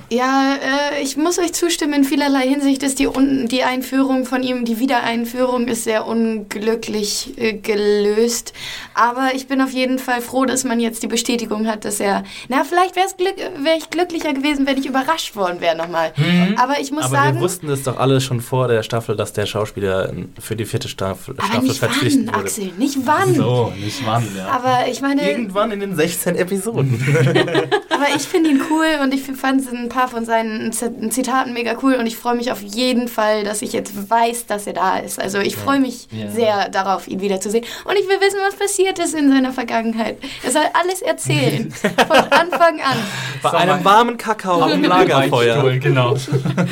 [0.10, 4.44] Ja, äh, ich muss euch zustimmen, in vielerlei Hinsicht ist die, un die Einführung von
[4.44, 8.54] ihm, die Wiedereinführung ist sehr unglücklich äh, gelöst.
[8.94, 12.24] Aber ich bin auf jeden Fall froh, dass man jetzt die Bestätigung hat, dass er,
[12.50, 16.14] na, vielleicht wäre Glück, wär ich glücklicher gewesen, wenn ich überrascht worden wäre nochmal.
[16.58, 19.34] Aber ich muss Aber sagen, wir wussten das doch alle schon vor der Staffel, dass
[19.34, 22.46] der Schauspieler für die vierte Staffel, aber Staffel nicht verpflichtet wann, wurde.
[22.46, 23.36] Axel, nicht wann.
[23.36, 24.48] So, nicht wann, ja.
[24.48, 27.02] Aber ich meine, Irgendwann in den 16 Episoden.
[27.90, 31.94] Aber ich finde ihn cool und ich fand ein paar von seinen Zitaten mega cool
[31.96, 35.20] und ich freue mich auf jeden Fall, dass ich jetzt weiß, dass er da ist.
[35.20, 36.30] Also ich freue mich Ja.
[36.30, 37.64] sehr darauf, ihn wiederzusehen.
[37.86, 40.18] Und ich will wissen, was passiert ist in seiner Vergangenheit.
[40.44, 41.72] Er soll alles erzählen.
[42.08, 42.98] Von Anfang an.
[43.42, 45.62] Bei Sag einem warmen Kakao am Lagerfeuer.
[45.62, 46.16] Beichtstuhl, genau.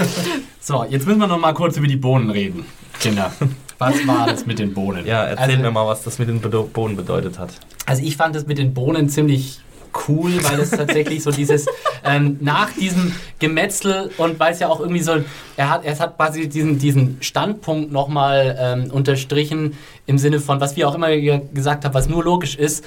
[0.59, 2.65] so, jetzt müssen wir noch mal kurz über die Bohnen reden.
[2.99, 3.31] Kinder,
[3.77, 5.05] was war das mit den Bohnen?
[5.05, 7.53] Ja, erzähl also, mir mal, was das mit den Bohnen bedeutet hat.
[7.85, 9.59] Also ich fand das mit den Bohnen ziemlich
[10.07, 11.65] cool, weil es tatsächlich so dieses
[12.03, 15.23] ähm, nach diesem Gemetzel und weil es ja auch irgendwie so
[15.55, 20.75] er hat er hat quasi diesen diesen Standpunkt nochmal ähm, unterstrichen im Sinne von was
[20.75, 22.83] wir auch immer gesagt haben, was nur logisch ist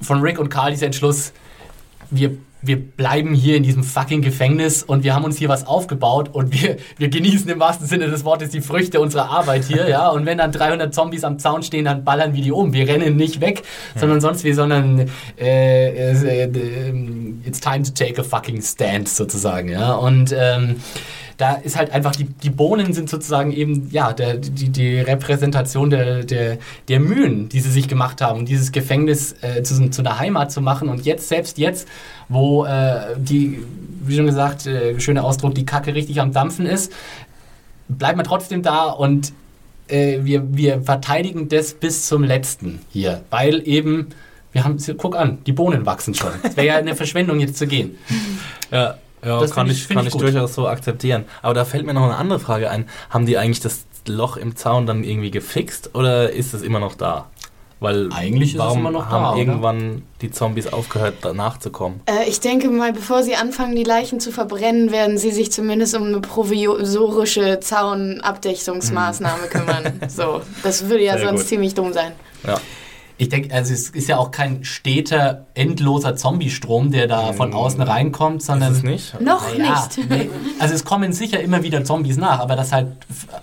[0.00, 1.32] von Rick und Carl dieser Entschluss
[2.10, 2.36] wir,
[2.66, 6.52] wir bleiben hier in diesem fucking Gefängnis und wir haben uns hier was aufgebaut und
[6.52, 10.08] wir, wir genießen im wahrsten Sinne des Wortes die Früchte unserer Arbeit hier, ja.
[10.08, 12.72] Und wenn dann 300 Zombies am Zaun stehen, dann ballern wir die um.
[12.72, 13.62] Wir rennen nicht weg,
[13.96, 16.48] sondern sonst wie, sondern äh, äh,
[17.44, 19.94] it's time to take a fucking stand sozusagen, ja.
[19.94, 20.76] Und ähm,
[21.36, 25.90] da ist halt einfach, die, die Bohnen sind sozusagen eben, ja, der, die, die Repräsentation
[25.90, 26.58] der, der,
[26.88, 30.52] der Mühen, die sie sich gemacht haben, um dieses Gefängnis äh, zu, zu einer Heimat
[30.52, 30.88] zu machen.
[30.88, 31.88] Und jetzt, selbst jetzt,
[32.28, 33.62] wo äh, die,
[34.04, 36.92] wie schon gesagt, äh, schöner Ausdruck, die Kacke richtig am Dampfen ist,
[37.88, 39.32] bleibt man trotzdem da und
[39.88, 44.08] äh, wir, wir verteidigen das bis zum letzten hier, weil eben,
[44.52, 46.30] wir haben, guck an, die Bohnen wachsen schon.
[46.42, 47.98] Es wäre ja eine Verschwendung, jetzt zu gehen.
[48.70, 48.94] Ja,
[49.24, 51.24] ja Das kann ich, ich- kann ich ich durchaus so akzeptieren.
[51.42, 52.86] Aber da fällt mir noch eine andere Frage ein.
[53.10, 56.94] Haben die eigentlich das Loch im Zaun dann irgendwie gefixt oder ist es immer noch
[56.94, 57.26] da?
[57.80, 59.38] Weil Eigentlich ist es warum immer noch da, haben oder?
[59.38, 62.00] irgendwann die Zombies aufgehört, danach zu kommen?
[62.06, 65.94] Äh, ich denke mal, bevor sie anfangen, die Leichen zu verbrennen, werden sie sich zumindest
[65.94, 70.00] um eine provisorische Zaunabdichtungsmaßnahme kümmern.
[70.08, 71.48] So, das würde ja Sehr sonst gut.
[71.48, 72.12] ziemlich dumm sein.
[72.46, 72.60] Ja.
[73.16, 77.80] Ich denke, also es ist ja auch kein steter, endloser Zombie-Strom, der da von außen
[77.80, 79.20] reinkommt, Ist sondern es nicht?
[79.20, 80.10] Noch Ja, nicht.
[80.10, 80.30] nee.
[80.58, 82.88] Also es kommen sicher immer wieder Zombies nach, aber das halt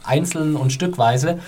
[0.04, 1.40] einzeln und stückweise.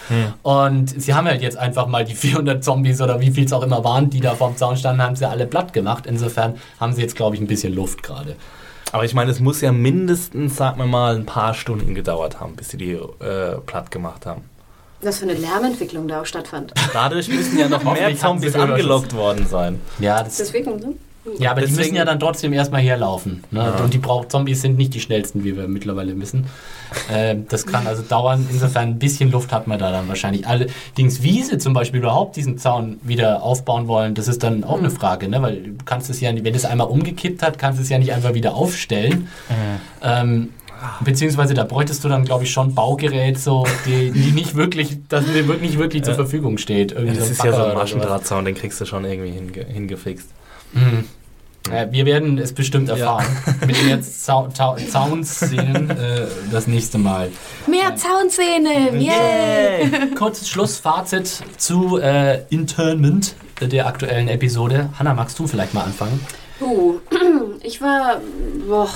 [0.42, 3.64] Und sie haben halt jetzt einfach mal die 400 Zombies oder wie viel es auch
[3.64, 6.06] immer waren, die da vorm Zaun standen, haben sie alle platt gemacht.
[6.08, 8.36] Insofern haben sie jetzt, glaube ich, ein bisschen Luft gerade.
[8.94, 12.56] Aber ich meine, es muss ja mindestens, sagen wir mal, ein paar Stunden gedauert haben,
[12.56, 14.44] bis sie die äh, platt gemacht haben.
[15.04, 16.74] Was für eine Lärmentwicklung da auch stattfand.
[16.94, 19.80] Dadurch müssen ja noch mehr Zombies angelockt worden sein.
[20.00, 20.94] Ja, das Deswegen, ne?
[21.40, 23.46] Ja, aber die Deswegen- müssen ja dann trotzdem erstmal herlaufen.
[23.50, 23.74] Ne?
[23.82, 26.48] Und die braucht Zombies sind nicht die schnellsten, wie wir mittlerweile wissen.
[27.10, 28.46] Ähm, das kann also dauern.
[28.52, 30.46] Insofern ein bisschen Luft hat man da dann wahrscheinlich.
[30.46, 34.80] Allerdings, wie sie zum Beispiel überhaupt diesen Zaun wieder aufbauen wollen, das ist dann auch
[34.80, 35.42] eine Frage, ne?
[35.42, 38.00] Weil du kannst es ja, nicht- wenn es einmal umgekippt hat, kannst du es ja
[38.00, 39.30] nicht einfach wieder aufstellen.
[40.02, 40.50] Ähm,
[41.04, 45.26] Beziehungsweise da bräuchtest du dann, glaube ich, schon Baugerät, so, die, die nicht wirklich, das
[45.26, 46.92] dir nicht wirklich zur Verfügung steht.
[46.92, 47.74] Irgendwie Ja, das ein ist ja so ein.
[47.76, 50.30] Maschendrahtzaun, den kriegst du schon irgendwie hinge hingefixt.
[51.72, 53.26] Äh, wir werden es bestimmt erfahren.
[53.66, 57.30] Mit den jetzt Zau Zau Zaunszenen äh, das nächste Mal.
[57.68, 59.00] Mehr Zaunszenen!
[59.00, 59.90] Yay!
[60.16, 64.90] Kurzes Schlussfazit zu äh, Internment der aktuellen Episode.
[65.00, 66.20] Hanna, magst du vielleicht mal anfangen?
[66.60, 67.00] Uh,
[67.64, 68.22] ich war,
[68.68, 68.90] boah,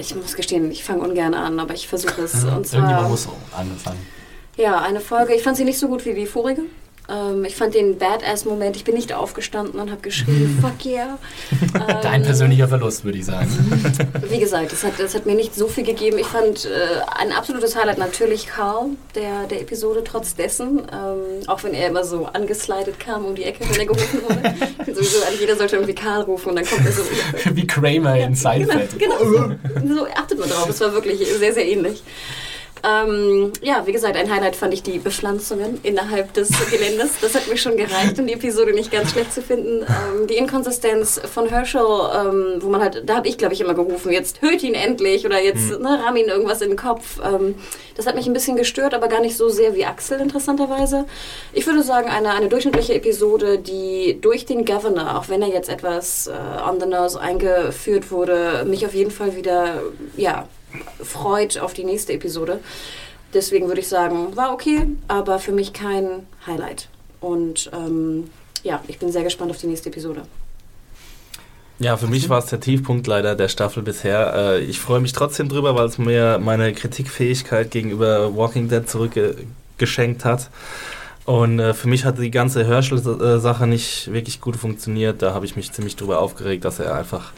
[0.00, 2.34] ich muss gestehen, ich fange ungern an, aber ich versuche es.
[2.44, 4.06] Und Irgendjemand zwar, muss angefangen.
[4.56, 6.62] ja, eine Folge, ich fand sie nicht so gut wie die vorige.
[7.08, 11.18] Ähm, ich fand den Badass-Moment, ich bin nicht aufgestanden und habe geschrien, fuck yeah.
[12.02, 13.48] Dein Ähm, persönlicher Verlust, würde ich sagen.
[14.28, 16.18] Wie gesagt, das hat, das hat mir nicht so viel gegeben.
[16.18, 16.68] Ich fand äh,
[17.18, 20.80] ein absolutes Highlight natürlich Carl, der, der Episode, trotz dessen.
[20.92, 24.54] Ähm, auch wenn er immer so angeslidet kam um die Ecke, wenn er gerufen wurde.
[24.92, 27.02] Sowieso, eigentlich jeder sollte irgendwie Karl rufen und dann kommt er so.
[27.52, 28.98] Wie Kramer in Seinfeld.
[28.98, 29.56] Genau, genau
[29.94, 30.68] so achtet man drauf.
[30.68, 32.02] Es war wirklich sehr, sehr ähnlich.
[32.84, 37.12] Ähm, ja, wie gesagt, ein Highlight fand ich die Bepflanzungen innerhalb des Geländes.
[37.20, 39.82] Das hat mir schon gereicht, um die Episode nicht ganz schlecht zu finden.
[39.82, 43.74] Ähm, die Inkonsistenz von Herschel, ähm, wo man halt, da habe ich, glaube ich, immer
[43.74, 47.18] gerufen, jetzt hört ihn endlich oder jetzt ne, ramm ihn irgendwas in den Kopf.
[47.24, 47.56] Ähm,
[47.96, 51.06] das hat mich ein bisschen gestört, aber gar nicht so sehr wie Axel, interessanterweise.
[51.52, 55.70] Ich würde sagen, eine, eine durchschnittliche Episode, die durch den Governor, auch wenn er jetzt
[55.70, 56.32] etwas äh,
[56.68, 59.80] on the nose eingeführt wurde, mich auf jeden Fall wieder,
[60.16, 60.46] ja,
[61.02, 62.60] freut auf die nächste Episode.
[63.34, 66.88] Deswegen würde ich sagen, war okay, aber für mich kein Highlight.
[67.20, 68.30] Und ähm,
[68.62, 70.22] ja, ich bin sehr gespannt auf die nächste Episode.
[71.78, 74.34] Ja, für mich war es der Tiefpunkt leider der Staffel bisher.
[74.34, 80.24] Äh, ich freue mich trotzdem drüber, weil es mir meine Kritikfähigkeit gegenüber Walking Dead zurückgeschenkt
[80.24, 80.50] hat.
[81.26, 85.20] Und äh, für mich hat die ganze Herschel-Sache nicht wirklich gut funktioniert.
[85.20, 87.32] Da habe ich mich ziemlich drüber aufgeregt, dass er einfach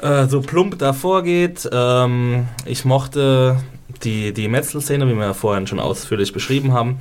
[0.00, 1.68] äh, so plump davor geht.
[1.72, 3.56] Ähm, ich mochte
[4.02, 6.98] die, die Metzel-Szene, wie wir ja vorhin schon ausführlich beschrieben haben.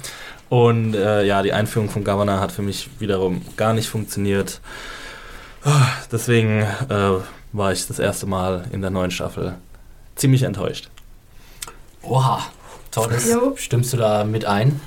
[0.49, 4.61] Und äh, ja, die Einführung von Governor hat für mich wiederum gar nicht funktioniert.
[5.63, 7.11] Ah, Deswegen äh,
[7.53, 9.55] war ich das erste Mal in der neuen Staffel
[10.15, 10.89] ziemlich enttäuscht.
[12.03, 12.39] Oha,
[12.91, 13.31] tolles.
[13.31, 13.53] Jo.
[13.55, 14.79] Stimmst du da mit ein?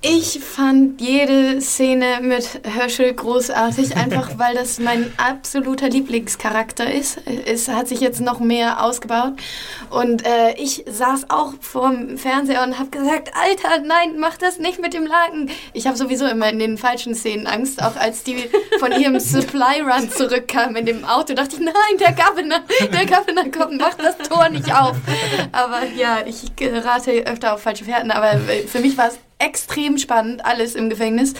[0.00, 7.18] Ich fand jede Szene mit Herschel großartig, einfach weil das mein absoluter Lieblingscharakter ist.
[7.46, 9.32] Es hat sich jetzt noch mehr ausgebaut.
[9.90, 14.80] Und äh, ich saß auch vorm Fernseher und habe gesagt, Alter, nein, mach das nicht
[14.80, 15.50] mit dem Laken.
[15.72, 17.82] Ich habe sowieso immer in den falschen Szenen Angst.
[17.82, 18.48] Auch als die
[18.78, 22.60] von ihrem Supply Run zurückkamen in dem Auto, dachte ich, nein, der Governor,
[22.92, 24.96] der Governor kommt, mach das Tor nicht auf.
[25.50, 28.12] Aber ja, ich gerate öfter auf falsche Fährten.
[28.12, 31.34] Aber äh, für mich war es extrem spannend, alles im Gefängnis.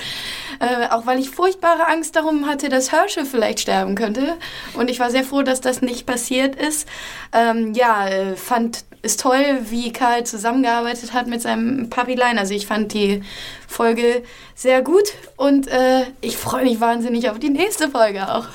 [0.60, 4.36] Äh, auch weil ich furchtbare Angst darum hatte, dass Herschel vielleicht sterben könnte.
[4.74, 6.88] Und ich war sehr froh, dass das nicht passiert ist.
[7.32, 12.38] Ähm, ja, äh, fand es toll, wie Karl zusammengearbeitet hat mit seinem Puppyline.
[12.38, 13.22] Also ich fand die
[13.66, 14.22] Folge
[14.54, 18.46] sehr gut und äh, ich freue mich wahnsinnig auf die nächste Folge auch.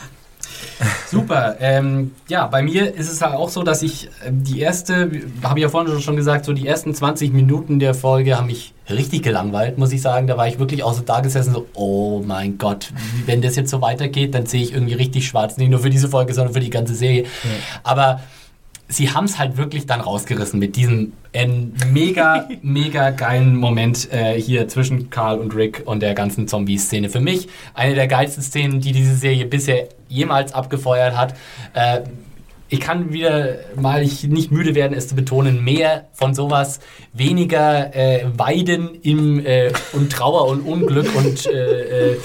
[1.07, 1.57] Super.
[1.60, 5.11] Ähm, ja, bei mir ist es halt auch so, dass ich ähm, die erste,
[5.44, 8.73] habe ich ja vorhin schon gesagt, so die ersten 20 Minuten der Folge haben mich
[8.90, 10.27] richtig gelangweilt, muss ich sagen.
[10.27, 12.91] Da war ich wirklich auch so da gesessen, so, oh mein Gott,
[13.26, 15.57] wenn das jetzt so weitergeht, dann sehe ich irgendwie richtig schwarz.
[15.57, 17.26] Nicht nur für diese Folge, sondern für die ganze Serie.
[17.84, 18.22] Aber
[18.88, 21.47] sie haben es halt wirklich dann rausgerissen mit diesem äh,
[21.91, 27.10] mega, mega geilen Moment äh, hier zwischen Carl und Rick und der ganzen Zombie-Szene.
[27.10, 31.35] Für mich eine der geilsten Szenen, die diese Serie bisher jemals abgefeuert hat.
[31.73, 32.01] Äh,
[32.73, 36.79] ich kann wieder mal ich nicht müde werden, es zu betonen, mehr von sowas,
[37.13, 42.17] weniger äh, Weiden im äh, und Trauer und Unglück und äh, äh,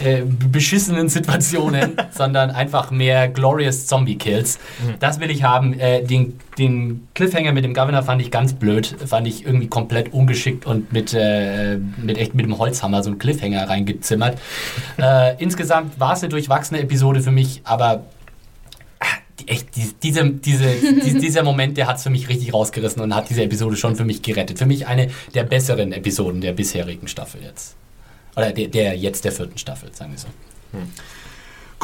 [0.00, 4.60] äh, beschissenen Situationen, sondern einfach mehr glorious Zombie-Kills.
[5.00, 5.76] Das will ich haben.
[5.80, 10.12] Äh, den, den Cliffhanger mit dem Governor fand ich ganz blöd, fand ich irgendwie komplett
[10.12, 11.16] ungeschickt und mit,
[12.00, 14.38] mit echt mit dem Holzhammer so einen Cliffhanger reingezimmert.
[15.38, 18.04] insgesamt war es eine durchwachsene Episode für mich, aber
[19.48, 23.14] echt, die, diese, diese, die, dieser Moment, der hat es für mich richtig rausgerissen und
[23.14, 24.58] hat diese Episode schon für mich gerettet.
[24.58, 27.76] Für mich eine der besseren Episoden der bisherigen Staffel jetzt.
[28.36, 30.28] Oder der, der jetzt der vierten Staffel, sagen wir so.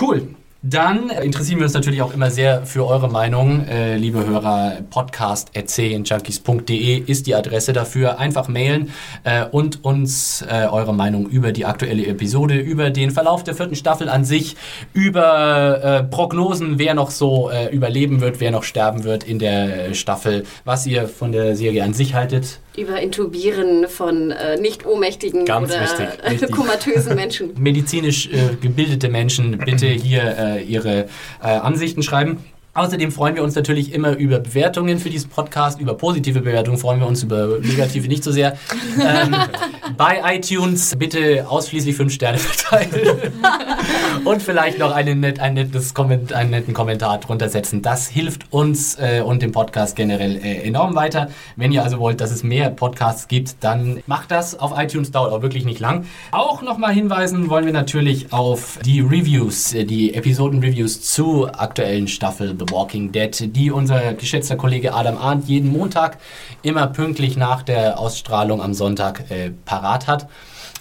[0.01, 0.29] Cool.
[0.69, 4.79] Dann interessieren wir uns natürlich auch immer sehr für eure Meinung, äh, liebe Hörer.
[4.91, 8.19] Podcast.junkies.de ist die Adresse dafür.
[8.19, 8.91] Einfach mailen
[9.23, 13.77] äh, und uns äh, eure Meinung über die aktuelle Episode, über den Verlauf der vierten
[13.77, 14.57] Staffel an sich,
[14.93, 19.95] über äh, Prognosen, wer noch so äh, überleben wird, wer noch sterben wird in der
[19.95, 22.59] Staffel, was ihr von der Serie an sich haltet.
[22.77, 27.51] Über Intubieren von äh, nicht ohnmächtigen Ganz oder wichtig, komatösen Menschen.
[27.59, 31.07] medizinisch äh, gebildete Menschen bitte hier äh, ihre
[31.43, 32.39] äh, Ansichten schreiben.
[32.77, 35.81] Außerdem freuen wir uns natürlich immer über Bewertungen für diesen Podcast.
[35.81, 38.57] Über positive Bewertungen freuen wir uns, über negative nicht so sehr.
[38.99, 39.37] Ähm,
[39.97, 42.91] bei iTunes bitte ausschließlich fünf Sterne verteilen.
[44.25, 47.83] und vielleicht noch einen, net, ein nettes Komment, einen netten Kommentar drunter setzen.
[47.83, 51.29] Das hilft uns äh, und dem Podcast generell äh, enorm weiter.
[51.57, 55.33] Wenn ihr also wollt, dass es mehr Podcasts gibt, dann macht das auf iTunes, dauert
[55.33, 56.07] auch wirklich nicht lang.
[56.33, 62.55] Auch nochmal hinweisen wollen wir natürlich auf die Reviews, äh, die Episoden-Reviews zur aktuellen Staffel
[62.67, 66.19] The Walking Dead, die unser geschätzter Kollege Adam Arndt jeden Montag
[66.63, 70.29] immer pünktlich nach der Ausstrahlung am Sonntag äh, parat hat.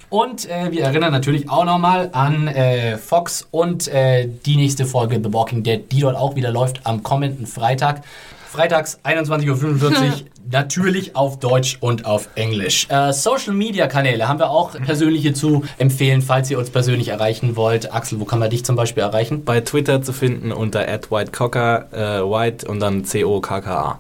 [0.10, 5.20] Und äh, wir erinnern natürlich auch nochmal an äh, Fox und äh, die nächste Folge
[5.22, 8.03] The Walking Dead, die dort auch wieder läuft am kommenden Freitag.
[8.52, 10.14] Freitags 21.45 Uhr,
[10.52, 12.88] natürlich auf Deutsch und auf Englisch.
[12.90, 17.56] Äh, Social Media Kanäle haben wir auch persönliche zu empfehlen, falls ihr uns persönlich erreichen
[17.56, 17.94] wollt.
[17.94, 19.44] Axel, wo kann man dich zum Beispiel erreichen?
[19.44, 24.00] Bei Twitter zu finden unter @whitecocker, äh, white und dann C O K K A.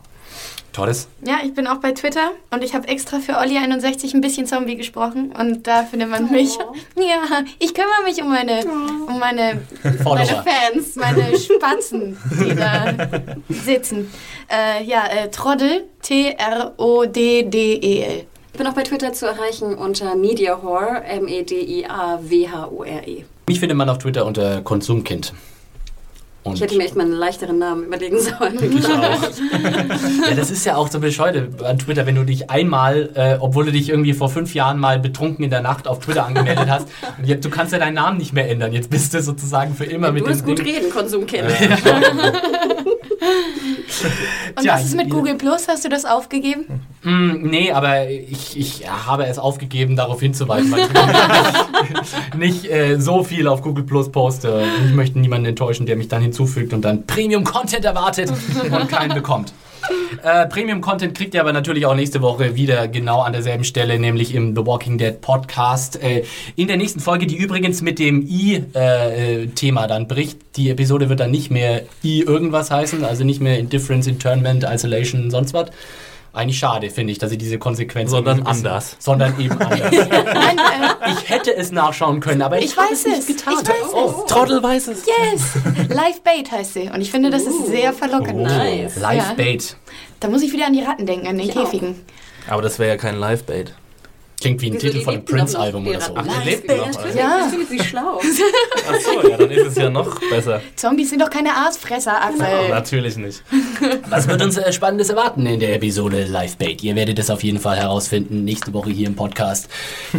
[0.75, 1.07] Tolles.
[1.25, 4.75] Ja, ich bin auch bei Twitter und ich habe extra für Olli61 ein bisschen Zombie
[4.75, 6.57] gesprochen und da findet man mich.
[6.97, 9.61] Ja, ich kümmere mich um meine, um meine,
[10.03, 10.25] meine.
[10.25, 12.93] Fans, meine Spatzen, die da
[13.49, 14.09] sitzen.
[14.49, 18.25] Äh, ja, äh, Troddel, T-R-O-D-D-E-L.
[18.53, 23.25] Ich bin auch bei Twitter zu erreichen unter Mediahore, E M-E-D-I-A-W-H-O-R-E.
[23.47, 25.33] Mich findet man auf Twitter unter Konsumkind.
[26.45, 28.59] Und Ich hätte mir echt mal einen leichteren Namen überlegen sollen.
[30.29, 33.65] Ja, das ist ja auch so bescheuert an Twitter, wenn du dich einmal, äh, obwohl
[33.65, 36.87] du dich irgendwie vor fünf Jahren mal betrunken in der Nacht auf Twitter angemeldet hast,
[37.17, 38.73] und jetzt, du kannst ja deinen Namen nicht mehr ändern.
[38.73, 40.67] Jetzt bist du sozusagen für immer mit Du dem hast gut Ding.
[40.67, 41.45] reden, Konsumkind.
[44.55, 45.67] Und Tja, was ist mit Google Plus?
[45.67, 46.81] Hast du das aufgegeben?
[47.03, 50.89] Mm, nee, aber ich, ich habe es aufgegeben, darauf hinzuweisen, weil ich
[52.37, 54.63] nicht, nicht äh, so viel auf Google Plus poste.
[54.85, 59.53] Ich möchte niemanden enttäuschen, der mich dann hinzufügt und dann Premium-Content erwartet und keinen bekommt.
[60.23, 64.33] Äh, Premium-Content kriegt ihr aber natürlich auch nächste Woche wieder genau an derselben Stelle, nämlich
[64.33, 66.01] im The Walking Dead Podcast.
[66.01, 66.23] Äh,
[66.55, 70.39] in der nächsten Folge, die übrigens mit dem I-Thema dann bricht.
[70.55, 75.29] Die Episode wird dann nicht mehr I irgendwas heißen, also nicht mehr Indifference, Internment, Isolation,
[75.29, 75.69] sonst was.
[76.35, 78.11] Eigentlich schade, finde ich, dass sie diese Konsequenzen...
[78.11, 78.95] Sondern bisschen- anders.
[78.99, 79.91] Sondern eben anders.
[79.91, 83.27] Nein, äh, ich hätte es nachschauen können, aber ich, ich habe weiß es nicht es.
[83.27, 83.53] getan.
[83.61, 84.23] Ich weiß oh.
[84.25, 84.31] es.
[84.31, 85.05] Trottel weiß es.
[85.05, 85.41] Yes!
[85.89, 86.89] Live Bait heißt sie.
[86.93, 88.41] Und ich finde, das ist sehr verlockend.
[88.43, 88.97] Nice.
[88.97, 89.33] Live Ja.
[89.35, 89.77] Bait.
[90.19, 91.63] Da muss ich wieder an die Ratten denken, an den Ich auch.
[91.63, 91.95] Käfigen.
[92.47, 93.73] Aber das wäre ja kein Live-Bait.
[94.45, 96.13] Klingt wie ein Wieso, Titel von einem Prince-Album oder so.
[96.15, 97.49] Ach, die Live lebten noch, Bait, Ja.
[97.51, 98.19] Bist du jetzt schlau?
[98.89, 100.61] Achso, ja, dann ist es ja noch besser.
[100.75, 102.69] Zombies sind doch keine Aasfresser, Axel.
[102.69, 103.41] Natürlich nicht.
[104.07, 106.83] Was wird uns äh, Spannendes erwarten in der Episode Live Bait?
[106.83, 109.67] Ihr werdet es auf jeden Fall herausfinden nächste Woche hier im Podcast.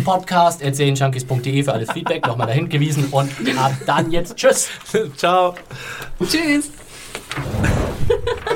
[0.04, 4.68] Podcast erzählenjunkies.de für alles Feedback nochmal dahin gewiesen und ab dann jetzt Tschüss.
[5.16, 5.54] Ciao.
[6.28, 6.72] Tschüss.